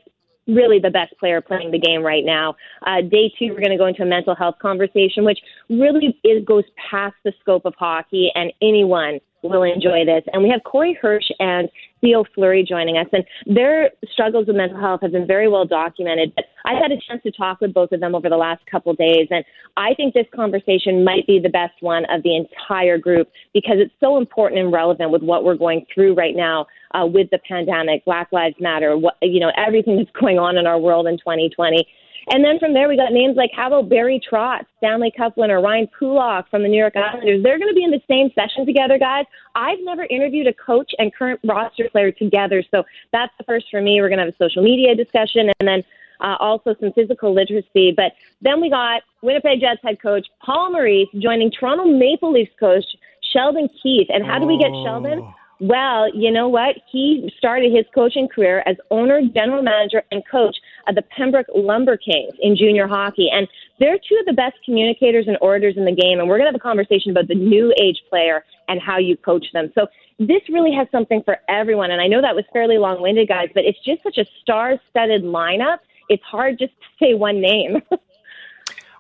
really 0.48 0.80
the 0.80 0.90
best 0.90 1.18
player 1.20 1.42
playing 1.42 1.72
the 1.72 1.80
game 1.80 2.02
right 2.02 2.26
now. 2.26 2.56
Uh, 2.86 3.02
day 3.02 3.32
two, 3.38 3.50
we're 3.50 3.62
going 3.62 3.72
to 3.72 3.78
go 3.78 3.86
into 3.86 4.04
a 4.04 4.06
mental 4.06 4.36
health 4.36 4.56
conversation, 4.62 5.24
which 5.24 5.40
really 5.70 6.20
is, 6.24 6.44
goes 6.46 6.64
past 6.90 7.16
the 7.24 7.34
scope 7.42 7.66
of 7.66 7.74
hockey, 7.78 8.30
and 8.36 8.52
anyone 8.62 9.20
will 9.42 9.64
enjoy 9.64 10.06
this. 10.06 10.24
And 10.32 10.44
we 10.44 10.50
have 10.50 10.64
Corey 10.64 10.98
Hirsch 11.02 11.30
and 11.40 11.70
Theo 12.04 12.26
Fleury 12.36 12.66
joining 12.68 12.98
us, 12.98 13.08
and 13.14 13.24
their 13.46 13.92
struggles 14.12 14.48
with 14.48 14.58
mental 14.58 14.80
health 14.80 15.00
have 15.02 15.14
been 15.14 15.26
very 15.26 15.48
well 15.48 15.66
documented. 15.66 16.34
But 16.36 16.46
I've 16.66 16.82
had 16.82 16.92
a 16.92 16.98
chance 17.08 17.24
to 17.24 17.32
talk 17.32 17.62
with 17.62 17.74
both 17.74 17.94
of 17.94 18.02
them 18.02 18.14
over 18.14 18.28
the 18.30 18.36
last 18.36 18.66
couple 18.70 18.94
days, 18.94 19.28
and 19.32 19.46
I 19.78 19.94
think 19.96 20.14
this 20.14 20.28
conversation 20.36 21.06
might 21.06 21.26
be 21.26 21.40
the 21.40 21.50
best 21.50 21.74
one 21.80 22.04
of 22.12 22.22
the 22.24 22.36
entire 22.36 22.98
group 22.98 23.30
because 23.54 23.78
it's 23.78 23.94
so 24.02 24.18
important 24.18 24.60
and 24.60 24.72
relevant 24.72 25.12
with 25.12 25.24
what 25.24 25.46
we're 25.46 25.56
going 25.56 25.86
through 25.94 26.14
right 26.14 26.36
now 26.36 26.68
uh, 26.94 27.06
with 27.06 27.30
the 27.32 27.40
pandemic, 27.48 28.04
Black 28.06 28.32
Lives 28.32 28.56
Matter, 28.60 28.98
what, 28.98 29.16
you 29.22 29.40
know, 29.40 29.52
everything 29.56 29.98
that's 29.98 30.12
going 30.20 30.38
on 30.38 30.58
in 30.58 30.68
our 30.68 30.80
world 30.80 31.08
in 31.08 31.18
2020. 31.18 31.88
And 32.30 32.44
then 32.44 32.60
from 32.60 32.74
there, 32.74 32.88
we 32.88 32.96
got 32.96 33.12
names 33.12 33.36
like 33.36 33.52
how 33.56 33.68
about 33.68 33.90
Barry 33.90 34.22
Trotz, 34.22 34.66
Stanley 34.78 35.12
Cup 35.16 35.34
or 35.38 35.62
Ryan 35.62 35.88
Pulock 36.00 36.50
from 36.50 36.64
the 36.64 36.70
New 36.70 36.78
York 36.78 36.96
Islanders. 36.96 37.44
They're 37.44 37.60
going 37.60 37.70
to 37.70 37.76
be 37.76 37.84
in 37.84 37.92
the 37.92 38.02
same 38.08 38.30
session 38.34 38.66
together, 38.66 38.98
guys. 38.98 39.26
I've 39.56 39.80
never 39.82 40.06
interviewed 40.06 40.48
a 40.48 40.54
coach 40.54 40.92
and 40.98 41.14
current 41.14 41.40
roster 41.44 41.90
player 41.90 42.12
together, 42.12 42.64
so 42.72 42.84
that's 43.12 43.34
the 43.38 43.44
first 43.44 43.66
for 43.70 43.82
me. 43.82 44.00
We're 44.02 44.10
going 44.10 44.20
to 44.20 44.26
have 44.26 44.34
a 44.34 44.38
social 44.38 44.64
media 44.64 44.96
discussion 44.96 45.52
and 45.60 45.68
then 45.68 45.84
uh, 46.22 46.38
also 46.40 46.76
some 46.80 46.94
physical 46.94 47.34
literacy. 47.34 47.94
But 47.96 48.14
then 48.42 48.62
we 48.62 48.70
got 48.70 49.02
Winnipeg 49.22 49.60
Jets 49.60 49.82
head 49.84 50.02
coach 50.02 50.26
Paul 50.42 50.72
Maurice 50.72 51.10
joining 51.20 51.52
Toronto 51.52 51.86
Maple 51.86 52.32
Leafs 52.32 52.52
coach 52.60 52.86
Sheldon 53.34 53.68
Keefe. 53.82 54.08
And 54.10 54.26
how 54.26 54.40
do 54.40 54.46
we 54.46 54.58
get 54.58 54.70
Sheldon? 54.86 55.20
Oh. 55.22 55.34
Well, 55.60 56.14
you 56.14 56.32
know 56.32 56.50
what? 56.50 56.76
He 56.92 57.32
started 57.38 57.72
his 57.72 57.86
coaching 57.96 58.28
career 58.28 58.64
as 58.66 58.76
owner, 58.92 59.22
general 59.34 59.62
manager, 59.62 60.04
and 60.12 60.22
coach 60.30 60.58
of 60.88 60.96
the 60.96 61.04
Pembroke 61.16 61.48
Lumber 61.56 61.98
Kings 61.98 62.34
in 62.42 62.56
junior 62.56 62.88
hockey. 62.88 63.30
And 63.32 63.48
they're 63.80 63.98
two 63.98 64.18
of 64.20 64.26
the 64.26 64.34
best 64.34 64.56
communicators 64.66 65.26
and 65.28 65.38
orators 65.42 65.76
in 65.78 65.86
the 65.86 65.96
game. 65.96 66.20
And 66.20 66.28
we're 66.28 66.38
going 66.38 66.52
to 66.52 66.52
have 66.52 66.60
a 66.60 66.60
conversation 66.60 67.12
about 67.12 67.28
the 67.28 67.36
new 67.36 67.74
age 67.82 68.02
player 68.10 68.44
and 68.68 68.82
how 68.82 68.98
you 68.98 69.18
coach 69.18 69.46
them. 69.54 69.72
So 69.76 69.88
this 70.20 70.42
really 70.50 70.74
has 70.74 70.88
something 70.92 71.22
for 71.24 71.38
everyone. 71.50 71.92
And 71.92 72.02
I 72.02 72.08
know 72.08 72.22
that 72.22 72.36
was 72.36 72.46
fairly 72.54 72.78
long 72.78 73.02
winded, 73.02 73.28
guys, 73.28 73.50
but 73.54 73.64
it's 73.66 73.80
just 73.86 74.04
such 74.04 74.18
a 74.18 74.26
star 74.42 74.76
studded 74.90 75.24
lineup. 75.24 75.78
It's 76.10 76.24
hard 76.24 76.60
just 76.60 76.74
to 76.74 77.06
say 77.06 77.14
one 77.14 77.42
name. 77.42 77.82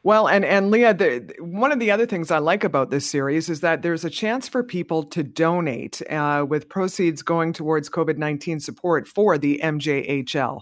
Well, 0.05 0.27
and 0.27 0.43
and 0.43 0.69
Leah, 0.69 0.93
the, 0.93 1.33
one 1.39 1.71
of 1.71 1.79
the 1.79 1.89
other 1.89 2.05
things 2.05 2.29
I 2.29 2.39
like 2.39 2.65
about 2.65 2.89
this 2.89 3.09
series 3.09 3.49
is 3.49 3.61
that 3.61 3.83
there's 3.83 4.03
a 4.03 4.09
chance 4.09 4.49
for 4.49 4.61
people 4.61 5.03
to 5.03 5.23
donate, 5.23 6.01
uh, 6.11 6.45
with 6.47 6.67
proceeds 6.67 7.21
going 7.21 7.53
towards 7.53 7.89
COVID 7.89 8.17
nineteen 8.17 8.59
support 8.59 9.07
for 9.07 9.37
the 9.37 9.61
MJHL. 9.63 10.59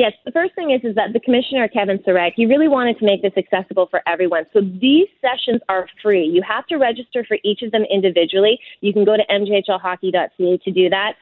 Yes, 0.00 0.14
the 0.24 0.32
first 0.32 0.54
thing 0.54 0.70
is 0.70 0.80
is 0.82 0.94
that 0.94 1.12
the 1.12 1.20
commissioner 1.20 1.68
Kevin 1.68 1.98
Saurette, 1.98 2.32
he 2.34 2.46
really 2.46 2.68
wanted 2.68 2.98
to 3.00 3.04
make 3.04 3.20
this 3.20 3.34
accessible 3.36 3.86
for 3.90 4.00
everyone. 4.08 4.46
So 4.54 4.62
these 4.62 5.08
sessions 5.20 5.60
are 5.68 5.86
free. 6.02 6.24
You 6.24 6.40
have 6.40 6.66
to 6.68 6.76
register 6.76 7.22
for 7.28 7.36
each 7.44 7.60
of 7.60 7.70
them 7.70 7.84
individually. 7.92 8.58
You 8.80 8.94
can 8.94 9.04
go 9.04 9.14
to 9.18 9.22
mjhlhockey.ca 9.30 10.56
to 10.64 10.70
do 10.70 10.88
that 10.88 11.16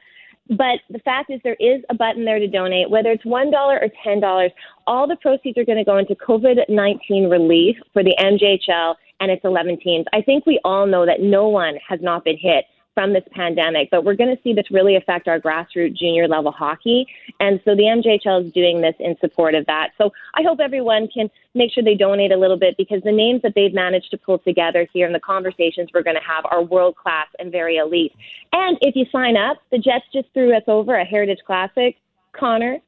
But 0.51 0.79
the 0.91 1.01
fact 1.01 1.29
is, 1.29 1.41
there 1.43 1.57
is 1.59 1.83
a 1.91 1.95
button 1.95 2.25
there 2.25 2.39
to 2.39 2.47
donate, 2.47 2.89
whether 2.89 3.11
it's 3.11 3.25
$1 3.25 3.53
or 3.53 3.89
$10. 4.07 4.51
All 4.87 5.09
the 5.09 5.17
proceeds 5.17 5.59
are 5.59 5.65
going 5.65 5.79
to 5.79 5.85
go 5.85 5.99
into 5.99 6.15
COVID 6.15 6.69
19 6.69 7.29
relief 7.29 7.77
for 7.93 8.05
the 8.05 8.15
MJHL 8.21 8.95
and 9.19 9.33
its 9.33 9.45
11 9.45 9.81
teams. 9.81 10.07
I 10.13 10.23
think 10.23 10.47
we 10.47 10.61
all 10.65 10.87
know 10.87 11.05
that 11.05 11.21
no 11.21 11.49
one 11.49 11.75
has 11.89 11.99
not 12.01 12.23
been 12.23 12.39
hit 12.39 12.65
from 12.99 13.13
this 13.13 13.23
pandemic, 13.31 13.89
but 13.93 14.03
we're 14.03 14.17
going 14.17 14.35
to 14.35 14.43
see 14.43 14.53
this 14.53 14.69
really 14.73 14.97
affect 14.97 15.29
our 15.29 15.39
grassroots 15.39 15.97
junior 15.97 16.27
level 16.27 16.51
hockey. 16.51 17.07
And 17.39 17.61
so 17.65 17.77
the 17.77 17.85
MJHL 17.85 18.47
is 18.47 18.53
doing 18.53 18.81
this 18.81 18.97
in 18.99 19.17
support 19.21 19.55
of 19.55 19.65
that. 19.67 19.91
So 19.97 20.11
I 20.35 20.43
hope 20.43 20.59
everyone 20.59 21.07
can 21.07 21.31
make 21.55 21.71
sure 21.73 21.85
they 21.85 21.95
donate 21.95 22.33
a 22.33 22.37
little 22.37 22.59
bit 22.59 22.77
because 22.77 23.01
the 23.05 23.13
names 23.13 23.43
that 23.43 23.53
they've 23.55 23.73
managed 23.73 24.11
to 24.11 24.19
pull 24.19 24.41
together 24.41 24.85
here 24.93 25.07
and 25.07 25.15
the 25.15 25.21
conversations 25.21 25.91
we're 25.95 26.03
going 26.03 26.17
to 26.17 26.29
have 26.29 26.45
are 26.51 26.61
world 26.61 26.97
class 26.97 27.29
and 27.39 27.53
very 27.53 27.77
elite. 27.77 28.13
And 28.53 28.77
if 28.81 28.97
you 28.97 29.07
sign 29.13 29.37
up, 29.37 29.59
the 29.71 29.79
Jets 29.79 30.07
just 30.13 30.27
threw 30.35 30.53
us 30.57 30.65
over 30.67 30.97
a 30.97 31.05
Heritage 31.05 31.39
Classic. 31.47 31.95
Connor, 32.33 32.79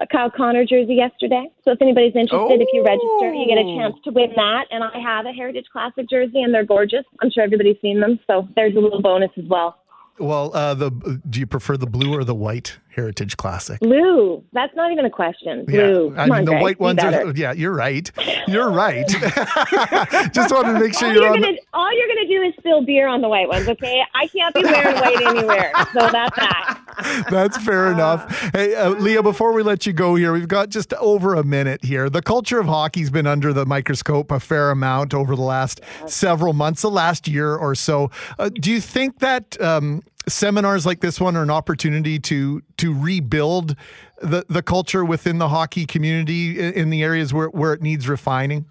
a 0.00 0.06
Kyle 0.06 0.30
Connor 0.30 0.64
jersey 0.64 0.94
yesterday. 0.94 1.48
So 1.64 1.72
if 1.72 1.82
anybody's 1.82 2.14
interested, 2.14 2.36
oh. 2.36 2.60
if 2.60 2.68
you 2.72 2.84
register, 2.84 3.32
you 3.34 3.46
get 3.46 3.58
a 3.58 3.76
chance 3.76 3.94
to 4.04 4.10
win 4.10 4.32
that. 4.36 4.66
And 4.70 4.84
I 4.84 4.98
have 4.98 5.26
a 5.26 5.32
Heritage 5.32 5.66
Classic 5.72 6.08
jersey, 6.08 6.42
and 6.42 6.54
they're 6.54 6.64
gorgeous. 6.64 7.04
I'm 7.20 7.30
sure 7.30 7.42
everybody's 7.42 7.80
seen 7.80 8.00
them. 8.00 8.18
So 8.26 8.48
there's 8.54 8.76
a 8.76 8.80
little 8.80 9.02
bonus 9.02 9.30
as 9.36 9.44
well. 9.44 9.78
Well, 10.18 10.54
uh, 10.54 10.74
the 10.74 10.90
do 11.28 11.40
you 11.40 11.46
prefer 11.46 11.76
the 11.76 11.86
blue 11.86 12.12
or 12.12 12.24
the 12.24 12.34
white 12.34 12.78
Heritage 12.98 13.36
Classic? 13.36 13.78
Blue. 13.78 14.42
That's 14.52 14.74
not 14.74 14.90
even 14.90 15.04
a 15.04 15.10
question. 15.10 15.64
Blue. 15.66 16.12
Yeah, 16.12 16.22
I 16.22 16.26
mean 16.26 16.44
the 16.44 16.50
Greg, 16.50 16.62
white 16.62 16.80
ones 16.80 16.98
are. 16.98 17.30
Yeah, 17.36 17.52
you're 17.52 17.72
right. 17.72 18.10
You're 18.48 18.70
right. 18.70 19.06
Just 20.32 20.52
wanted 20.52 20.72
to 20.72 20.80
make 20.80 20.94
sure 20.94 21.08
all 21.08 21.14
you're, 21.14 21.22
you're 21.22 21.32
on. 21.32 21.40
Gonna, 21.40 21.52
the... 21.52 21.60
All 21.72 21.96
you're 21.96 22.08
going 22.08 22.26
to 22.26 22.34
do 22.34 22.42
is 22.42 22.54
spill 22.58 22.82
beer 22.82 23.06
on 23.06 23.20
the 23.20 23.28
white 23.28 23.46
ones. 23.46 23.68
Okay, 23.68 24.02
I 24.14 24.26
can't 24.26 24.52
be 24.52 24.64
wearing 24.64 24.96
white 24.96 25.22
anywhere. 25.22 25.72
So 25.92 26.10
that's 26.10 26.36
that. 26.36 26.78
That's 27.30 27.56
fair 27.58 27.92
enough. 27.92 28.50
Hey, 28.52 28.74
uh, 28.74 28.90
Leah, 28.90 29.22
before 29.22 29.52
we 29.52 29.62
let 29.62 29.86
you 29.86 29.92
go 29.92 30.16
here, 30.16 30.32
we've 30.32 30.48
got 30.48 30.68
just 30.68 30.92
over 30.94 31.34
a 31.34 31.44
minute 31.44 31.84
here. 31.84 32.10
The 32.10 32.22
culture 32.22 32.58
of 32.58 32.66
hockey's 32.66 33.08
been 33.08 33.26
under 33.26 33.52
the 33.52 33.64
microscope 33.64 34.32
a 34.32 34.40
fair 34.40 34.72
amount 34.72 35.14
over 35.14 35.36
the 35.36 35.42
last 35.42 35.80
several 36.06 36.54
months, 36.54 36.82
the 36.82 36.90
last 36.90 37.28
year 37.28 37.54
or 37.54 37.76
so. 37.76 38.10
Uh, 38.38 38.48
do 38.48 38.72
you 38.72 38.80
think 38.80 39.20
that 39.20 39.60
um, 39.60 40.02
seminars 40.30 40.86
like 40.86 41.00
this 41.00 41.20
one 41.20 41.36
are 41.36 41.42
an 41.42 41.50
opportunity 41.50 42.18
to 42.18 42.62
to 42.78 42.94
rebuild 42.94 43.76
the 44.20 44.44
the 44.48 44.62
culture 44.62 45.04
within 45.04 45.38
the 45.38 45.48
hockey 45.48 45.86
community 45.86 46.58
in, 46.58 46.90
the 46.90 47.02
areas 47.02 47.32
where, 47.32 47.48
where 47.48 47.72
it 47.72 47.82
needs 47.82 48.08
refining? 48.08 48.66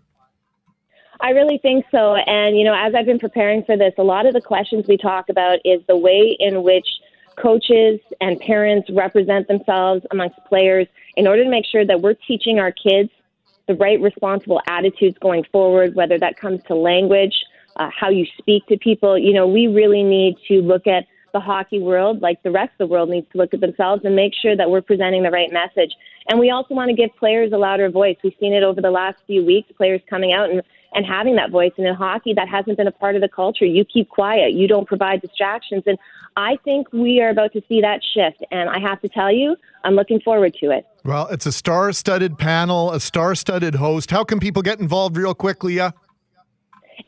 I 1.19 1.31
really 1.31 1.57
think 1.57 1.85
so. 1.89 2.15
And, 2.15 2.57
you 2.57 2.63
know, 2.63 2.75
as 2.75 2.93
I've 2.93 3.07
been 3.07 3.19
preparing 3.19 3.63
for 3.63 3.75
this, 3.75 3.93
a 3.97 4.03
lot 4.03 4.27
of 4.27 4.33
the 4.33 4.41
questions 4.41 4.85
we 4.87 4.97
talk 4.97 5.29
about 5.29 5.57
is 5.65 5.81
the 5.87 5.97
way 5.97 6.37
in 6.39 6.61
which 6.61 6.87
coaches 7.37 7.99
and 8.21 8.39
parents 8.39 8.89
represent 8.91 9.47
themselves 9.47 10.05
amongst 10.11 10.37
players 10.47 10.87
in 11.15 11.27
order 11.27 11.43
to 11.43 11.49
make 11.49 11.65
sure 11.65 11.85
that 11.85 12.01
we're 12.01 12.13
teaching 12.27 12.59
our 12.59 12.71
kids 12.71 13.09
the 13.67 13.75
right 13.75 13.99
responsible 14.01 14.61
attitudes 14.67 15.17
going 15.19 15.43
forward, 15.51 15.95
whether 15.95 16.17
that 16.19 16.37
comes 16.37 16.61
to 16.67 16.75
language, 16.75 17.33
uh, 17.75 17.89
how 17.97 18.09
you 18.09 18.25
speak 18.37 18.65
to 18.67 18.77
people. 18.77 19.17
You 19.17 19.33
know, 19.33 19.47
we 19.47 19.67
really 19.67 20.03
need 20.03 20.35
to 20.47 20.61
look 20.61 20.87
at 20.87 21.05
the 21.37 21.45
hockey 21.45 21.79
world, 21.79 22.21
like 22.21 22.41
the 22.41 22.49
rest 22.49 22.71
of 22.79 22.87
the 22.87 22.87
world, 22.87 23.09
needs 23.09 23.27
to 23.31 23.37
look 23.37 23.53
at 23.53 23.61
themselves 23.61 24.01
and 24.03 24.15
make 24.15 24.33
sure 24.33 24.55
that 24.55 24.69
we're 24.71 24.81
presenting 24.81 25.21
the 25.21 25.29
right 25.29 25.51
message. 25.53 25.93
And 26.27 26.39
we 26.39 26.49
also 26.49 26.73
want 26.73 26.89
to 26.89 26.95
give 26.95 27.11
players 27.15 27.51
a 27.53 27.57
louder 27.57 27.89
voice. 27.89 28.17
We've 28.23 28.33
seen 28.39 28.53
it 28.53 28.63
over 28.63 28.81
the 28.81 28.89
last 28.89 29.17
few 29.27 29.45
weeks, 29.45 29.71
players 29.77 30.01
coming 30.09 30.33
out 30.33 30.49
and, 30.49 30.63
and 30.93 31.05
having 31.05 31.35
that 31.35 31.51
voice. 31.51 31.71
And 31.77 31.85
in 31.85 31.93
hockey, 31.93 32.33
that 32.33 32.49
hasn't 32.49 32.75
been 32.77 32.87
a 32.87 32.91
part 32.91 33.15
of 33.15 33.21
the 33.21 33.29
culture. 33.29 33.65
You 33.65 33.85
keep 33.85 34.09
quiet, 34.09 34.53
you 34.53 34.67
don't 34.67 34.87
provide 34.87 35.21
distractions. 35.21 35.83
And 35.85 35.99
I 36.35 36.57
think 36.65 36.91
we 36.91 37.21
are 37.21 37.29
about 37.29 37.53
to 37.53 37.61
see 37.69 37.81
that 37.81 38.01
shift. 38.13 38.43
And 38.51 38.67
I 38.67 38.79
have 38.79 38.99
to 39.01 39.09
tell 39.09 39.31
you, 39.31 39.55
I'm 39.83 39.93
looking 39.93 40.19
forward 40.19 40.55
to 40.61 40.71
it. 40.71 40.87
Well, 41.05 41.27
it's 41.27 41.45
a 41.45 41.51
star 41.51 41.93
studded 41.93 42.39
panel, 42.39 42.91
a 42.91 42.99
star 42.99 43.35
studded 43.35 43.75
host. 43.75 44.09
How 44.09 44.23
can 44.23 44.39
people 44.39 44.63
get 44.63 44.79
involved 44.79 45.17
real 45.17 45.35
quickly? 45.35 45.75
Yeah. 45.75 45.91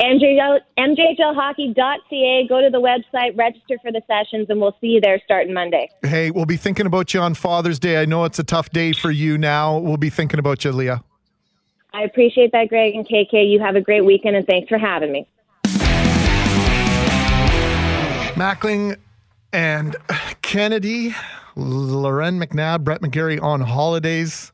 MJHL, 0.01 0.59
MJHLhockey.ca. 0.77 2.47
Go 2.47 2.61
to 2.61 2.69
the 2.69 2.79
website, 2.79 3.37
register 3.37 3.77
for 3.81 3.91
the 3.91 4.01
sessions, 4.07 4.47
and 4.49 4.61
we'll 4.61 4.75
see 4.79 4.87
you 4.87 5.01
there 5.01 5.19
starting 5.23 5.53
Monday. 5.53 5.89
Hey, 6.03 6.31
we'll 6.31 6.45
be 6.45 6.57
thinking 6.57 6.85
about 6.85 7.13
you 7.13 7.19
on 7.21 7.33
Father's 7.33 7.79
Day. 7.79 8.01
I 8.01 8.05
know 8.05 8.23
it's 8.25 8.39
a 8.39 8.43
tough 8.43 8.69
day 8.69 8.93
for 8.93 9.11
you 9.11 9.37
now. 9.37 9.77
We'll 9.77 9.97
be 9.97 10.09
thinking 10.09 10.39
about 10.39 10.63
you, 10.63 10.71
Leah. 10.71 11.03
I 11.93 12.03
appreciate 12.03 12.51
that, 12.51 12.69
Greg 12.69 12.93
and 12.93 13.07
KK. 13.07 13.49
You 13.49 13.59
have 13.59 13.75
a 13.75 13.81
great 13.81 14.05
weekend, 14.05 14.35
and 14.35 14.45
thanks 14.45 14.69
for 14.69 14.77
having 14.77 15.11
me. 15.11 15.27
Mackling 18.35 18.95
and 19.51 19.95
Kennedy, 20.41 21.15
Loren 21.55 22.39
McNabb, 22.39 22.83
Brett 22.83 23.01
McGarry 23.01 23.41
on 23.41 23.61
holidays, 23.61 24.51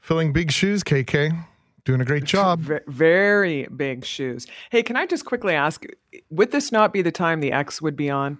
filling 0.00 0.32
big 0.32 0.50
shoes, 0.50 0.82
KK. 0.82 1.46
Doing 1.90 2.02
a 2.02 2.04
great 2.04 2.22
job. 2.22 2.60
very 2.86 3.64
big 3.64 4.04
shoes. 4.04 4.46
Hey, 4.70 4.84
can 4.84 4.94
I 4.94 5.06
just 5.06 5.24
quickly 5.24 5.54
ask 5.54 5.84
would 6.30 6.52
this 6.52 6.70
not 6.70 6.92
be 6.92 7.02
the 7.02 7.10
time 7.10 7.40
the 7.40 7.50
Ex 7.50 7.82
would 7.82 7.96
be 7.96 8.08
on? 8.08 8.38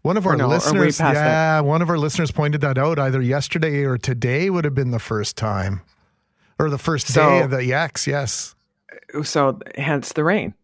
One 0.00 0.16
of 0.16 0.26
our 0.26 0.34
no, 0.34 0.48
listeners, 0.48 0.98
yeah, 0.98 1.12
that? 1.12 1.66
one 1.66 1.82
of 1.82 1.90
our 1.90 1.98
listeners 1.98 2.30
pointed 2.30 2.62
that 2.62 2.78
out. 2.78 2.98
Either 2.98 3.20
yesterday 3.20 3.84
or 3.84 3.98
today 3.98 4.48
would 4.48 4.64
have 4.64 4.74
been 4.74 4.92
the 4.92 4.98
first 4.98 5.36
time, 5.36 5.82
or 6.58 6.70
the 6.70 6.78
first 6.78 7.08
so, 7.08 7.28
day 7.28 7.42
of 7.42 7.50
the 7.50 7.74
Ex. 7.74 8.06
Yes. 8.06 8.54
So, 9.22 9.60
hence 9.76 10.14
the 10.14 10.24
rain. 10.24 10.54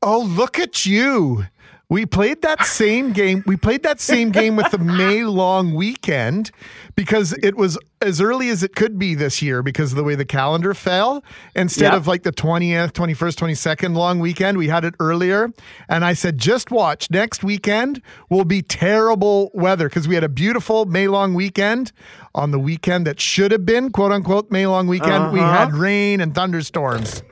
Oh, 0.00 0.22
look 0.22 0.58
at 0.58 0.86
you! 0.86 1.44
We 1.88 2.04
played 2.04 2.42
that 2.42 2.64
same 2.64 3.12
game. 3.12 3.44
We 3.46 3.56
played 3.56 3.84
that 3.84 4.00
same 4.00 4.30
game 4.32 4.56
with 4.56 4.72
the 4.72 4.78
May 4.78 5.22
long 5.22 5.72
weekend 5.72 6.50
because 6.96 7.32
it 7.44 7.56
was 7.56 7.78
as 8.02 8.20
early 8.20 8.48
as 8.48 8.64
it 8.64 8.74
could 8.74 8.98
be 8.98 9.14
this 9.14 9.40
year 9.40 9.62
because 9.62 9.92
of 9.92 9.96
the 9.96 10.02
way 10.02 10.16
the 10.16 10.24
calendar 10.24 10.74
fell. 10.74 11.22
Instead 11.54 11.92
yep. 11.92 11.94
of 11.94 12.08
like 12.08 12.24
the 12.24 12.32
20th, 12.32 12.90
21st, 12.90 13.36
22nd 13.36 13.96
long 13.96 14.18
weekend, 14.18 14.58
we 14.58 14.66
had 14.66 14.84
it 14.84 14.96
earlier. 14.98 15.52
And 15.88 16.04
I 16.04 16.14
said, 16.14 16.38
just 16.38 16.72
watch. 16.72 17.08
Next 17.08 17.44
weekend 17.44 18.02
will 18.30 18.44
be 18.44 18.62
terrible 18.62 19.52
weather 19.54 19.88
because 19.88 20.08
we 20.08 20.16
had 20.16 20.24
a 20.24 20.28
beautiful 20.28 20.86
May 20.86 21.06
long 21.06 21.34
weekend. 21.34 21.92
On 22.34 22.50
the 22.50 22.58
weekend 22.58 23.06
that 23.06 23.20
should 23.20 23.52
have 23.52 23.64
been, 23.64 23.90
quote 23.92 24.10
unquote, 24.10 24.50
May 24.50 24.66
long 24.66 24.88
weekend, 24.88 25.12
uh-huh. 25.12 25.32
we 25.32 25.38
had 25.38 25.72
rain 25.72 26.20
and 26.20 26.34
thunderstorms 26.34 27.22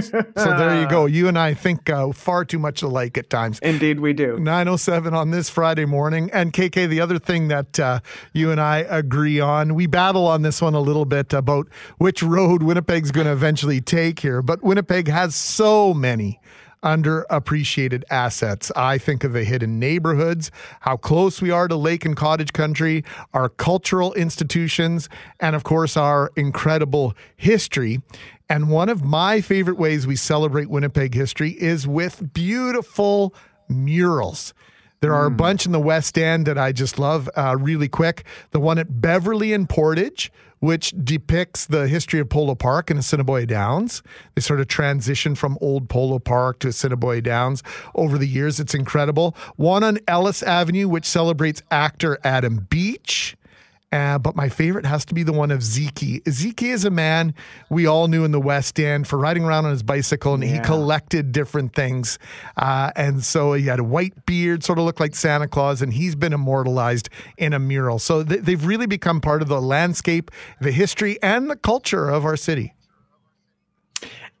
so 0.00 0.56
there 0.56 0.80
you 0.80 0.88
go. 0.88 1.02
You 1.12 1.28
and 1.28 1.38
I 1.38 1.52
think 1.52 1.90
uh, 1.90 2.12
far 2.12 2.44
too 2.44 2.58
much 2.58 2.80
alike 2.80 3.18
at 3.18 3.28
times. 3.28 3.58
Indeed, 3.60 4.00
we 4.00 4.12
do. 4.14 4.38
907 4.38 5.12
on 5.12 5.30
this 5.30 5.50
Friday 5.50 5.84
morning. 5.84 6.30
And 6.32 6.52
KK, 6.52 6.88
the 6.88 7.00
other 7.00 7.18
thing 7.18 7.48
that 7.48 7.78
uh, 7.78 8.00
you 8.32 8.50
and 8.50 8.60
I 8.60 8.78
agree 8.78 9.40
on, 9.40 9.74
we 9.74 9.86
battle 9.86 10.26
on 10.26 10.42
this 10.42 10.62
one 10.62 10.74
a 10.74 10.80
little 10.80 11.04
bit 11.04 11.32
about 11.34 11.68
which 11.98 12.22
road 12.22 12.62
Winnipeg's 12.62 13.10
going 13.10 13.26
to 13.26 13.32
eventually 13.32 13.80
take 13.80 14.20
here. 14.20 14.40
But 14.40 14.62
Winnipeg 14.62 15.08
has 15.08 15.34
so 15.34 15.92
many 15.92 16.40
underappreciated 16.82 18.02
assets. 18.10 18.70
I 18.76 18.98
think 18.98 19.24
of 19.24 19.32
the 19.32 19.44
hidden 19.44 19.78
neighborhoods, 19.78 20.50
how 20.80 20.96
close 20.96 21.40
we 21.40 21.50
are 21.50 21.68
to 21.68 21.76
lake 21.76 22.04
and 22.04 22.16
cottage 22.16 22.52
country, 22.52 23.04
our 23.32 23.48
cultural 23.48 24.12
institutions, 24.14 25.08
and 25.40 25.56
of 25.56 25.64
course, 25.64 25.96
our 25.96 26.30
incredible 26.36 27.14
history. 27.36 28.00
And 28.48 28.68
one 28.68 28.88
of 28.88 29.02
my 29.02 29.40
favorite 29.40 29.78
ways 29.78 30.06
we 30.06 30.16
celebrate 30.16 30.68
Winnipeg 30.68 31.14
history 31.14 31.50
is 31.52 31.86
with 31.86 32.32
beautiful 32.34 33.34
murals. 33.68 34.52
There 35.02 35.14
are 35.14 35.24
mm. 35.24 35.26
a 35.26 35.30
hmm. 35.30 35.36
bunch 35.36 35.66
in 35.66 35.72
the 35.72 35.80
West 35.80 36.16
End 36.16 36.46
that 36.46 36.56
I 36.56 36.72
just 36.72 36.98
love. 36.98 37.28
Uh, 37.36 37.56
really 37.58 37.88
quick, 37.88 38.24
the 38.52 38.60
one 38.60 38.78
at 38.78 39.00
Beverly 39.02 39.52
and 39.52 39.68
Portage, 39.68 40.32
which 40.60 40.94
depicts 41.04 41.66
the 41.66 41.88
history 41.88 42.20
of 42.20 42.28
Polo 42.28 42.54
Park 42.54 42.88
and 42.88 43.00
Assiniboia 43.00 43.46
Downs. 43.46 44.00
They 44.36 44.40
sort 44.40 44.60
of 44.60 44.68
transition 44.68 45.34
from 45.34 45.58
old 45.60 45.88
Polo 45.88 46.20
Park 46.20 46.60
to 46.60 46.68
Assiniboia 46.68 47.20
Downs 47.20 47.64
over 47.96 48.16
the 48.16 48.28
years. 48.28 48.60
It's 48.60 48.74
incredible. 48.74 49.36
One 49.56 49.82
on 49.82 49.98
Ellis 50.06 50.40
Avenue, 50.40 50.86
which 50.86 51.04
celebrates 51.04 51.62
actor 51.72 52.16
Adam 52.22 52.68
Beach. 52.70 53.36
Uh, 53.92 54.18
but 54.18 54.34
my 54.34 54.48
favorite 54.48 54.86
has 54.86 55.04
to 55.04 55.12
be 55.12 55.22
the 55.22 55.32
one 55.32 55.50
of 55.50 55.62
Zeke. 55.62 56.22
Zeke 56.28 56.62
is 56.62 56.86
a 56.86 56.90
man 56.90 57.34
we 57.68 57.86
all 57.86 58.08
knew 58.08 58.24
in 58.24 58.32
the 58.32 58.40
West 58.40 58.80
End 58.80 59.06
for 59.06 59.18
riding 59.18 59.44
around 59.44 59.66
on 59.66 59.70
his 59.70 59.82
bicycle, 59.82 60.32
and 60.32 60.42
yeah. 60.42 60.54
he 60.54 60.60
collected 60.60 61.30
different 61.30 61.74
things. 61.74 62.18
Uh, 62.56 62.90
and 62.96 63.22
so 63.22 63.52
he 63.52 63.66
had 63.66 63.78
a 63.78 63.84
white 63.84 64.24
beard, 64.24 64.64
sort 64.64 64.78
of 64.78 64.86
looked 64.86 65.00
like 65.00 65.14
Santa 65.14 65.46
Claus, 65.46 65.82
and 65.82 65.92
he's 65.92 66.14
been 66.14 66.32
immortalized 66.32 67.10
in 67.36 67.52
a 67.52 67.58
mural. 67.58 67.98
So 67.98 68.24
th- 68.24 68.40
they've 68.40 68.64
really 68.64 68.86
become 68.86 69.20
part 69.20 69.42
of 69.42 69.48
the 69.48 69.60
landscape, 69.60 70.30
the 70.60 70.72
history, 70.72 71.18
and 71.22 71.50
the 71.50 71.56
culture 71.56 72.08
of 72.08 72.24
our 72.24 72.36
city. 72.36 72.72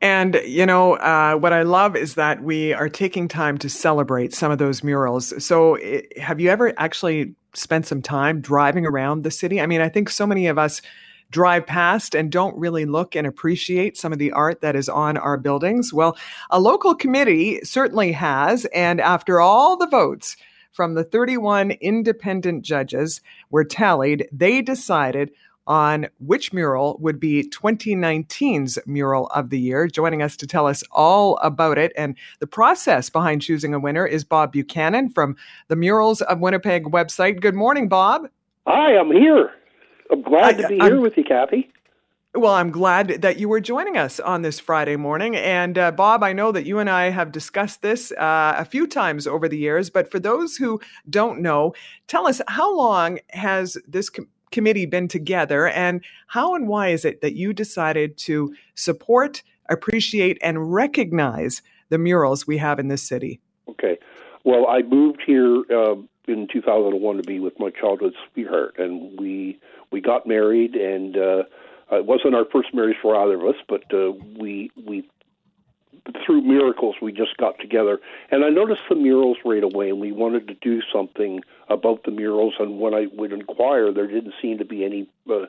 And, 0.00 0.40
you 0.44 0.66
know, 0.66 0.94
uh, 0.94 1.36
what 1.36 1.52
I 1.52 1.62
love 1.62 1.94
is 1.94 2.14
that 2.14 2.42
we 2.42 2.72
are 2.72 2.88
taking 2.88 3.28
time 3.28 3.56
to 3.58 3.68
celebrate 3.68 4.34
some 4.34 4.50
of 4.50 4.58
those 4.58 4.82
murals. 4.82 5.44
So, 5.44 5.76
it, 5.76 6.18
have 6.18 6.40
you 6.40 6.50
ever 6.50 6.72
actually 6.76 7.36
spent 7.54 7.86
some 7.86 8.02
time 8.02 8.40
driving 8.40 8.86
around 8.86 9.22
the 9.22 9.30
city? 9.30 9.60
I 9.60 9.66
mean, 9.66 9.80
I 9.80 9.88
think 9.88 10.08
so 10.08 10.26
many 10.26 10.46
of 10.46 10.58
us 10.58 10.82
drive 11.30 11.66
past 11.66 12.14
and 12.14 12.30
don't 12.30 12.56
really 12.58 12.84
look 12.84 13.16
and 13.16 13.26
appreciate 13.26 13.96
some 13.96 14.12
of 14.12 14.18
the 14.18 14.32
art 14.32 14.60
that 14.60 14.76
is 14.76 14.88
on 14.88 15.16
our 15.16 15.38
buildings. 15.38 15.92
Well, 15.92 16.16
a 16.50 16.60
local 16.60 16.94
committee 16.94 17.60
certainly 17.64 18.12
has. 18.12 18.66
And 18.66 19.00
after 19.00 19.40
all 19.40 19.76
the 19.76 19.86
votes, 19.86 20.36
from 20.72 20.94
the 20.94 21.04
31 21.04 21.72
independent 21.72 22.64
judges 22.64 23.20
were 23.50 23.64
tallied, 23.64 24.28
they 24.32 24.62
decided 24.62 25.30
on 25.66 26.06
which 26.18 26.52
mural 26.52 26.96
would 27.00 27.20
be 27.20 27.44
2019's 27.50 28.78
Mural 28.86 29.26
of 29.28 29.50
the 29.50 29.58
Year. 29.58 29.86
Joining 29.86 30.22
us 30.22 30.36
to 30.38 30.46
tell 30.46 30.66
us 30.66 30.82
all 30.90 31.36
about 31.38 31.78
it 31.78 31.92
and 31.96 32.16
the 32.40 32.46
process 32.46 33.08
behind 33.10 33.42
choosing 33.42 33.74
a 33.74 33.78
winner 33.80 34.06
is 34.06 34.24
Bob 34.24 34.52
Buchanan 34.52 35.08
from 35.10 35.36
the 35.68 35.76
Murals 35.76 36.20
of 36.22 36.40
Winnipeg 36.40 36.84
website. 36.84 37.40
Good 37.40 37.54
morning, 37.54 37.88
Bob. 37.88 38.28
Hi, 38.66 38.96
I'm 38.96 39.12
here. 39.12 39.50
I'm 40.10 40.22
glad 40.22 40.56
I- 40.56 40.62
to 40.62 40.68
be 40.68 40.80
I'm- 40.80 40.92
here 40.92 41.00
with 41.00 41.16
you, 41.16 41.24
Kathy. 41.24 41.68
Well, 42.34 42.54
I'm 42.54 42.70
glad 42.70 43.20
that 43.20 43.38
you 43.38 43.46
were 43.50 43.60
joining 43.60 43.98
us 43.98 44.18
on 44.18 44.40
this 44.40 44.58
Friday 44.58 44.96
morning. 44.96 45.36
And 45.36 45.76
uh, 45.76 45.90
Bob, 45.92 46.22
I 46.22 46.32
know 46.32 46.50
that 46.50 46.64
you 46.64 46.78
and 46.78 46.88
I 46.88 47.10
have 47.10 47.30
discussed 47.30 47.82
this 47.82 48.10
uh, 48.12 48.54
a 48.56 48.64
few 48.64 48.86
times 48.86 49.26
over 49.26 49.50
the 49.50 49.58
years, 49.58 49.90
but 49.90 50.10
for 50.10 50.18
those 50.18 50.56
who 50.56 50.80
don't 51.10 51.40
know, 51.42 51.74
tell 52.08 52.26
us 52.26 52.40
how 52.48 52.74
long 52.74 53.18
has 53.32 53.76
this 53.86 54.08
com- 54.08 54.28
committee 54.52 54.86
been 54.86 55.08
together 55.08 55.66
and 55.66 56.04
how 56.28 56.54
and 56.54 56.68
why 56.68 56.88
is 56.88 57.04
it 57.04 57.20
that 57.20 57.34
you 57.34 57.52
decided 57.52 58.16
to 58.18 58.54
support, 58.74 59.42
appreciate, 59.68 60.38
and 60.42 60.72
recognize 60.72 61.62
the 61.88 61.98
murals 61.98 62.46
we 62.46 62.58
have 62.58 62.78
in 62.78 62.88
this 62.88 63.02
city? 63.02 63.40
Okay. 63.68 63.98
Well, 64.44 64.66
I 64.68 64.82
moved 64.82 65.22
here 65.26 65.62
uh, 65.70 65.94
in 66.28 66.48
2001 66.52 67.16
to 67.16 67.22
be 67.22 67.40
with 67.40 67.58
my 67.58 67.70
childhood 67.70 68.14
sweetheart, 68.32 68.76
and 68.78 69.18
we 69.18 69.58
we 69.90 70.00
got 70.00 70.26
married, 70.26 70.74
and 70.74 71.16
uh, 71.16 71.42
it 71.92 72.06
wasn't 72.06 72.34
our 72.34 72.44
first 72.50 72.74
marriage 72.74 72.96
for 73.02 73.14
either 73.16 73.34
of 73.34 73.54
us, 73.54 73.60
but 73.68 73.82
uh, 73.94 74.12
we 74.38 74.70
we 74.86 75.08
through 76.24 76.42
miracles 76.42 76.96
we 77.00 77.12
just 77.12 77.36
got 77.36 77.58
together, 77.58 77.98
and 78.30 78.44
I 78.44 78.48
noticed 78.48 78.82
the 78.88 78.96
murals 78.96 79.38
right 79.44 79.62
away, 79.62 79.90
and 79.90 80.00
we 80.00 80.12
wanted 80.12 80.48
to 80.48 80.54
do 80.54 80.80
something 80.92 81.40
about 81.68 82.04
the 82.04 82.10
murals. 82.10 82.54
And 82.58 82.80
when 82.80 82.94
I 82.94 83.06
would 83.14 83.32
inquire, 83.32 83.92
there 83.92 84.06
didn't 84.06 84.34
seem 84.40 84.58
to 84.58 84.64
be 84.64 84.84
any. 84.84 85.08
Uh, 85.30 85.46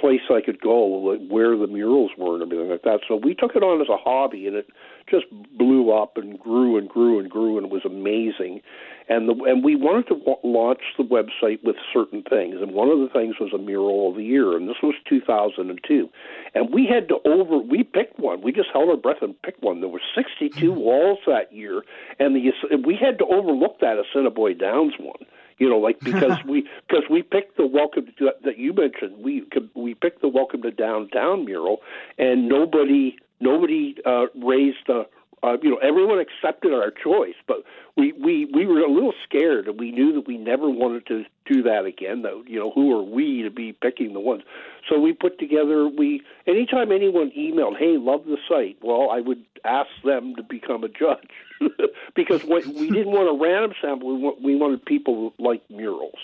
place 0.00 0.22
I 0.28 0.40
could 0.40 0.60
go 0.60 0.84
like 0.84 1.28
where 1.28 1.56
the 1.56 1.68
murals 1.68 2.10
were 2.18 2.34
and 2.34 2.42
everything 2.42 2.68
like 2.68 2.82
that. 2.82 3.00
So 3.06 3.14
we 3.14 3.32
took 3.34 3.54
it 3.54 3.62
on 3.62 3.80
as 3.80 3.88
a 3.88 3.96
hobby, 3.96 4.46
and 4.46 4.56
it 4.56 4.66
just 5.08 5.26
blew 5.56 5.92
up 5.92 6.16
and 6.16 6.38
grew 6.38 6.76
and 6.76 6.88
grew 6.88 7.20
and 7.20 7.30
grew, 7.30 7.56
and 7.56 7.66
it 7.66 7.72
was 7.72 7.84
amazing. 7.84 8.60
And 9.08 9.28
the 9.28 9.34
and 9.44 9.62
we 9.62 9.76
wanted 9.76 10.06
to 10.08 10.14
wa- 10.14 10.38
launch 10.42 10.80
the 10.96 11.04
website 11.04 11.62
with 11.62 11.76
certain 11.92 12.22
things, 12.22 12.56
and 12.60 12.72
one 12.72 12.88
of 12.88 12.98
the 13.00 13.08
things 13.12 13.36
was 13.38 13.52
a 13.52 13.58
mural 13.58 14.08
of 14.08 14.16
the 14.16 14.24
year, 14.24 14.56
and 14.56 14.68
this 14.68 14.76
was 14.82 14.94
2002. 15.08 16.08
And 16.54 16.72
we 16.72 16.86
had 16.86 17.08
to 17.08 17.18
over 17.26 17.58
we 17.58 17.82
picked 17.82 18.18
one. 18.18 18.40
We 18.40 18.52
just 18.52 18.70
held 18.72 18.88
our 18.88 18.96
breath 18.96 19.20
and 19.20 19.40
picked 19.42 19.62
one. 19.62 19.80
There 19.80 19.90
were 19.90 20.00
62 20.14 20.72
walls 20.72 21.18
that 21.26 21.52
year, 21.52 21.82
and 22.18 22.34
the 22.34 22.52
we 22.84 22.96
had 22.96 23.18
to 23.18 23.26
overlook 23.26 23.80
that 23.80 23.96
Assiniboia 23.98 24.54
Downs 24.54 24.94
one 24.98 25.26
you 25.58 25.68
know 25.68 25.78
like 25.78 26.00
because 26.00 26.38
we 26.48 26.66
because 26.88 27.04
we 27.10 27.22
picked 27.22 27.56
the 27.56 27.66
welcome 27.66 28.06
to, 28.18 28.30
that 28.44 28.58
you 28.58 28.72
mentioned 28.72 29.16
we 29.18 29.44
we 29.74 29.94
picked 29.94 30.20
the 30.20 30.28
welcome 30.28 30.62
to 30.62 30.70
downtown 30.70 31.44
mural 31.44 31.78
and 32.18 32.48
nobody 32.48 33.16
nobody 33.40 33.94
uh 34.04 34.26
raised 34.42 34.88
a 34.88 35.04
uh, 35.44 35.56
you 35.62 35.70
know 35.70 35.76
everyone 35.76 36.18
accepted 36.18 36.72
our 36.72 36.90
choice 36.90 37.34
but 37.46 37.58
we 37.96 38.12
we 38.12 38.46
we 38.46 38.66
were 38.66 38.80
a 38.80 38.90
little 38.90 39.12
scared 39.24 39.68
and 39.68 39.78
we 39.78 39.90
knew 39.90 40.12
that 40.12 40.26
we 40.26 40.38
never 40.38 40.68
wanted 40.70 41.06
to 41.06 41.24
do 41.44 41.62
that 41.62 41.84
again 41.84 42.22
though 42.22 42.42
you 42.46 42.58
know 42.58 42.70
who 42.70 42.96
are 42.96 43.02
we 43.02 43.42
to 43.42 43.50
be 43.50 43.72
picking 43.72 44.12
the 44.14 44.20
ones? 44.20 44.42
So 44.88 44.98
we 44.98 45.12
put 45.12 45.38
together 45.38 45.88
we 45.88 46.22
anytime 46.46 46.90
anyone 46.92 47.30
emailed 47.36 47.76
hey 47.78 47.96
love 47.98 48.24
the 48.24 48.38
site 48.48 48.78
well 48.82 49.10
i 49.10 49.20
would 49.20 49.44
ask 49.64 49.90
them 50.04 50.34
to 50.36 50.42
become 50.42 50.84
a 50.84 50.88
judge 50.88 51.30
because 52.14 52.42
what, 52.44 52.66
we 52.66 52.90
didn't 52.90 53.12
want 53.12 53.28
a 53.28 53.42
random 53.42 53.72
sample 53.80 54.14
we, 54.14 54.22
want, 54.22 54.42
we 54.42 54.56
wanted 54.56 54.84
people 54.84 55.32
like 55.38 55.62
murals. 55.70 56.18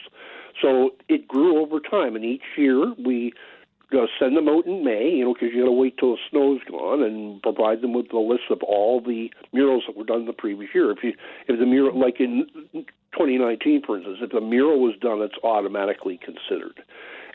So 0.61 0.91
it 1.09 1.27
grew 1.27 1.61
over 1.61 1.81
time 1.81 2.17
and 2.17 2.25
each 2.25 2.43
year 2.57 2.93
we 2.95 3.33
uh, 3.93 4.07
send 4.19 4.37
them 4.37 4.49
out 4.49 4.67
in 4.67 4.85
May, 4.85 5.11
you 5.11 5.25
know, 5.25 5.35
because 5.35 5.51
you 5.53 5.61
got 5.61 5.67
to 5.67 5.73
wait 5.73 5.99
till 5.99 6.13
the 6.13 6.23
snow's 6.31 6.61
gone, 6.71 7.03
and 7.03 7.43
provide 7.43 7.81
them 7.81 7.93
with 7.93 8.09
the 8.11 8.19
list 8.19 8.51
of 8.51 8.63
all 8.63 9.01
the 9.01 9.31
murals 9.53 9.85
that 9.87 9.97
were 9.97 10.05
done 10.05 10.27
the 10.27 10.33
previous 10.33 10.71
year. 10.75 10.91
If 10.91 10.99
you, 11.03 11.13
if 11.49 11.59
the 11.59 11.67
mural, 11.67 11.99
like 11.99 12.21
in 12.21 12.47
2019, 12.73 13.83
for 13.85 13.97
instance, 13.97 14.19
if 14.21 14.31
the 14.31 14.41
mural 14.41 14.81
was 14.81 14.95
done, 15.01 15.21
it's 15.23 15.39
automatically 15.43 16.19
considered. 16.23 16.83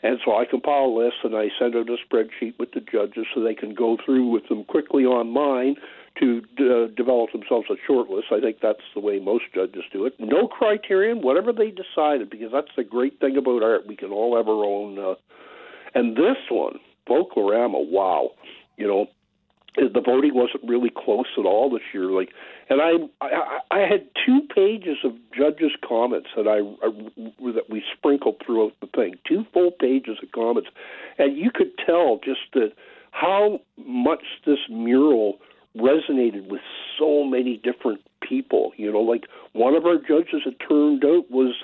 And 0.02 0.18
so 0.24 0.36
I 0.36 0.44
compile 0.44 0.86
a 0.86 0.96
list 1.04 1.16
and 1.24 1.34
I 1.34 1.48
send 1.58 1.74
out 1.74 1.88
a 1.88 1.96
spreadsheet 2.04 2.58
with 2.58 2.72
the 2.72 2.80
judges 2.80 3.26
so 3.34 3.42
they 3.42 3.54
can 3.54 3.74
go 3.74 3.96
through 4.04 4.28
with 4.28 4.48
them 4.48 4.64
quickly 4.64 5.04
online 5.04 5.76
to 6.20 6.42
uh, 6.58 6.94
develop 6.96 7.32
themselves 7.32 7.66
a 7.70 7.76
short 7.86 8.08
list. 8.08 8.26
I 8.30 8.40
think 8.40 8.58
that's 8.60 8.84
the 8.94 9.00
way 9.00 9.18
most 9.18 9.44
judges 9.54 9.84
do 9.92 10.06
it. 10.06 10.14
No 10.18 10.48
criterion, 10.48 11.22
whatever 11.22 11.52
they 11.52 11.70
decided, 11.70 12.30
because 12.30 12.52
that's 12.52 12.70
the 12.76 12.84
great 12.84 13.20
thing 13.20 13.36
about 13.36 13.62
art. 13.62 13.86
We 13.86 13.96
can 13.96 14.12
all 14.12 14.36
have 14.36 14.48
our 14.48 14.64
own. 14.64 14.98
Uh, 14.98 15.14
and 15.96 16.14
this 16.14 16.36
one, 16.50 16.78
Folklorama, 17.08 17.90
wow, 17.90 18.32
you 18.76 18.86
know, 18.86 19.06
the 19.76 20.02
voting 20.04 20.34
wasn't 20.34 20.62
really 20.68 20.90
close 20.94 21.26
at 21.38 21.44
all 21.44 21.70
this 21.70 21.82
year. 21.92 22.10
Like, 22.10 22.30
and 22.68 22.80
I, 22.80 23.24
I, 23.24 23.58
I 23.70 23.78
had 23.80 24.06
two 24.24 24.40
pages 24.54 24.98
of 25.04 25.12
judges' 25.36 25.72
comments 25.86 26.28
that 26.36 26.46
I, 26.46 26.58
I 26.86 27.52
that 27.52 27.70
we 27.70 27.82
sprinkled 27.96 28.42
throughout 28.44 28.72
the 28.80 28.88
thing. 28.88 29.14
Two 29.26 29.44
full 29.52 29.70
pages 29.70 30.18
of 30.22 30.30
comments, 30.32 30.68
and 31.18 31.36
you 31.36 31.50
could 31.50 31.72
tell 31.84 32.20
just 32.22 32.40
that 32.52 32.72
how 33.10 33.60
much 33.78 34.22
this 34.44 34.58
mural 34.68 35.38
resonated 35.76 36.48
with 36.48 36.62
so 36.98 37.24
many 37.24 37.56
different 37.56 38.00
people. 38.26 38.72
You 38.76 38.92
know, 38.92 39.00
like 39.00 39.24
one 39.52 39.74
of 39.74 39.86
our 39.86 39.96
judges, 39.96 40.42
it 40.44 40.56
turned 40.68 41.04
out, 41.04 41.30
was 41.30 41.54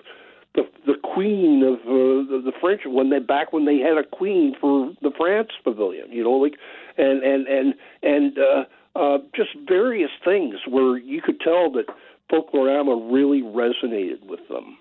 the 0.54 0.62
the 0.86 0.94
queen 1.02 1.62
of 1.62 1.80
uh, 1.80 2.30
the, 2.30 2.42
the 2.44 2.52
French 2.60 2.82
when 2.86 3.10
they 3.10 3.18
back 3.18 3.52
when 3.52 3.64
they 3.64 3.78
had 3.78 3.98
a 3.98 4.04
queen 4.04 4.54
for 4.60 4.92
the 5.00 5.10
France 5.16 5.50
pavilion. 5.64 6.10
You 6.12 6.24
know, 6.24 6.32
like 6.32 6.54
and 6.96 7.22
and 7.22 7.46
and 7.46 7.74
and 8.02 8.38
uh, 8.38 8.98
uh, 8.98 9.18
just 9.34 9.50
various 9.66 10.10
things 10.24 10.56
where 10.68 10.98
you 10.98 11.22
could 11.22 11.40
tell 11.40 11.70
that 11.72 11.86
Folklorama 12.30 13.12
really 13.12 13.42
resonated 13.42 14.24
with 14.26 14.40
them. 14.48 14.78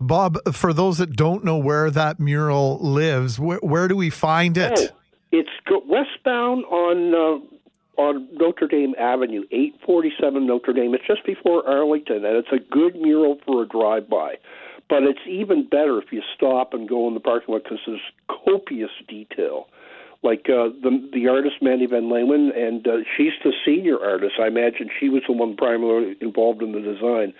Bob, 0.00 0.38
for 0.52 0.72
those 0.72 0.98
that 0.98 1.14
don't 1.14 1.44
know 1.44 1.56
where 1.56 1.90
that 1.90 2.18
mural 2.18 2.78
lives, 2.78 3.38
where, 3.38 3.58
where 3.58 3.88
do 3.88 3.96
we 3.96 4.10
find 4.10 4.58
it? 4.58 4.72
Oh, 4.76 4.96
it's 5.30 5.48
westbound 5.94 6.64
on 6.64 7.14
uh, 7.14 8.00
on 8.00 8.28
Notre 8.32 8.66
Dame 8.66 8.94
Avenue, 8.98 9.44
847 9.52 10.46
Notre 10.46 10.72
Dame. 10.72 10.94
It's 10.94 11.06
just 11.06 11.24
before 11.24 11.66
Arlington, 11.68 12.24
and 12.24 12.36
it's 12.36 12.52
a 12.52 12.58
good 12.58 12.96
mural 12.96 13.38
for 13.46 13.62
a 13.62 13.68
drive-by. 13.68 14.34
But 14.88 15.04
it's 15.04 15.26
even 15.26 15.66
better 15.66 15.98
if 15.98 16.12
you 16.12 16.22
stop 16.34 16.74
and 16.74 16.88
go 16.88 17.08
in 17.08 17.14
the 17.14 17.20
parking 17.20 17.54
lot 17.54 17.64
because 17.64 17.80
there's 17.86 18.00
copious 18.28 18.90
detail. 19.08 19.68
Like 20.22 20.48
uh, 20.48 20.68
the 20.82 21.06
the 21.12 21.28
artist 21.28 21.56
Mandy 21.60 21.86
Van 21.86 22.04
Leeuwen, 22.04 22.56
and 22.56 22.86
uh, 22.86 22.96
she's 23.16 23.32
the 23.42 23.52
senior 23.64 23.98
artist. 24.02 24.34
I 24.40 24.46
imagine 24.46 24.88
she 24.98 25.08
was 25.08 25.22
the 25.26 25.34
one 25.34 25.56
primarily 25.56 26.16
involved 26.20 26.62
in 26.62 26.72
the 26.72 26.80
design. 26.80 27.34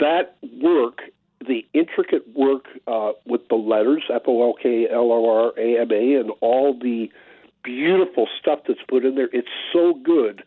That 0.00 0.36
work, 0.62 1.00
the 1.46 1.66
intricate 1.72 2.24
work 2.36 2.66
uh, 2.86 3.12
with 3.26 3.48
the 3.48 3.56
letters 3.56 4.04
F 4.12 4.22
O 4.26 4.42
L 4.42 4.54
K 4.62 4.88
L 4.90 5.10
O 5.10 5.46
R 5.46 5.52
A 5.58 5.80
M 5.80 5.90
A, 5.90 6.20
and 6.20 6.30
all 6.40 6.78
the 6.78 7.10
beautiful 7.62 8.28
stuff 8.38 8.60
that's 8.66 8.80
put 8.88 9.04
in 9.04 9.14
there, 9.14 9.30
it's 9.32 9.48
so 9.72 9.94
good 9.94 10.42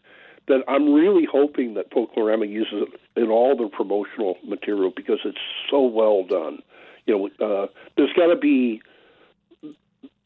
that 0.47 0.63
I'm 0.67 0.93
really 0.93 1.25
hoping 1.31 1.75
that 1.75 1.91
Folklorama 1.91 2.49
uses 2.49 2.87
it 3.15 3.21
in 3.21 3.29
all 3.29 3.55
their 3.55 3.69
promotional 3.69 4.37
material 4.45 4.91
because 4.95 5.19
it's 5.25 5.37
so 5.69 5.81
well 5.81 6.23
done. 6.23 6.61
You 7.05 7.29
know, 7.39 7.45
uh, 7.45 7.67
there's 7.97 8.13
got 8.13 8.27
to 8.27 8.35
be 8.35 8.81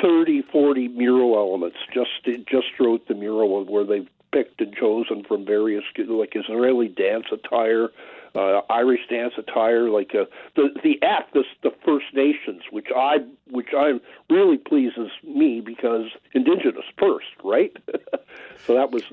30, 0.02 0.44
40 0.52 0.88
mural 0.90 1.36
elements 1.36 1.78
just 1.94 2.26
just 2.48 2.68
throughout 2.76 3.08
the 3.08 3.14
mural 3.14 3.64
where 3.66 3.86
they've 3.86 4.10
picked 4.32 4.60
and 4.60 4.76
chosen 4.76 5.24
from 5.24 5.46
various 5.46 5.84
like 5.98 6.34
Israeli 6.36 6.90
dance 6.90 7.26
attire, 7.32 7.90
uh, 8.36 8.62
Irish 8.70 9.00
dance 9.10 9.34
attire, 9.38 9.90
like 9.90 10.14
uh, 10.14 10.26
the 10.56 10.70
the 10.84 11.02
F, 11.02 11.24
the, 11.34 11.44
the 11.64 11.72
First 11.86 12.08
Nations, 12.14 12.64
which 12.72 12.88
I 12.96 13.20
which 13.50 13.70
I 13.76 13.94
really 14.30 14.58
pleases 14.58 15.10
me 15.24 15.62
because 15.62 16.08
Indigenous 16.34 16.86
first, 16.98 17.28
right? 17.44 17.76
so 18.66 18.76
that 18.76 18.92
was 18.92 19.04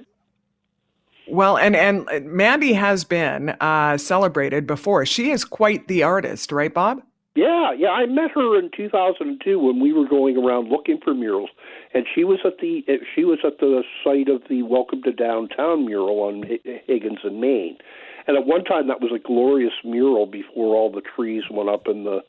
Well, 1.28 1.56
and 1.56 1.76
and 1.76 2.06
Mandy 2.24 2.72
has 2.72 3.04
been 3.04 3.50
uh, 3.60 3.96
celebrated 3.96 4.66
before. 4.66 5.06
She 5.06 5.30
is 5.30 5.44
quite 5.44 5.88
the 5.88 6.02
artist, 6.02 6.52
right, 6.52 6.72
Bob? 6.72 7.02
Yeah, 7.34 7.72
yeah. 7.72 7.88
I 7.88 8.04
met 8.06 8.32
her 8.32 8.58
in 8.58 8.70
2002 8.76 9.58
when 9.58 9.80
we 9.80 9.92
were 9.92 10.06
going 10.06 10.36
around 10.36 10.68
looking 10.68 10.98
for 11.02 11.14
murals, 11.14 11.48
and 11.94 12.04
she 12.14 12.24
was 12.24 12.40
at 12.44 12.58
the 12.58 12.82
she 13.14 13.24
was 13.24 13.38
at 13.44 13.58
the 13.58 13.82
site 14.04 14.28
of 14.28 14.42
the 14.50 14.62
Welcome 14.62 15.02
to 15.04 15.12
Downtown 15.12 15.86
mural 15.86 16.20
on 16.20 16.44
Higgins 16.86 17.20
and 17.24 17.40
Main. 17.40 17.78
And 18.26 18.36
at 18.36 18.46
one 18.46 18.64
time, 18.64 18.86
that 18.88 19.00
was 19.00 19.12
a 19.14 19.18
glorious 19.18 19.72
mural 19.84 20.26
before 20.26 20.76
all 20.76 20.90
the 20.90 21.00
trees 21.00 21.44
went 21.50 21.70
up 21.70 21.86
and 21.86 22.04
the 22.04 22.20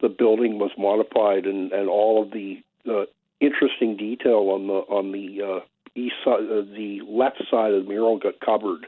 the 0.00 0.08
building 0.08 0.58
was 0.58 0.70
modified, 0.76 1.46
and 1.46 1.70
and 1.72 1.88
all 1.88 2.22
of 2.22 2.32
the 2.32 2.60
uh, 2.90 3.04
interesting 3.40 3.96
detail 3.96 4.50
on 4.50 4.66
the 4.66 4.80
on 4.88 5.12
the 5.12 5.42
uh, 5.42 5.60
east 5.94 6.14
side, 6.24 6.40
uh, 6.40 6.62
the 6.62 7.00
left 7.06 7.42
side 7.50 7.72
of 7.72 7.84
the 7.84 7.88
mural 7.88 8.18
got 8.18 8.40
covered. 8.40 8.86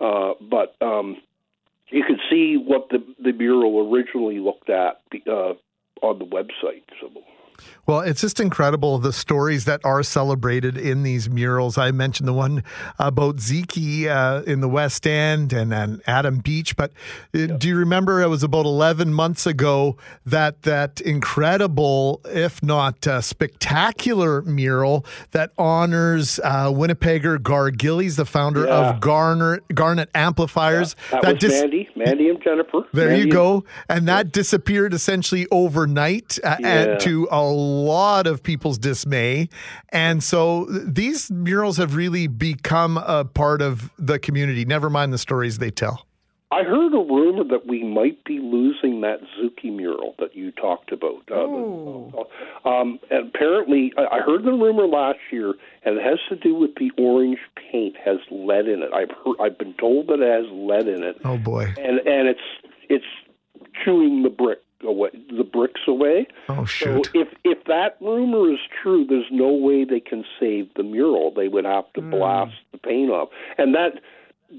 Uh, 0.00 0.32
but 0.40 0.74
um, 0.80 1.16
you 1.88 2.02
could 2.06 2.20
see 2.30 2.56
what 2.56 2.88
the 2.90 3.04
the 3.22 3.32
mural 3.32 3.92
originally 3.92 4.38
looked 4.38 4.70
at 4.70 5.00
uh, 5.28 5.54
on 6.02 6.18
the 6.18 6.24
website. 6.24 6.84
So. 7.00 7.08
Well, 7.86 8.00
it's 8.00 8.20
just 8.20 8.38
incredible 8.38 8.98
the 8.98 9.12
stories 9.12 9.64
that 9.64 9.80
are 9.84 10.02
celebrated 10.02 10.78
in 10.78 11.02
these 11.02 11.28
murals. 11.28 11.76
I 11.78 11.90
mentioned 11.90 12.28
the 12.28 12.32
one 12.32 12.62
about 12.98 13.40
Zeke 13.40 14.08
uh, 14.08 14.42
in 14.46 14.60
the 14.60 14.68
West 14.68 15.06
End 15.06 15.52
and, 15.52 15.74
and 15.74 16.00
Adam 16.06 16.38
Beach, 16.38 16.76
but 16.76 16.92
uh, 17.34 17.46
do 17.46 17.68
you 17.68 17.76
remember 17.76 18.20
it 18.22 18.28
was 18.28 18.42
about 18.42 18.66
11 18.66 19.12
months 19.12 19.46
ago 19.46 19.96
that 20.24 20.62
that 20.62 21.00
incredible, 21.00 22.20
if 22.26 22.62
not 22.62 23.06
uh, 23.06 23.20
spectacular 23.20 24.42
mural 24.42 25.04
that 25.32 25.50
honors 25.58 26.38
uh, 26.44 26.70
Winnipegger 26.70 27.42
Gar 27.42 27.70
Gillies, 27.70 28.16
the 28.16 28.24
founder 28.24 28.66
Yeah. 28.66 28.90
of 28.90 29.00
Garner, 29.00 29.60
Garnet 29.74 30.08
Amplifiers. 30.14 30.94
That, 31.10 31.24
was 31.24 31.38
dis- 31.38 31.60
Mandy, 31.60 31.88
Mandy 31.96 32.28
and 32.28 32.42
Jennifer. 32.42 32.82
there 32.92 33.08
Mandy 33.08 33.26
you 33.26 33.32
go. 33.32 33.64
And 33.88 34.06
that 34.08 34.32
disappeared 34.32 34.94
essentially 34.94 35.46
overnight 35.50 36.38
uh, 36.44 36.56
Yeah. 36.60 36.68
and 36.68 37.00
to 37.00 37.28
a 37.30 37.42
lot 37.52 38.26
of 38.26 38.42
people's 38.42 38.78
dismay. 38.78 39.48
And 39.90 40.22
so 40.22 40.64
these 40.66 41.30
murals 41.30 41.76
have 41.76 41.94
really 41.94 42.26
become 42.26 42.96
a 42.98 43.24
part 43.24 43.62
of 43.62 43.90
the 43.98 44.18
community, 44.18 44.64
never 44.64 44.90
mind 44.90 45.12
the 45.12 45.18
stories 45.18 45.58
they 45.58 45.70
tell. 45.70 46.06
I 46.50 46.64
heard 46.64 46.92
a 46.92 46.98
rumor 46.98 47.44
that 47.44 47.66
we 47.66 47.82
might 47.82 48.22
be 48.24 48.38
losing 48.38 49.00
that 49.00 49.20
Zuki 49.40 49.74
mural 49.74 50.14
that 50.18 50.36
you 50.36 50.52
talked 50.52 50.92
about. 50.92 51.22
Uh, 51.30 52.68
um, 52.68 52.98
and 53.10 53.28
apparently, 53.34 53.90
I 53.96 54.16
I 54.16 54.20
heard 54.20 54.44
the 54.44 54.52
rumor 54.52 54.86
last 54.86 55.18
year, 55.30 55.54
and 55.84 55.96
it 55.98 56.02
has 56.04 56.18
to 56.28 56.36
do 56.36 56.54
with 56.54 56.74
the 56.74 56.90
orange 56.98 57.38
paint 57.56 57.96
has 58.04 58.18
lead 58.30 58.68
in 58.68 58.82
it. 58.82 58.92
I've 58.92 59.10
heard, 59.24 59.36
I've 59.40 59.56
been 59.56 59.72
told 59.80 60.08
that 60.08 60.20
it 60.20 60.28
has 60.30 60.44
lead 60.52 60.88
in 60.88 61.02
it, 61.02 61.16
Oh 61.24 61.38
boy. 61.38 61.72
and 61.78 62.00
and 62.06 62.28
it's 62.28 62.40
it's 62.90 63.04
chewing 63.82 64.22
the 64.22 64.28
brick 64.28 64.58
away, 64.84 65.10
the 65.36 65.44
bricks 65.44 65.82
away. 65.86 66.26
Oh 66.48 66.64
So 66.64 67.02
shoot. 67.02 67.10
if 67.14 67.28
if 67.44 67.64
that 67.64 67.96
rumor 68.00 68.52
is 68.52 68.60
true, 68.82 69.06
there's 69.06 69.30
no 69.30 69.48
way 69.48 69.84
they 69.84 70.00
can 70.00 70.24
save 70.38 70.72
the 70.74 70.82
mural. 70.82 71.32
They 71.34 71.48
would 71.48 71.64
have 71.64 71.92
to 71.94 72.00
hmm. 72.00 72.10
blast 72.10 72.54
the 72.72 72.78
paint 72.78 73.10
off, 73.10 73.28
and 73.58 73.74
that 73.74 74.00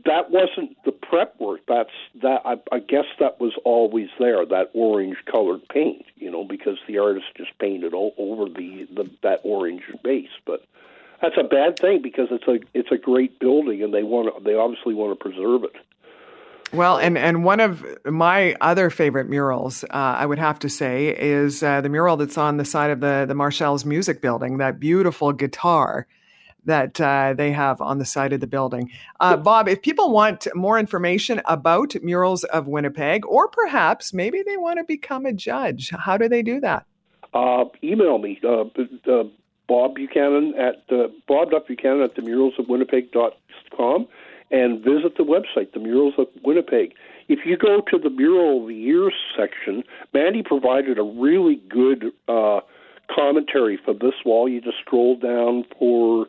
that 0.06 0.32
wasn't 0.32 0.76
the 0.86 0.92
prep 0.92 1.40
work. 1.40 1.62
That's 1.68 1.92
that. 2.22 2.42
I, 2.46 2.56
I 2.72 2.80
guess 2.80 3.06
that 3.20 3.40
was 3.40 3.54
always 3.64 4.10
there. 4.20 4.46
That 4.46 4.72
orange 4.74 5.18
colored 5.32 5.68
paint, 5.70 6.06
you 6.16 6.32
know, 6.32 6.44
because 6.44 6.78
the 6.88 6.98
artist 6.98 7.28
just 7.38 7.58
painted 7.60 7.94
all 7.94 8.14
over 8.18 8.46
the, 8.46 8.88
the 8.94 9.10
that 9.22 9.42
orange 9.44 9.84
base. 10.04 10.30
But 10.46 10.66
that's 11.22 11.38
a 11.38 11.44
bad 11.44 11.78
thing 11.78 12.02
because 12.02 12.30
it's 12.32 12.48
a 12.48 12.60
it's 12.74 12.92
a 12.92 12.98
great 12.98 13.40
building, 13.40 13.84
and 13.84 13.94
they 13.94 14.04
want 14.04 14.36
to, 14.36 14.44
they 14.44 14.56
obviously 14.56 14.94
want 14.94 15.18
to 15.18 15.24
preserve 15.24 15.64
it. 15.64 15.76
Well, 16.74 16.98
and, 16.98 17.18
and 17.18 17.44
one 17.44 17.60
of 17.60 17.86
my 18.06 18.56
other 18.60 18.90
favorite 18.90 19.30
murals, 19.30 19.84
uh, 19.86 19.88
I 19.94 20.26
would 20.26 20.40
have 20.40 20.58
to 20.60 20.70
say, 20.70 21.10
is 21.10 21.62
uh, 21.62 21.82
the 21.82 21.90
mural 21.90 22.18
that's 22.18 22.38
on 22.38 22.58
the 22.58 22.66
side 22.66 22.90
of 22.90 23.00
the, 23.00 23.26
the 23.28 23.36
Marshall's 23.36 23.86
Music 23.86 24.22
Building, 24.22 24.58
that 24.58 24.80
beautiful 24.80 25.34
guitar 25.34 26.08
that 26.66 27.00
uh, 27.00 27.34
they 27.38 27.52
have 27.52 27.80
on 27.82 28.00
the 28.00 28.06
side 28.06 28.34
of 28.34 28.40
the 28.40 28.48
building. 28.48 28.90
Uh, 29.20 29.38
Bob, 29.38 29.68
if 29.68 29.82
people 29.82 30.12
want 30.12 30.48
more 30.56 30.80
information 30.80 31.42
about 31.46 31.94
Murals 32.02 32.44
of 32.46 32.68
Winnipeg, 32.68 33.26
or 33.28 33.50
perhaps 33.50 34.14
maybe 34.14 34.42
they 34.44 34.58
want 34.58 34.80
to 34.80 34.84
become 34.86 35.26
a 35.26 35.34
judge, 35.34 35.92
how 35.92 36.18
do 36.18 36.28
they 36.28 36.42
do 36.42 36.60
that? 36.62 36.86
uh, 37.34 37.66
email 37.84 38.18
me, 38.18 38.40
uh, 38.44 38.64
uh, 39.12 39.24
Bob 39.68 39.96
Buchanan 39.96 40.54
at 40.58 40.84
uh, 40.92 41.08
bob.buchanan 41.28 42.02
at 42.02 42.16
the 42.16 42.22
murals 42.22 42.54
of 42.60 42.68
Winnipeg.com 42.68 44.08
and 44.54 44.84
visit 44.84 45.18
the 45.18 45.24
website, 45.24 45.74
the 45.74 45.80
Murals 45.80 46.14
of 46.20 46.28
Winnipeg. 46.44 46.94
If 47.28 47.40
you 47.44 47.58
go 47.58 47.82
to 47.90 47.98
the 47.98 48.12
Mural 48.12 48.62
of 48.62 48.68
the 48.68 48.76
Year 48.76 49.12
section, 49.36 49.84
Mandy 50.14 50.44
provided 50.44 51.00
a 51.00 51.04
really 51.04 51.60
good 51.68 52.12
uh, 52.28 52.60
commentary 53.14 53.80
for 53.84 53.96
this 53.96 54.14
wall. 54.24 54.48
You 54.48 54.62
just 54.62 54.78
scroll 54.86 55.18
down 55.18 55.66
for 55.78 56.28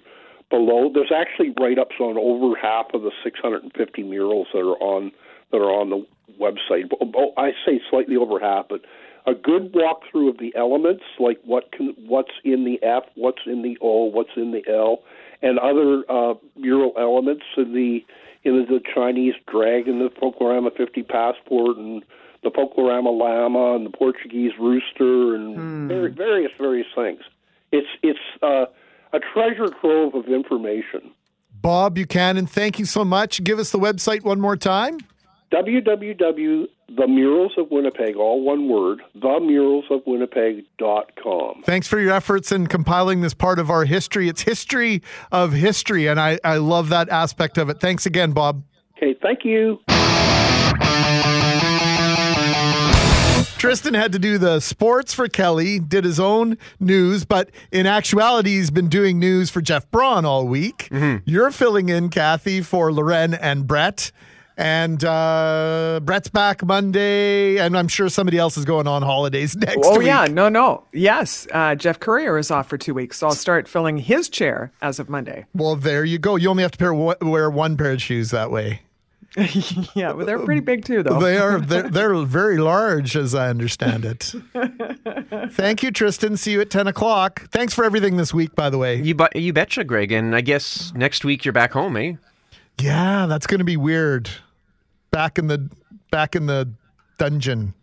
below. 0.48 0.90
There's 0.92 1.12
actually 1.14 1.52
write-ups 1.60 1.96
on 2.00 2.16
over 2.16 2.56
half 2.56 2.86
of 2.94 3.02
the 3.02 3.12
650 3.22 4.02
murals 4.02 4.48
that 4.54 4.60
are 4.60 4.78
on 4.80 5.12
that 5.52 5.58
are 5.58 5.70
on 5.70 5.90
the 5.90 6.06
website. 6.40 6.90
Oh, 7.00 7.32
I 7.36 7.50
say 7.66 7.80
slightly 7.90 8.16
over 8.16 8.40
half, 8.40 8.66
but 8.68 8.80
a 9.26 9.34
good 9.34 9.72
walkthrough 9.72 10.30
of 10.30 10.38
the 10.38 10.54
elements, 10.56 11.02
like 11.18 11.38
what 11.44 11.72
can, 11.72 11.94
what's 12.06 12.32
in 12.44 12.64
the 12.64 12.82
F, 12.82 13.04
what's 13.14 13.42
in 13.46 13.62
the 13.62 13.76
O, 13.80 14.04
what's 14.04 14.36
in 14.36 14.52
the 14.52 14.62
L, 14.70 15.00
and 15.44 15.58
other 15.58 16.02
uh, 16.08 16.34
mural 16.56 16.92
elements 16.98 17.44
in 17.56 17.74
the 17.74 18.04
in 18.44 18.66
the 18.68 18.80
Chinese 18.94 19.34
dragon, 19.50 20.00
the 20.00 20.10
Folklorama 20.20 20.76
50 20.76 21.02
passport, 21.04 21.76
and 21.78 22.04
the 22.42 22.50
Folklorama 22.50 23.16
llama, 23.16 23.76
and 23.76 23.86
the 23.86 23.90
Portuguese 23.90 24.52
rooster, 24.58 25.34
and 25.34 25.88
vari- 25.88 26.12
various 26.12 26.50
various 26.58 26.86
things. 26.94 27.20
It's 27.70 27.86
it's 28.02 28.18
uh, 28.42 28.66
a 29.12 29.20
treasure 29.32 29.68
trove 29.80 30.14
of 30.14 30.26
information. 30.26 31.12
Bob 31.52 31.94
Buchanan, 31.94 32.46
thank 32.46 32.78
you 32.78 32.84
so 32.84 33.04
much. 33.04 33.42
Give 33.44 33.58
us 33.58 33.70
the 33.70 33.78
website 33.78 34.22
one 34.24 34.40
more 34.40 34.56
time. 34.56 34.98
www.themurals 35.52 37.58
of 37.58 37.70
Winnipeg, 37.70 38.16
all 38.16 38.42
one 38.42 38.68
word, 38.68 39.02
themuralsofwinnipeg.com. 39.18 41.62
Thanks 41.64 41.86
for 41.86 42.00
your 42.00 42.12
efforts 42.12 42.50
in 42.52 42.66
compiling 42.66 43.20
this 43.20 43.34
part 43.34 43.58
of 43.58 43.68
our 43.70 43.84
history. 43.84 44.28
It's 44.28 44.40
history 44.42 45.02
of 45.30 45.52
history, 45.52 46.06
and 46.06 46.18
I, 46.20 46.38
I 46.42 46.56
love 46.56 46.88
that 46.90 47.08
aspect 47.08 47.58
of 47.58 47.68
it. 47.68 47.80
Thanks 47.80 48.06
again, 48.06 48.32
Bob. 48.32 48.64
Okay, 48.96 49.14
thank 49.20 49.44
you. 49.44 49.80
Tristan 53.64 53.94
had 53.94 54.12
to 54.12 54.18
do 54.18 54.36
the 54.36 54.60
sports 54.60 55.14
for 55.14 55.26
Kelly, 55.26 55.78
did 55.78 56.04
his 56.04 56.20
own 56.20 56.58
news, 56.78 57.24
but 57.24 57.48
in 57.72 57.86
actuality, 57.86 58.56
he's 58.56 58.70
been 58.70 58.90
doing 58.90 59.18
news 59.18 59.48
for 59.48 59.62
Jeff 59.62 59.90
Braun 59.90 60.26
all 60.26 60.46
week. 60.46 60.88
Mm-hmm. 60.90 61.22
You're 61.24 61.50
filling 61.50 61.88
in, 61.88 62.10
Kathy, 62.10 62.60
for 62.60 62.92
Loren 62.92 63.32
and 63.32 63.66
Brett. 63.66 64.12
And 64.56 65.04
uh, 65.04 65.98
Brett's 66.04 66.28
back 66.28 66.64
Monday, 66.64 67.56
and 67.58 67.76
I'm 67.76 67.88
sure 67.88 68.08
somebody 68.08 68.38
else 68.38 68.56
is 68.56 68.64
going 68.64 68.86
on 68.86 69.02
holidays 69.02 69.56
next 69.56 69.76
week. 69.76 69.84
oh, 69.84 69.98
week. 69.98 70.06
yeah. 70.06 70.26
No, 70.30 70.48
no. 70.48 70.84
Yes. 70.92 71.48
Uh, 71.52 71.74
Jeff 71.74 71.98
Currier 71.98 72.38
is 72.38 72.50
off 72.52 72.68
for 72.68 72.78
two 72.78 72.94
weeks, 72.94 73.18
so 73.18 73.26
I'll 73.26 73.34
start 73.34 73.66
filling 73.66 73.96
his 73.98 74.28
chair 74.28 74.70
as 74.80 75.00
of 75.00 75.08
Monday. 75.08 75.44
Well, 75.54 75.74
there 75.74 76.04
you 76.04 76.18
go. 76.18 76.36
You 76.36 76.50
only 76.50 76.62
have 76.62 76.72
to 76.72 76.78
pair, 76.78 76.94
wear 76.94 77.50
one 77.50 77.76
pair 77.76 77.92
of 77.92 78.02
shoes 78.02 78.30
that 78.30 78.50
way. 78.52 78.82
yeah, 79.96 80.12
but 80.12 80.26
they're 80.26 80.38
pretty 80.38 80.60
big 80.60 80.84
too, 80.84 81.02
though. 81.02 81.18
They 81.18 81.36
are 81.36 81.58
they're, 81.60 81.88
they're 81.88 82.14
very 82.22 82.56
large, 82.56 83.16
as 83.16 83.34
I 83.34 83.48
understand 83.48 84.04
it. 84.04 84.32
Thank 85.50 85.82
you, 85.82 85.90
Tristan. 85.90 86.36
See 86.36 86.52
you 86.52 86.60
at 86.60 86.70
ten 86.70 86.86
o'clock. 86.86 87.48
Thanks 87.50 87.74
for 87.74 87.84
everything 87.84 88.16
this 88.16 88.32
week, 88.32 88.54
by 88.54 88.70
the 88.70 88.78
way. 88.78 89.02
You 89.02 89.16
bu- 89.16 89.26
you 89.34 89.52
betcha, 89.52 89.82
Greg. 89.82 90.12
And 90.12 90.36
I 90.36 90.40
guess 90.40 90.92
next 90.94 91.24
week 91.24 91.44
you're 91.44 91.50
back 91.52 91.72
home, 91.72 91.96
eh? 91.96 92.12
Yeah, 92.80 93.26
that's 93.26 93.46
going 93.46 93.58
to 93.58 93.64
be 93.64 93.76
weird. 93.76 94.30
Back 95.10 95.38
in 95.38 95.46
the 95.46 95.70
back 96.10 96.34
in 96.34 96.46
the 96.46 96.72
dungeon. 97.18 97.74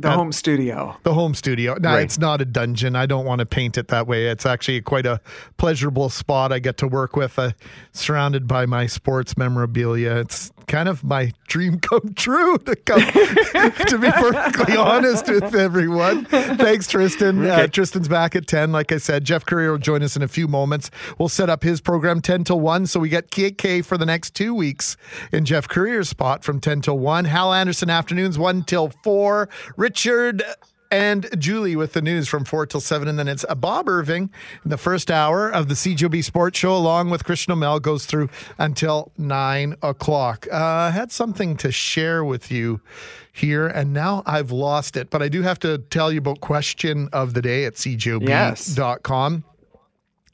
The 0.00 0.10
home 0.12 0.32
studio. 0.32 0.96
The 1.02 1.14
home 1.14 1.34
studio. 1.34 1.76
No, 1.80 1.90
Right. 1.90 2.02
it's 2.02 2.18
not 2.18 2.40
a 2.40 2.44
dungeon. 2.44 2.96
I 2.96 3.06
don't 3.06 3.24
want 3.24 3.40
to 3.40 3.46
paint 3.46 3.76
it 3.78 3.88
that 3.88 4.06
way. 4.06 4.26
It's 4.26 4.46
actually 4.46 4.80
quite 4.80 5.06
a 5.06 5.20
pleasurable 5.56 6.08
spot 6.08 6.52
I 6.52 6.58
get 6.58 6.76
to 6.78 6.86
work 6.88 7.16
with, 7.16 7.38
uh, 7.38 7.52
surrounded 7.92 8.46
by 8.46 8.66
my 8.66 8.86
sports 8.86 9.36
memorabilia. 9.36 10.16
It's 10.16 10.50
kind 10.66 10.88
of 10.88 11.02
my 11.02 11.32
dream 11.46 11.80
come 11.80 12.12
true 12.16 12.58
to 12.58 12.76
come, 12.76 13.00
to 13.00 13.98
be 13.98 14.10
perfectly 14.10 14.76
honest 14.78 15.26
with 15.28 15.54
everyone. 15.54 16.26
Thanks, 16.26 16.86
Tristan. 16.88 17.44
Uh, 17.46 17.66
Tristan's 17.68 18.08
back 18.08 18.36
at 18.36 18.46
10. 18.46 18.70
Like 18.72 18.92
I 18.92 18.98
said, 18.98 19.24
Jeff 19.24 19.46
Currier 19.46 19.70
will 19.72 19.78
join 19.78 20.02
us 20.02 20.14
in 20.14 20.22
a 20.22 20.28
few 20.28 20.46
moments. 20.46 20.90
We'll 21.18 21.28
set 21.30 21.48
up 21.48 21.62
his 21.62 21.80
program 21.80 22.20
10 22.20 22.44
till 22.44 22.60
1. 22.60 22.86
So 22.86 23.00
we 23.00 23.08
get 23.08 23.30
KK 23.30 23.84
for 23.84 23.96
the 23.96 24.04
next 24.06 24.34
two 24.34 24.54
weeks 24.54 24.96
in 25.32 25.44
Jeff 25.46 25.66
Currier's 25.68 26.08
spot 26.10 26.44
from 26.44 26.60
10 26.60 26.82
till 26.82 26.98
1. 26.98 27.24
Hal 27.24 27.52
Anderson 27.54 27.88
afternoons 27.88 28.38
1 28.38 28.64
till 28.64 28.92
4. 29.02 29.48
Richard 29.88 30.42
and 30.90 31.26
Julie 31.38 31.74
with 31.74 31.94
the 31.94 32.02
news 32.02 32.28
from 32.28 32.44
4 32.44 32.66
till 32.66 32.82
7. 32.82 33.08
And 33.08 33.18
then 33.18 33.26
it's 33.26 33.46
uh, 33.48 33.54
Bob 33.54 33.88
Irving 33.88 34.28
in 34.62 34.70
the 34.70 34.76
first 34.76 35.10
hour 35.10 35.48
of 35.48 35.68
the 35.68 35.74
CJOB 35.74 36.22
Sports 36.22 36.58
Show, 36.58 36.76
along 36.76 37.08
with 37.08 37.24
Christian 37.24 37.54
O'Mell, 37.54 37.80
goes 37.80 38.04
through 38.04 38.28
until 38.58 39.12
9 39.16 39.76
o'clock. 39.82 40.46
Uh, 40.52 40.56
I 40.56 40.90
had 40.90 41.10
something 41.10 41.56
to 41.56 41.72
share 41.72 42.22
with 42.22 42.52
you 42.52 42.82
here, 43.32 43.66
and 43.66 43.94
now 43.94 44.22
I've 44.26 44.50
lost 44.50 44.98
it. 44.98 45.08
But 45.08 45.22
I 45.22 45.30
do 45.30 45.40
have 45.40 45.58
to 45.60 45.78
tell 45.78 46.12
you 46.12 46.18
about 46.18 46.42
question 46.42 47.08
of 47.14 47.32
the 47.32 47.40
day 47.40 47.64
at 47.64 47.78
Yes. 48.28 48.74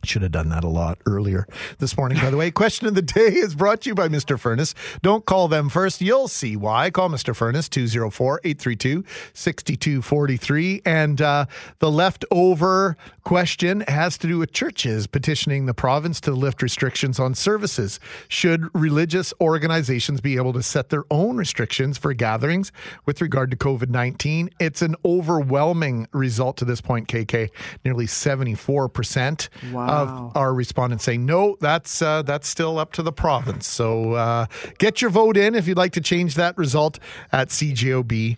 Should 0.04 0.22
have 0.22 0.32
done 0.32 0.48
that 0.50 0.64
a 0.64 0.68
lot 0.68 0.98
earlier 1.06 1.46
this 1.78 1.96
morning, 1.96 2.18
by 2.18 2.30
the 2.30 2.36
way. 2.36 2.50
Question 2.50 2.86
of 2.86 2.94
the 2.94 3.02
day 3.02 3.28
is 3.28 3.54
brought 3.54 3.82
to 3.82 3.90
you 3.90 3.94
by 3.94 4.08
Mr. 4.08 4.38
Furnace. 4.38 4.74
Don't 5.02 5.24
call 5.24 5.48
them 5.48 5.68
first. 5.68 6.00
You'll 6.00 6.28
see 6.28 6.56
why. 6.56 6.90
Call 6.90 7.08
Mr. 7.08 7.34
Furnace 7.34 7.68
204 7.68 8.40
832 8.44 9.04
6243. 9.32 10.82
And 10.84 11.20
uh, 11.20 11.46
the 11.78 11.90
leftover 11.90 12.96
question 13.24 13.80
has 13.88 14.16
to 14.18 14.26
do 14.28 14.38
with 14.38 14.52
churches 14.52 15.06
petitioning 15.06 15.66
the 15.66 15.74
province 15.74 16.20
to 16.20 16.30
lift 16.30 16.62
restrictions 16.62 17.18
on 17.18 17.34
services. 17.34 17.98
Should 18.28 18.68
religious 18.74 19.32
organizations 19.40 20.20
be 20.20 20.36
able 20.36 20.52
to 20.52 20.62
set 20.62 20.90
their 20.90 21.04
own 21.10 21.36
restrictions 21.36 21.98
for 21.98 22.12
gatherings 22.14 22.70
with 23.06 23.20
regard 23.22 23.50
to 23.50 23.56
COVID 23.56 23.88
19? 23.88 24.50
It's 24.60 24.82
an 24.82 24.94
overwhelming 25.04 26.06
result 26.12 26.56
to 26.58 26.64
this 26.64 26.80
point, 26.80 27.08
KK. 27.08 27.50
Nearly 27.84 28.06
74% 28.06 29.48
Wow. 29.72 29.88
of 29.88 30.36
our 30.36 30.54
respondents 30.54 31.04
say 31.04 31.16
no. 31.16 31.56
That's 31.60 32.02
uh, 32.02 32.22
that's 32.22 32.46
still 32.46 32.78
up 32.78 32.92
to 32.92 33.02
the 33.02 33.12
province. 33.12 33.66
So 33.66 34.12
uh, 34.12 34.46
get 34.78 35.00
your 35.00 35.10
vote 35.10 35.36
in 35.36 35.54
if 35.54 35.66
you'd 35.66 35.78
like 35.78 35.92
to 35.92 36.00
change 36.00 36.34
that 36.34 36.56
result 36.58 36.98
at 37.32 37.48
cjob.com. 37.48 38.36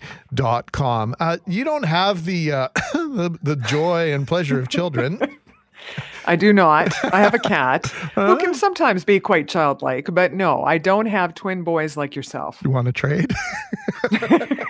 Uh, 1.19 1.39
you 1.47 1.65
don't 1.65 1.85
have 1.85 2.25
the, 2.25 2.53
uh, 2.53 2.69
the 2.95 3.37
the 3.43 3.57
joy 3.57 4.13
and 4.13 4.29
pleasure 4.29 4.61
of 4.61 4.69
children. 4.77 5.19
I 6.27 6.35
do 6.37 6.53
not. 6.53 6.93
I 7.05 7.21
have 7.21 7.35
a 7.35 7.39
cat 7.39 7.87
who 8.15 8.37
can 8.37 8.53
sometimes 8.53 9.05
be 9.05 9.21
quite 9.21 9.49
childlike, 9.49 10.09
but 10.13 10.33
no, 10.33 10.65
I 10.65 10.79
don't 10.79 11.07
have 11.07 11.35
twin 11.35 11.63
boys 11.63 11.97
like 11.97 12.17
yourself. 12.17 12.61
You 12.65 12.71
want 12.71 12.87
to 12.87 12.93
trade? 12.93 13.33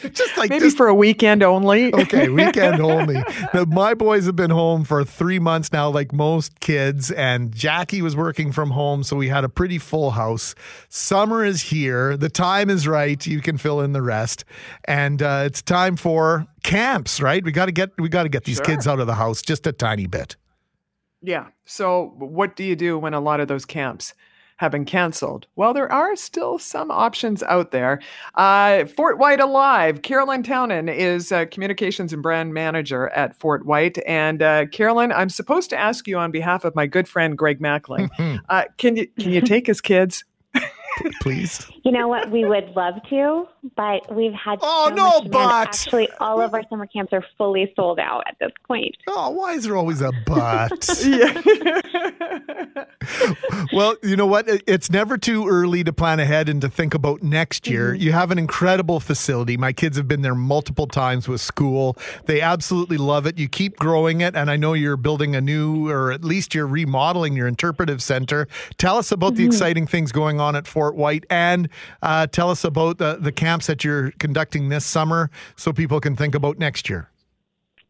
just 0.12 0.36
like 0.36 0.50
maybe 0.50 0.70
for 0.70 0.88
a 0.88 0.94
weekend 0.94 1.42
only. 1.42 1.92
okay, 2.02 2.28
weekend 2.28 2.80
only. 2.80 3.22
Now, 3.54 3.64
my 3.64 3.94
boys 3.94 4.26
have 4.26 4.36
been 4.36 4.50
home 4.50 4.84
for 4.84 5.04
three 5.04 5.38
months 5.38 5.72
now, 5.72 5.88
like 5.90 6.12
most 6.12 6.60
kids, 6.60 7.10
and 7.10 7.54
Jackie 7.54 8.02
was 8.02 8.16
working 8.16 8.52
from 8.52 8.70
home, 8.70 9.02
so 9.02 9.16
we 9.16 9.28
had 9.28 9.44
a 9.44 9.48
pretty 9.48 9.78
full 9.78 10.12
house. 10.12 10.54
Summer 10.88 11.44
is 11.44 11.62
here. 11.62 12.16
The 12.16 12.28
time 12.28 12.70
is 12.70 12.86
right. 12.88 13.24
You 13.26 13.40
can 13.40 13.58
fill 13.58 13.80
in 13.80 13.92
the 13.92 14.02
rest, 14.02 14.44
and 14.84 15.22
uh, 15.22 15.44
it's 15.46 15.62
time 15.62 15.96
for 15.96 16.46
camps. 16.62 17.20
Right? 17.20 17.44
We 17.44 17.52
got 17.52 17.66
to 17.66 17.72
get 17.72 17.90
we 17.98 18.08
got 18.08 18.24
to 18.24 18.28
get 18.28 18.44
these 18.44 18.56
Sure. 18.56 18.66
kids 18.66 18.86
out 18.86 19.00
of 19.00 19.06
the 19.06 19.14
house 19.14 19.42
just 19.42 19.66
a 19.66 19.72
tiny 19.72 20.06
bit. 20.06 20.36
Yeah. 21.22 21.48
So, 21.64 22.14
what 22.18 22.56
do 22.56 22.64
you 22.64 22.76
do 22.76 22.98
when 22.98 23.14
a 23.14 23.20
lot 23.20 23.40
of 23.40 23.48
those 23.48 23.64
camps 23.64 24.14
have 24.62 24.70
been 24.70 24.84
canceled? 24.84 25.48
Well, 25.56 25.74
there 25.74 25.90
are 25.90 26.14
still 26.14 26.56
some 26.56 26.92
options 26.92 27.42
out 27.42 27.72
there. 27.72 28.00
Uh, 28.36 28.84
Fort 28.84 29.18
Whyte 29.18 29.40
Alive. 29.40 30.02
Carolyn 30.02 30.44
Townend 30.44 30.88
is 30.88 31.32
uh, 31.32 31.46
communications 31.46 32.12
and 32.12 32.22
brand 32.22 32.54
manager 32.54 33.08
at 33.08 33.34
Fort 33.34 33.66
Whyte. 33.66 33.98
And 34.06 34.40
uh, 34.40 34.66
Carolyn, 34.66 35.10
I'm 35.10 35.30
supposed 35.30 35.68
to 35.70 35.76
ask 35.76 36.06
you 36.06 36.16
on 36.16 36.30
behalf 36.30 36.64
of 36.64 36.76
my 36.76 36.86
good 36.86 37.08
friend 37.08 37.36
Greg 37.36 37.58
Mackling. 37.58 38.08
uh, 38.48 38.64
can 38.78 38.94
you 38.94 39.08
can 39.18 39.32
you 39.32 39.40
take 39.40 39.66
his 39.66 39.80
kids? 39.80 40.24
Please. 41.20 41.68
You 41.84 41.90
know 41.90 42.06
what? 42.06 42.30
We 42.30 42.44
would 42.44 42.68
love 42.76 42.94
to, 43.10 43.48
but 43.76 44.14
we've 44.14 44.32
had 44.32 44.60
Oh, 44.62 44.86
so 44.88 44.94
no, 44.94 45.20
much 45.22 45.30
but. 45.32 45.66
Actually, 45.68 46.08
all 46.20 46.40
of 46.40 46.54
our 46.54 46.62
summer 46.70 46.86
camps 46.86 47.12
are 47.12 47.24
fully 47.36 47.72
sold 47.74 47.98
out 47.98 48.22
at 48.28 48.36
this 48.38 48.52
point. 48.68 48.96
Oh, 49.08 49.30
why 49.30 49.54
is 49.54 49.64
there 49.64 49.76
always 49.76 50.00
a 50.00 50.12
but? 50.24 50.70
well, 53.72 53.96
you 54.02 54.16
know 54.16 54.26
what? 54.26 54.44
It's 54.66 54.90
never 54.90 55.18
too 55.18 55.48
early 55.48 55.82
to 55.84 55.92
plan 55.92 56.20
ahead 56.20 56.48
and 56.48 56.60
to 56.60 56.68
think 56.68 56.94
about 56.94 57.22
next 57.22 57.66
year. 57.66 57.94
You 57.94 58.12
have 58.12 58.30
an 58.30 58.38
incredible 58.38 59.00
facility. 59.00 59.56
My 59.56 59.72
kids 59.72 59.96
have 59.96 60.06
been 60.06 60.22
there 60.22 60.34
multiple 60.34 60.86
times 60.86 61.28
with 61.28 61.40
school. 61.40 61.96
They 62.26 62.40
absolutely 62.40 62.96
love 62.96 63.26
it. 63.26 63.38
You 63.38 63.48
keep 63.48 63.76
growing 63.76 64.20
it. 64.20 64.36
And 64.36 64.50
I 64.50 64.56
know 64.56 64.72
you're 64.72 64.96
building 64.96 65.34
a 65.34 65.40
new, 65.40 65.90
or 65.90 66.12
at 66.12 66.24
least 66.24 66.54
you're 66.54 66.66
remodeling 66.66 67.36
your 67.36 67.48
interpretive 67.48 68.02
center. 68.02 68.46
Tell 68.78 68.96
us 68.98 69.10
about 69.10 69.34
the 69.34 69.44
Mhm. 69.44 69.48
exciting 69.48 69.86
things 69.86 70.12
going 70.12 70.40
on 70.40 70.54
at 70.56 70.66
Fort 70.66 70.94
Whyte 70.94 71.24
and 71.28 71.68
uh, 72.02 72.26
tell 72.26 72.50
us 72.50 72.64
about 72.64 72.98
the, 72.98 73.18
the 73.20 73.32
camps 73.32 73.66
that 73.66 73.84
you're 73.84 74.12
conducting 74.12 74.68
this 74.68 74.84
summer 74.84 75.30
so 75.56 75.72
people 75.72 76.00
can 76.00 76.16
think 76.16 76.34
about 76.34 76.58
next 76.58 76.88
year. 76.88 77.08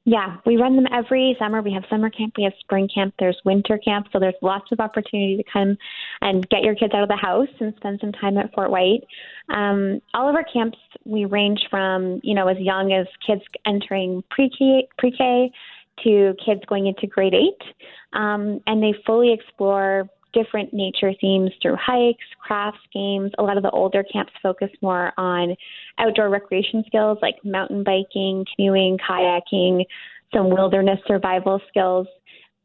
Yeah, 0.05 0.39
we 0.45 0.57
run 0.57 0.75
them 0.75 0.89
every 0.93 1.37
summer. 1.39 1.63
We 1.63 1.73
have 1.75 1.85
summer 1.89 2.11
camp, 2.11 2.35
we 2.37 2.43
have 2.43 2.55
spring 2.59 2.89
camp, 2.93 3.15
there's 3.21 3.41
winter 3.45 3.79
camp. 3.79 4.09
So 4.13 4.19
there's 4.19 4.35
lots 4.43 4.73
of 4.73 4.81
opportunity 4.81 5.37
to 5.37 5.45
come 5.45 5.79
and 6.21 6.49
get 6.49 6.63
your 6.63 6.75
kids 6.75 6.93
out 6.93 7.05
of 7.05 7.09
the 7.09 7.17
house 7.17 7.49
and 7.61 7.73
spend 7.77 8.01
some 8.01 8.11
time 8.11 8.37
at 8.37 8.53
Fort 8.53 8.71
Whyte. 8.71 9.05
Um, 9.49 10.01
all 10.13 10.29
of 10.29 10.35
our 10.35 10.43
camps, 10.43 10.79
we 11.05 11.25
range 11.25 11.61
from, 11.71 12.19
you 12.25 12.35
know, 12.35 12.49
as 12.49 12.59
young 12.59 12.93
as 12.93 13.07
kids 13.25 13.43
entering 13.65 14.25
pre-K, 14.29 14.89
pre-K 14.99 15.53
to 16.03 16.35
kids 16.45 16.63
going 16.67 16.89
into 16.89 17.07
grade 17.07 17.35
eight. 17.35 17.63
Um, 18.13 18.61
and 18.67 18.83
they 18.83 18.95
fully 19.07 19.33
explore 19.33 20.09
different 20.33 20.73
nature 20.73 21.13
themes 21.21 21.51
through 21.61 21.77
hikes, 21.81 22.25
crafts, 22.41 22.81
games. 22.93 23.31
A 23.39 23.43
lot 23.43 23.57
of 23.57 23.63
the 23.63 23.71
older 23.71 24.05
camps 24.05 24.33
focus 24.43 24.71
more 24.81 25.13
on 25.17 25.55
outdoor 25.99 26.31
recreation 26.31 26.85
skills 26.87 27.19
like 27.23 27.37
mountain 27.45 27.85
biking, 27.85 28.45
canoeing, 28.57 28.99
kayaking, 28.99 29.85
some 30.35 30.51
wilderness 30.51 30.99
survival 31.07 31.61
skills. 31.69 32.07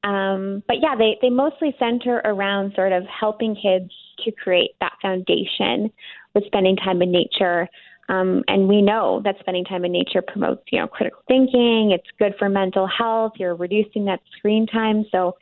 Um, 0.03 0.63
but 0.67 0.77
yeah, 0.81 0.95
they, 0.97 1.17
they 1.21 1.29
mostly 1.29 1.75
center 1.79 2.21
around 2.23 2.73
sort 2.75 2.93
of 2.93 3.03
helping 3.07 3.55
kids 3.55 3.91
to 4.23 4.31
create 4.31 4.71
that 4.79 4.93
foundation 5.01 5.91
with 6.33 6.45
spending 6.45 6.75
time 6.75 7.01
in 7.01 7.11
nature. 7.11 7.67
Um, 8.09 8.43
and 8.47 8.69
we 8.69 8.81
know 8.81 9.21
that 9.25 9.35
spending 9.39 9.65
time 9.65 9.83
in 9.83 9.91
nature 9.91 10.21
promotes, 10.21 10.63
you 10.71 10.79
know, 10.79 10.87
critical 10.87 11.21
thinking. 11.27 11.91
It's 11.91 12.07
good 12.17 12.35
for 12.39 12.47
mental 12.47 12.87
health. 12.87 13.33
You're 13.37 13.55
reducing 13.55 14.05
that 14.05 14.21
screen 14.37 14.65
time. 14.65 15.05
So 15.11 15.35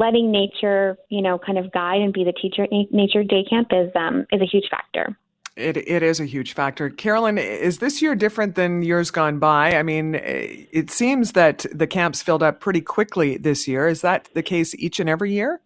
letting 0.00 0.32
nature, 0.32 0.96
you 1.10 1.22
know, 1.22 1.38
kind 1.38 1.58
of 1.58 1.70
guide 1.70 2.00
and 2.00 2.12
be 2.12 2.24
the 2.24 2.32
teacher 2.32 2.64
at 2.64 2.70
Nature 2.90 3.22
Day 3.22 3.44
Camp 3.48 3.68
is 3.70 3.90
um, 3.94 4.26
is 4.32 4.40
a 4.40 4.46
huge 4.46 4.68
factor. 4.70 5.16
It, 5.56 5.76
it 5.76 6.02
is 6.02 6.20
a 6.20 6.24
huge 6.24 6.54
factor. 6.54 6.88
Carolyn, 6.88 7.36
is 7.36 7.78
this 7.78 8.00
year 8.00 8.14
different 8.14 8.54
than 8.54 8.82
years 8.82 9.10
gone 9.10 9.38
by? 9.38 9.76
I 9.76 9.82
mean, 9.82 10.14
it 10.14 10.90
seems 10.90 11.32
that 11.32 11.66
the 11.72 11.86
camps 11.86 12.22
filled 12.22 12.42
up 12.42 12.60
pretty 12.60 12.80
quickly 12.80 13.36
this 13.36 13.68
year. 13.68 13.86
Is 13.86 14.00
that 14.00 14.30
the 14.34 14.42
case 14.42 14.74
each 14.76 15.00
and 15.00 15.08
every 15.08 15.32
year? 15.32 15.60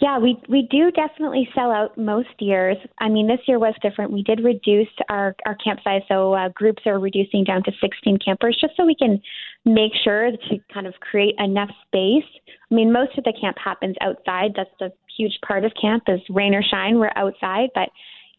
Yeah, 0.00 0.18
we 0.18 0.40
we 0.48 0.68
do 0.70 0.90
definitely 0.90 1.48
sell 1.54 1.70
out 1.70 1.96
most 1.96 2.28
years. 2.40 2.76
I 2.98 3.08
mean, 3.08 3.28
this 3.28 3.40
year 3.46 3.58
was 3.58 3.74
different. 3.82 4.12
We 4.12 4.22
did 4.22 4.42
reduce 4.42 4.88
our 5.08 5.36
our 5.46 5.54
camp 5.56 5.80
size, 5.84 6.02
so 6.08 6.34
uh, 6.34 6.48
groups 6.48 6.82
are 6.86 6.98
reducing 6.98 7.44
down 7.44 7.62
to 7.64 7.72
16 7.80 8.18
campers, 8.24 8.58
just 8.60 8.76
so 8.76 8.84
we 8.84 8.94
can 8.94 9.20
make 9.64 9.92
sure 10.02 10.30
to 10.30 10.58
kind 10.72 10.86
of 10.86 10.94
create 11.00 11.34
enough 11.38 11.70
space. 11.86 12.28
I 12.70 12.74
mean, 12.74 12.92
most 12.92 13.16
of 13.16 13.24
the 13.24 13.32
camp 13.40 13.56
happens 13.62 13.96
outside. 14.00 14.52
That's 14.56 14.80
a 14.80 14.90
huge 15.16 15.38
part 15.46 15.64
of 15.64 15.72
camp. 15.80 16.04
Is 16.08 16.20
rain 16.30 16.54
or 16.54 16.62
shine, 16.62 16.98
we're 16.98 17.12
outside, 17.16 17.70
but 17.74 17.88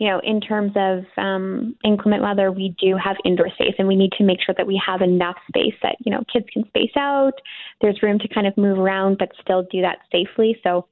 you 0.04 0.10
know, 0.10 0.20
in 0.22 0.42
terms 0.42 0.74
of 0.76 1.06
um, 1.16 1.78
inclement 1.86 2.22
weather, 2.22 2.52
we 2.52 2.76
do 2.78 2.98
have 3.02 3.16
indoor 3.24 3.48
space, 3.48 3.74
and 3.80 3.88
we 3.88 3.96
need 3.96 4.12
to 4.18 4.26
make 4.26 4.40
sure 4.46 4.54
that 4.58 4.68
we 4.68 4.80
have 4.86 5.02
enough 5.02 5.38
space 5.48 5.76
that 5.82 5.96
you 6.02 6.12
know 6.12 6.26
kids 6.32 6.46
can 6.52 6.66
space 6.68 6.92
out. 6.98 7.32
There's 7.80 8.04
room 8.04 8.20
to 8.20 8.28
kind 8.28 8.46
of 8.46 8.58
move 8.58 8.78
around, 8.78 9.18
but 9.18 9.30
still 9.42 9.64
do 9.72 9.82
that 9.82 10.00
safely. 10.12 10.60
So 10.62 10.88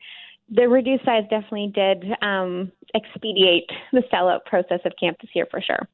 the 0.48 0.70
reduced 0.70 1.04
size 1.04 1.24
definitely 1.30 1.74
did 1.76 2.06
um, 2.22 2.72
expedite 2.96 3.70
the 3.92 4.02
sellout 4.14 4.46
process 4.46 4.80
of 4.86 4.94
camp 4.98 5.18
this 5.20 5.32
year 5.36 5.46
for 5.52 5.62
sure. 5.62 5.90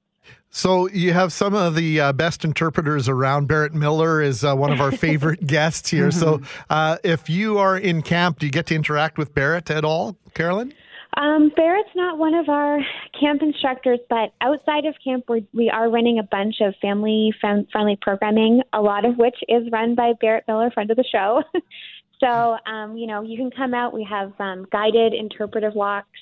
So 0.52 0.88
you 0.90 1.14
have 1.14 1.34
some 1.34 1.56
of 1.56 1.74
the 1.74 2.00
uh, 2.00 2.14
best 2.14 2.46
interpreters 2.46 3.10
around. 3.10 3.48
Barrett 3.48 3.74
Miller 3.74 4.22
is 4.22 4.44
uh, 4.44 4.54
one 4.54 4.72
of 4.72 4.80
our 4.80 4.92
favorite 5.08 5.48
guests 5.48 5.90
here. 5.90 6.12
So 6.12 6.42
uh, 6.70 6.98
if 7.04 7.32
you 7.32 7.58
are 7.58 7.80
in 7.80 8.04
camp, 8.04 8.38
do 8.38 8.46
you 8.46 8.52
get 8.52 8.68
to 8.68 8.76
interact 8.76 9.18
with 9.18 9.34
Barrett 9.34 9.72
at 9.72 9.84
all, 9.84 10.18
Carolyn? 10.36 10.72
Um, 11.18 11.52
Barrett's 11.56 11.90
not 11.96 12.20
one 12.20 12.36
of 12.36 12.48
our 12.48 12.78
camp 13.20 13.42
instructors, 13.42 14.00
but 14.08 14.34
outside 14.40 14.86
of 14.86 14.94
camp, 15.04 15.26
we're, 15.28 15.42
we 15.52 15.68
are 15.68 15.90
running 15.90 16.20
a 16.20 16.24
bunch 16.24 16.58
of 16.62 16.76
family 16.80 17.34
friend- 17.42 17.68
friendly 17.72 17.98
programming, 18.00 18.62
a 18.72 18.82
lot 18.82 19.04
of 19.04 19.18
which 19.18 19.36
is 19.50 19.64
run 19.72 19.96
by 19.96 20.14
Barrett 20.22 20.44
Miller, 20.48 20.70
friend 20.70 20.92
of 20.92 20.98
the 20.98 21.04
show. 21.12 21.42
so, 22.20 22.58
um, 22.72 22.98
you 22.98 23.08
know, 23.08 23.24
you 23.24 23.36
can 23.36 23.50
come 23.50 23.74
out. 23.74 23.94
We 23.94 24.08
have 24.08 24.32
um, 24.40 24.68
guided 24.72 25.16
interpretive 25.16 25.74
walks 25.74 26.20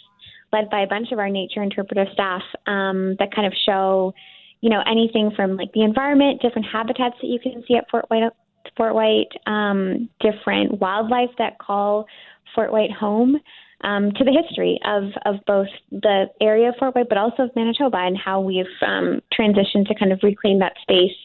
led 0.54 0.70
by 0.70 0.82
a 0.82 0.88
bunch 0.88 1.12
of 1.12 1.20
our 1.20 1.30
nature 1.30 1.62
interpretive 1.62 2.08
staff 2.14 2.44
um, 2.66 3.18
that 3.20 3.36
kind 3.36 3.48
of 3.48 3.54
show, 3.66 4.14
you 4.62 4.70
know, 4.70 4.82
anything 4.90 5.32
from 5.36 5.58
like 5.58 5.74
the 5.74 5.84
environment, 5.84 6.42
different 6.42 6.68
habitats 6.72 7.16
that 7.22 7.28
you 7.28 7.40
can 7.40 7.62
see 7.68 7.76
at 7.76 7.90
Fort 7.92 8.06
Whyte, 8.10 8.32
Fort 8.78 8.96
Whyte, 8.96 9.32
um, 9.46 10.08
different 10.22 10.80
wildlife 10.80 11.32
that 11.38 11.58
call 11.58 12.06
Fort 12.56 12.72
Whyte 12.72 12.94
home 12.94 13.42
um, 13.86 14.12
to 14.14 14.24
the 14.24 14.32
history 14.32 14.80
of, 14.84 15.04
of 15.26 15.36
both 15.46 15.68
the 15.92 16.26
area 16.42 16.70
of 16.70 16.76
Fort 16.78 16.96
Whyte, 16.96 17.08
but 17.08 17.18
also 17.18 17.44
of 17.44 17.56
Manitoba, 17.56 17.98
and 17.98 18.18
how 18.18 18.42
we've 18.42 18.66
um, 18.86 19.22
transitioned 19.38 19.88
to 19.88 19.96
kind 19.98 20.12
of 20.12 20.20
reclaim 20.24 20.60
that 20.60 20.74
space 20.82 21.16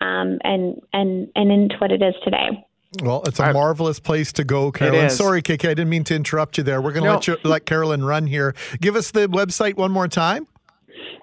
um, 0.00 0.38
and 0.44 0.80
and 0.92 1.28
and 1.34 1.50
into 1.50 1.76
what 1.78 1.90
it 1.90 2.02
is 2.02 2.14
today. 2.22 2.64
Well, 3.02 3.22
it's 3.26 3.40
a 3.40 3.52
marvelous 3.54 3.98
place 3.98 4.32
to 4.34 4.44
go, 4.44 4.70
Carolyn. 4.70 5.08
Sorry, 5.08 5.40
KK, 5.40 5.64
I 5.64 5.74
didn't 5.74 5.88
mean 5.88 6.04
to 6.04 6.14
interrupt 6.14 6.58
you 6.58 6.64
there. 6.64 6.82
We're 6.82 6.92
going 6.92 7.04
to 7.04 7.08
No. 7.08 7.14
let 7.14 7.26
you 7.26 7.36
let 7.42 7.64
Carolyn 7.64 8.04
run 8.04 8.26
here. 8.26 8.54
Give 8.82 8.96
us 8.96 9.12
the 9.12 9.28
website 9.28 9.76
one 9.76 9.90
more 9.90 10.08
time. 10.08 10.46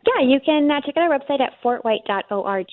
Yeah, 0.07 0.25
you 0.25 0.39
can 0.43 0.71
uh, 0.71 0.81
check 0.81 0.97
out 0.97 1.11
our 1.11 1.19
website 1.19 1.41
at 1.41 1.53
fortwhyte.org. 1.63 2.65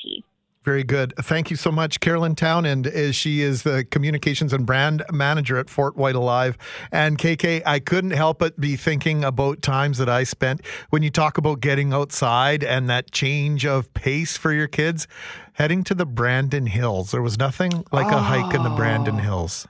Very 0.66 0.82
good. 0.82 1.14
Thank 1.16 1.48
you 1.48 1.56
so 1.56 1.70
much, 1.70 2.00
Carolyn 2.00 2.34
Townend. 2.34 2.88
Is 2.88 3.14
she 3.14 3.40
is 3.40 3.62
the 3.62 3.84
communications 3.84 4.52
and 4.52 4.66
brand 4.66 5.04
manager 5.12 5.58
at 5.58 5.70
Fort 5.70 5.96
Whyte 5.96 6.16
Alive. 6.16 6.58
And 6.90 7.16
KK, 7.16 7.62
I 7.64 7.78
couldn't 7.78 8.10
help 8.10 8.40
but 8.40 8.58
be 8.58 8.74
thinking 8.74 9.22
about 9.22 9.62
times 9.62 9.98
that 9.98 10.08
I 10.08 10.24
spent 10.24 10.66
when 10.90 11.04
you 11.04 11.10
talk 11.10 11.38
about 11.38 11.60
getting 11.60 11.92
outside 11.92 12.64
and 12.64 12.90
that 12.90 13.12
change 13.12 13.64
of 13.64 13.94
pace 13.94 14.36
for 14.36 14.52
your 14.52 14.66
kids, 14.66 15.06
heading 15.52 15.84
to 15.84 15.94
the 15.94 16.04
Brandon 16.04 16.66
Hills. 16.66 17.12
There 17.12 17.22
was 17.22 17.38
nothing 17.38 17.84
like 17.92 18.10
a 18.10 18.18
hike 18.18 18.52
in 18.52 18.64
the 18.64 18.70
Brandon 18.70 19.18
Hills. 19.18 19.68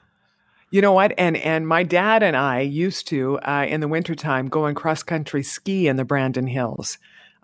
You 0.71 0.81
know 0.81 0.93
what? 0.93 1.13
And 1.15 1.37
and 1.37 1.67
my 1.67 1.83
dad 1.83 2.23
and 2.23 2.35
I 2.35 2.61
used 2.61 3.07
to 3.09 3.37
uh, 3.41 3.67
in 3.69 3.81
the 3.81 3.87
wintertime 3.87 4.47
go 4.47 4.65
and 4.65 4.75
cross 4.75 5.03
country 5.03 5.43
ski 5.43 5.87
in 5.87 5.95
the 5.95 6.05
Brandon 6.05 6.47
Hills. 6.47 6.97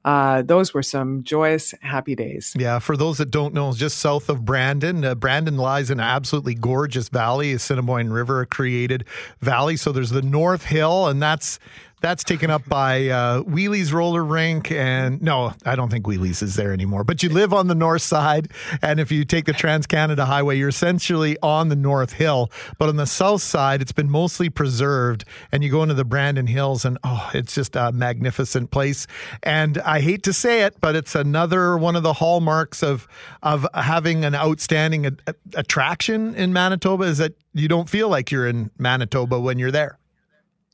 Uh, 0.06 0.42
those 0.42 0.74
were 0.74 0.84
some 0.84 1.24
joyous, 1.24 1.74
happy 1.82 2.16
days. 2.16 2.54
Yeah, 2.58 2.80
for 2.80 2.98
those 2.98 3.18
that 3.20 3.32
don't 3.32 3.54
know, 3.54 3.72
just 3.74 4.00
south 4.00 4.30
of 4.30 4.44
Brandon, 4.44 5.06
uh, 5.06 5.16
Brandon 5.16 5.58
lies 5.58 5.90
in 5.90 6.00
an 6.00 6.06
absolutely 6.06 6.56
gorgeous 6.56 7.10
valley, 7.10 7.54
a 7.54 7.56
Assiniboine 7.56 8.10
River 8.10 8.46
created 8.46 9.06
valley. 9.40 9.78
So 9.78 9.92
there's 9.92 10.10
the 10.10 10.22
North 10.22 10.66
Hill, 10.66 11.08
and 11.08 11.22
that's 11.22 11.58
that's 12.04 12.26
taken 12.26 12.52
up 12.52 12.68
by 12.68 13.08
uh, 13.08 13.40
Wheelie's 13.44 13.94
roller 13.94 14.26
rink. 14.26 14.70
And 14.72 15.22
no, 15.22 15.54
I 15.66 15.78
don't 15.78 15.90
think 15.90 16.06
Wheelie's 16.06 16.42
is 16.42 16.56
there 16.56 16.74
anymore. 16.74 17.06
But 17.06 17.24
you 17.24 17.30
live 17.30 17.54
on 17.54 17.68
the 17.68 17.76
north 17.76 18.02
side. 18.02 18.52
And 18.82 19.00
if 19.00 19.10
you 19.10 19.24
take 19.24 19.46
the 19.46 19.54
Trans 19.54 19.88
Canada 19.88 20.26
Highway, 20.26 20.58
you're 20.58 20.68
essentially 20.68 21.38
on 21.42 21.70
the 21.70 21.78
North 21.78 22.12
Hill. 22.12 22.52
But 22.78 22.90
on 22.90 22.98
the 22.98 23.06
south 23.06 23.42
side, 23.42 23.82
it's 23.82 23.94
been 23.94 24.10
mostly 24.10 24.50
preserved. 24.50 25.24
And 25.54 25.64
you 25.64 25.72
go 25.72 25.82
into 25.82 25.96
the 25.96 26.04
Brandon 26.04 26.46
Hills, 26.46 26.84
and 26.84 26.98
oh, 27.06 27.32
it's 27.34 27.56
just 27.56 27.78
a 27.78 27.94
magnificent 27.94 28.70
place. 28.70 29.08
And 29.42 29.78
I 29.80 30.02
hate 30.02 30.24
to 30.24 30.34
say 30.34 30.64
it, 30.64 30.82
but 30.82 30.98
it's 30.98 31.16
another 31.16 31.78
one 31.78 31.96
of 31.96 32.04
the 32.04 32.14
hallmarks 32.14 32.84
of, 32.84 33.08
of 33.42 33.66
having 33.74 34.26
an 34.26 34.36
outstanding 34.36 35.06
a- 35.06 35.12
a- 35.26 35.36
attraction 35.56 36.36
in 36.36 36.52
Manitoba 36.52 37.06
is 37.06 37.18
that 37.20 37.36
you 37.54 37.70
don't 37.70 37.88
feel 37.88 38.10
like 38.10 38.30
you're 38.30 38.48
in 38.48 38.72
Manitoba 38.78 39.40
when 39.40 39.58
you're 39.58 39.72
there. 39.72 40.00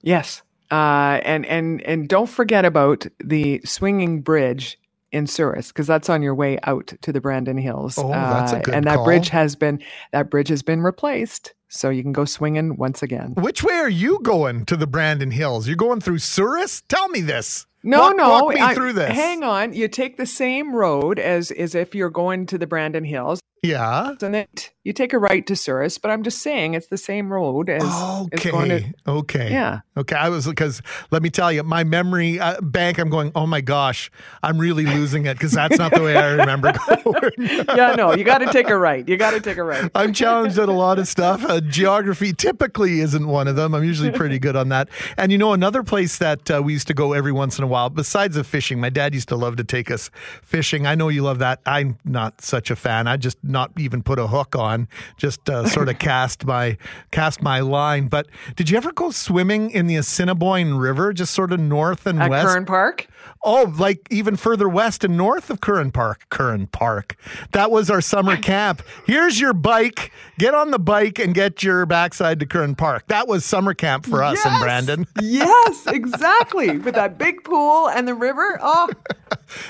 Yes. 0.02 0.42
Uh, 0.72 1.20
and 1.24 1.46
and 1.46 1.82
and 1.84 2.08
don't 2.08 2.30
forget 2.30 2.64
about 2.66 3.06
the 3.20 3.60
swinging 3.66 4.22
bridge 4.22 4.78
in 5.12 5.26
Souris 5.26 5.70
because 5.70 5.88
that's 5.88 6.10
on 6.10 6.22
your 6.22 6.36
way 6.36 6.60
out 6.64 6.94
to 7.02 7.12
the 7.12 7.20
Brandon 7.20 7.58
Hills. 7.58 7.98
Oh, 7.98 8.10
that's 8.10 8.54
a 8.54 8.58
Uh, 8.58 8.62
good 8.62 8.74
And 8.76 8.86
that 8.86 8.98
call. 8.98 9.06
bridge 9.06 9.30
has 9.30 9.56
been 9.56 9.82
that 10.12 10.30
bridge 10.30 10.50
has 10.50 10.62
been 10.62 10.82
replaced, 10.82 11.54
so 11.68 11.90
you 11.90 12.04
can 12.04 12.14
go 12.14 12.26
swinging 12.26 12.78
once 12.78 13.02
again. 13.02 13.34
Which 13.36 13.64
way 13.64 13.74
are 13.74 13.90
you 13.90 14.20
going 14.22 14.66
to 14.66 14.78
the 14.78 14.86
Brandon 14.86 15.32
Hills? 15.32 15.68
You're 15.68 15.76
going 15.78 16.02
through 16.02 16.20
Souris? 16.20 16.84
Tell 16.88 17.10
me 17.10 17.22
this. 17.22 17.66
No, 17.82 18.00
Walk- 18.02 18.18
no. 18.18 18.30
Walk 18.30 18.54
me 18.56 18.62
I- 18.62 18.76
through 18.76 18.94
this. 18.94 19.10
Hang 19.12 19.42
on. 19.42 19.74
You 19.74 19.88
take 19.88 20.18
the 20.18 20.26
same 20.28 20.76
road 20.76 21.18
as 21.18 21.50
as 21.50 21.74
if 21.74 21.96
you're 21.96 22.10
going 22.12 22.46
to 22.48 22.60
the 22.60 22.68
Brandon 22.68 23.04
Hills. 23.06 23.40
Yeah. 23.62 24.14
And 24.22 24.34
then 24.34 24.48
you 24.84 24.94
take 24.94 25.14
a 25.14 25.20
right 25.20 25.46
to 25.48 25.56
Souris, 25.56 25.98
but 25.98 26.12
I'm 26.12 26.24
just 26.24 26.40
saying 26.42 26.74
it's 26.74 26.88
the 26.88 26.98
same 26.98 27.32
road 27.32 27.70
as, 27.70 27.84
as 27.84 28.28
Okay. 28.34 28.52
going 28.52 28.70
to 28.70 28.94
okay. 29.08 29.52
Yeah. 29.52 29.82
Okay. 29.98 30.16
I 30.16 30.30
was 30.30 30.48
because 30.48 30.82
let 31.12 31.22
me 31.22 31.30
tell 31.30 31.52
you, 31.52 31.64
my 31.64 31.84
memory 31.84 32.40
uh, 32.40 32.60
bank. 32.62 32.98
I'm 32.98 33.10
going. 33.10 33.32
Oh 33.36 33.46
my 33.46 33.62
gosh, 33.62 34.10
I'm 34.42 34.58
really 34.58 34.86
losing 34.86 35.26
it 35.26 35.36
because 35.36 35.52
that's 35.52 35.78
not 35.78 35.94
the 35.94 36.02
way 36.02 36.16
I 36.16 36.32
remember 36.34 36.74
going. 37.04 37.32
yeah, 37.38 37.96
no, 37.96 38.14
you 38.16 38.24
got 38.24 38.40
to 38.40 38.52
take 38.52 38.70
a 38.70 38.78
right. 38.78 39.08
You 39.08 39.18
got 39.18 39.32
to 39.32 39.42
take 39.42 39.58
a 39.58 39.64
right. 39.64 39.92
I'm 39.96 40.14
challenged 40.14 40.58
at 40.58 40.70
a 40.70 40.74
lot 40.74 40.98
of 41.00 41.08
stuff. 41.08 41.44
Uh, 41.44 41.60
geography 41.62 42.34
typically 42.34 43.02
isn't 43.02 43.28
one 43.28 43.48
of 43.48 43.56
them. 43.56 43.74
I'm 43.76 43.84
usually 43.84 44.12
pretty 44.12 44.40
good 44.40 44.56
on 44.56 44.70
that. 44.70 44.90
And 45.18 45.32
you 45.32 45.38
know, 45.38 45.54
another 45.54 45.84
place 45.84 46.18
that 46.20 46.50
uh, 46.50 46.62
we 46.64 46.74
used 46.74 46.88
to 46.88 46.94
go 46.94 47.14
every 47.14 47.32
once 47.32 47.58
in 47.58 47.64
a 47.64 47.68
while, 47.68 47.90
besides 47.90 48.36
the 48.36 48.44
fishing, 48.44 48.80
my 48.80 48.90
dad 48.90 49.14
used 49.14 49.30
to 49.30 49.36
love 49.36 49.58
to 49.58 49.64
take 49.64 49.92
us 49.92 50.10
fishing. 50.42 50.88
I 50.88 50.96
know 50.96 51.10
you 51.10 51.24
love 51.24 51.40
that. 51.40 51.60
I'm 51.66 51.98
not 52.06 52.42
such 52.42 52.72
a 52.72 52.76
fan. 52.76 53.08
I 53.08 53.18
just 53.18 53.38
not 53.50 53.72
even 53.78 54.04
put 54.04 54.20
a 54.20 54.28
hook 54.28 54.56
on, 54.56 54.88
just 55.18 55.50
uh, 55.50 55.68
sort 55.68 55.90
of 55.90 56.00
cast 56.00 56.46
my 56.46 56.78
cast 57.12 57.42
my 57.42 57.60
line. 57.60 58.08
But 58.08 58.28
did 58.56 58.70
you 58.70 58.78
ever 58.78 58.92
go 58.92 59.12
swimming 59.12 59.72
in 59.72 59.88
the 59.88 59.96
Assiniboine 59.96 60.76
River, 60.76 61.14
just 61.14 61.34
sort 61.34 61.52
of 61.52 61.60
north 61.60 62.06
and 62.06 62.22
At 62.22 62.30
west? 62.30 62.48
Curran 62.48 62.66
Park? 62.66 63.08
Oh, 63.44 63.74
like 63.78 64.06
even 64.10 64.36
further 64.36 64.68
west 64.68 65.04
and 65.06 65.16
north 65.16 65.50
of 65.50 65.62
Curran 65.62 65.92
Park. 65.92 66.26
Curran 66.30 66.68
Park. 66.68 67.16
That 67.54 67.72
was 67.72 67.90
our 67.90 68.02
summer 68.02 68.36
camp. 68.42 68.82
Here's 69.06 69.40
your 69.40 69.54
bike. 69.54 70.12
Get 70.38 70.54
on 70.54 70.72
the 70.72 70.80
bike 70.80 71.20
and 71.20 71.34
get 71.34 71.64
your 71.64 71.86
backside 71.86 72.40
to 72.42 72.46
Curran 72.46 72.76
Park. 72.76 73.08
That 73.08 73.28
was 73.28 73.46
summer 73.46 73.74
camp 73.74 74.06
for 74.06 74.24
us 74.24 74.38
Yes! 74.44 74.62
Brandon. 74.62 75.08
yes, 75.22 75.88
exactly. 75.88 76.78
With 76.80 76.96
that 76.96 77.18
big 77.18 77.44
pool 77.46 77.88
and 77.90 78.08
the 78.08 78.14
river. 78.14 78.58
Oh, 78.62 78.90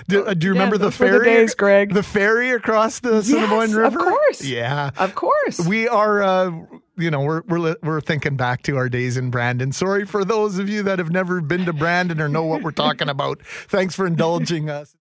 Do, 0.08 0.26
uh, 0.26 0.34
do 0.34 0.48
you 0.48 0.54
Yeah, 0.54 0.60
remember 0.60 0.78
the 0.78 0.86
were 0.86 0.90
the 0.92 0.98
ferry? 0.98 1.26
days, 1.26 1.54
Greg. 1.56 1.94
The 1.94 2.04
ferry 2.04 2.50
across 2.52 3.00
the 3.00 3.18
Assiniboine 3.18 3.69
Yes, 3.70 3.78
River. 3.78 4.00
of 4.00 4.06
course. 4.06 4.44
Yeah, 4.44 4.92
of 4.98 5.16
course. 5.16 5.60
we 5.68 5.88
are. 5.88 6.22
Uh, 6.24 6.52
you 6.98 7.10
know, 7.10 7.22
we're 7.22 7.42
we're 7.48 7.76
we're 7.82 8.02
thinking 8.02 8.36
back 8.36 8.64
to 8.64 8.76
our 8.78 8.90
days 8.90 9.16
in 9.18 9.32
Brandon. 9.32 9.72
Sorry 9.72 10.06
for 10.06 10.26
those 10.26 10.60
of 10.60 10.68
you 10.70 10.84
that 10.84 11.00
have 11.00 11.12
never 11.12 11.40
been 11.42 11.66
to 11.66 11.74
Brandon 11.74 12.20
or 12.20 12.28
know 12.28 12.44
what 12.44 12.62
we're 12.62 12.72
talking 12.72 13.08
about. 13.10 13.42
Thanks 13.46 13.96
for 13.96 14.06
indulging 14.06 14.70
us. 14.70 14.96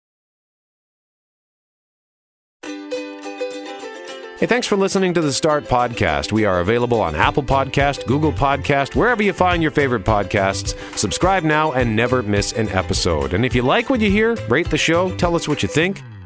Hey, 4.38 4.47
thanks 4.47 4.68
for 4.68 4.76
listening 4.76 5.13
to 5.13 5.22
the 5.22 5.32
Start 5.32 5.63
Podcast. 5.63 6.34
We 6.34 6.43
are 6.43 6.59
available 6.59 6.99
on 6.99 7.16
Apple 7.16 7.41
Podcast, 7.41 8.05
Google 8.05 8.34
Podcast, 8.34 8.93
wherever 8.93 9.24
you 9.24 9.32
find 9.32 9.61
your 9.61 9.72
favorite 9.72 10.03
podcasts. 10.03 10.76
Subscribe 10.97 11.43
now 11.45 11.72
and 11.72 11.95
never 11.95 12.22
miss 12.22 12.51
an 12.51 12.68
episode. 12.70 13.34
And 13.34 13.45
if 13.45 13.55
you 13.55 13.61
like 13.61 13.89
what 13.89 14.01
you 14.01 14.11
hear, 14.11 14.36
rate 14.49 14.70
the 14.70 14.78
show, 14.78 15.16
tell 15.16 15.38
us 15.38 15.47
what 15.47 15.63
you 15.63 15.70
think, 15.70 16.01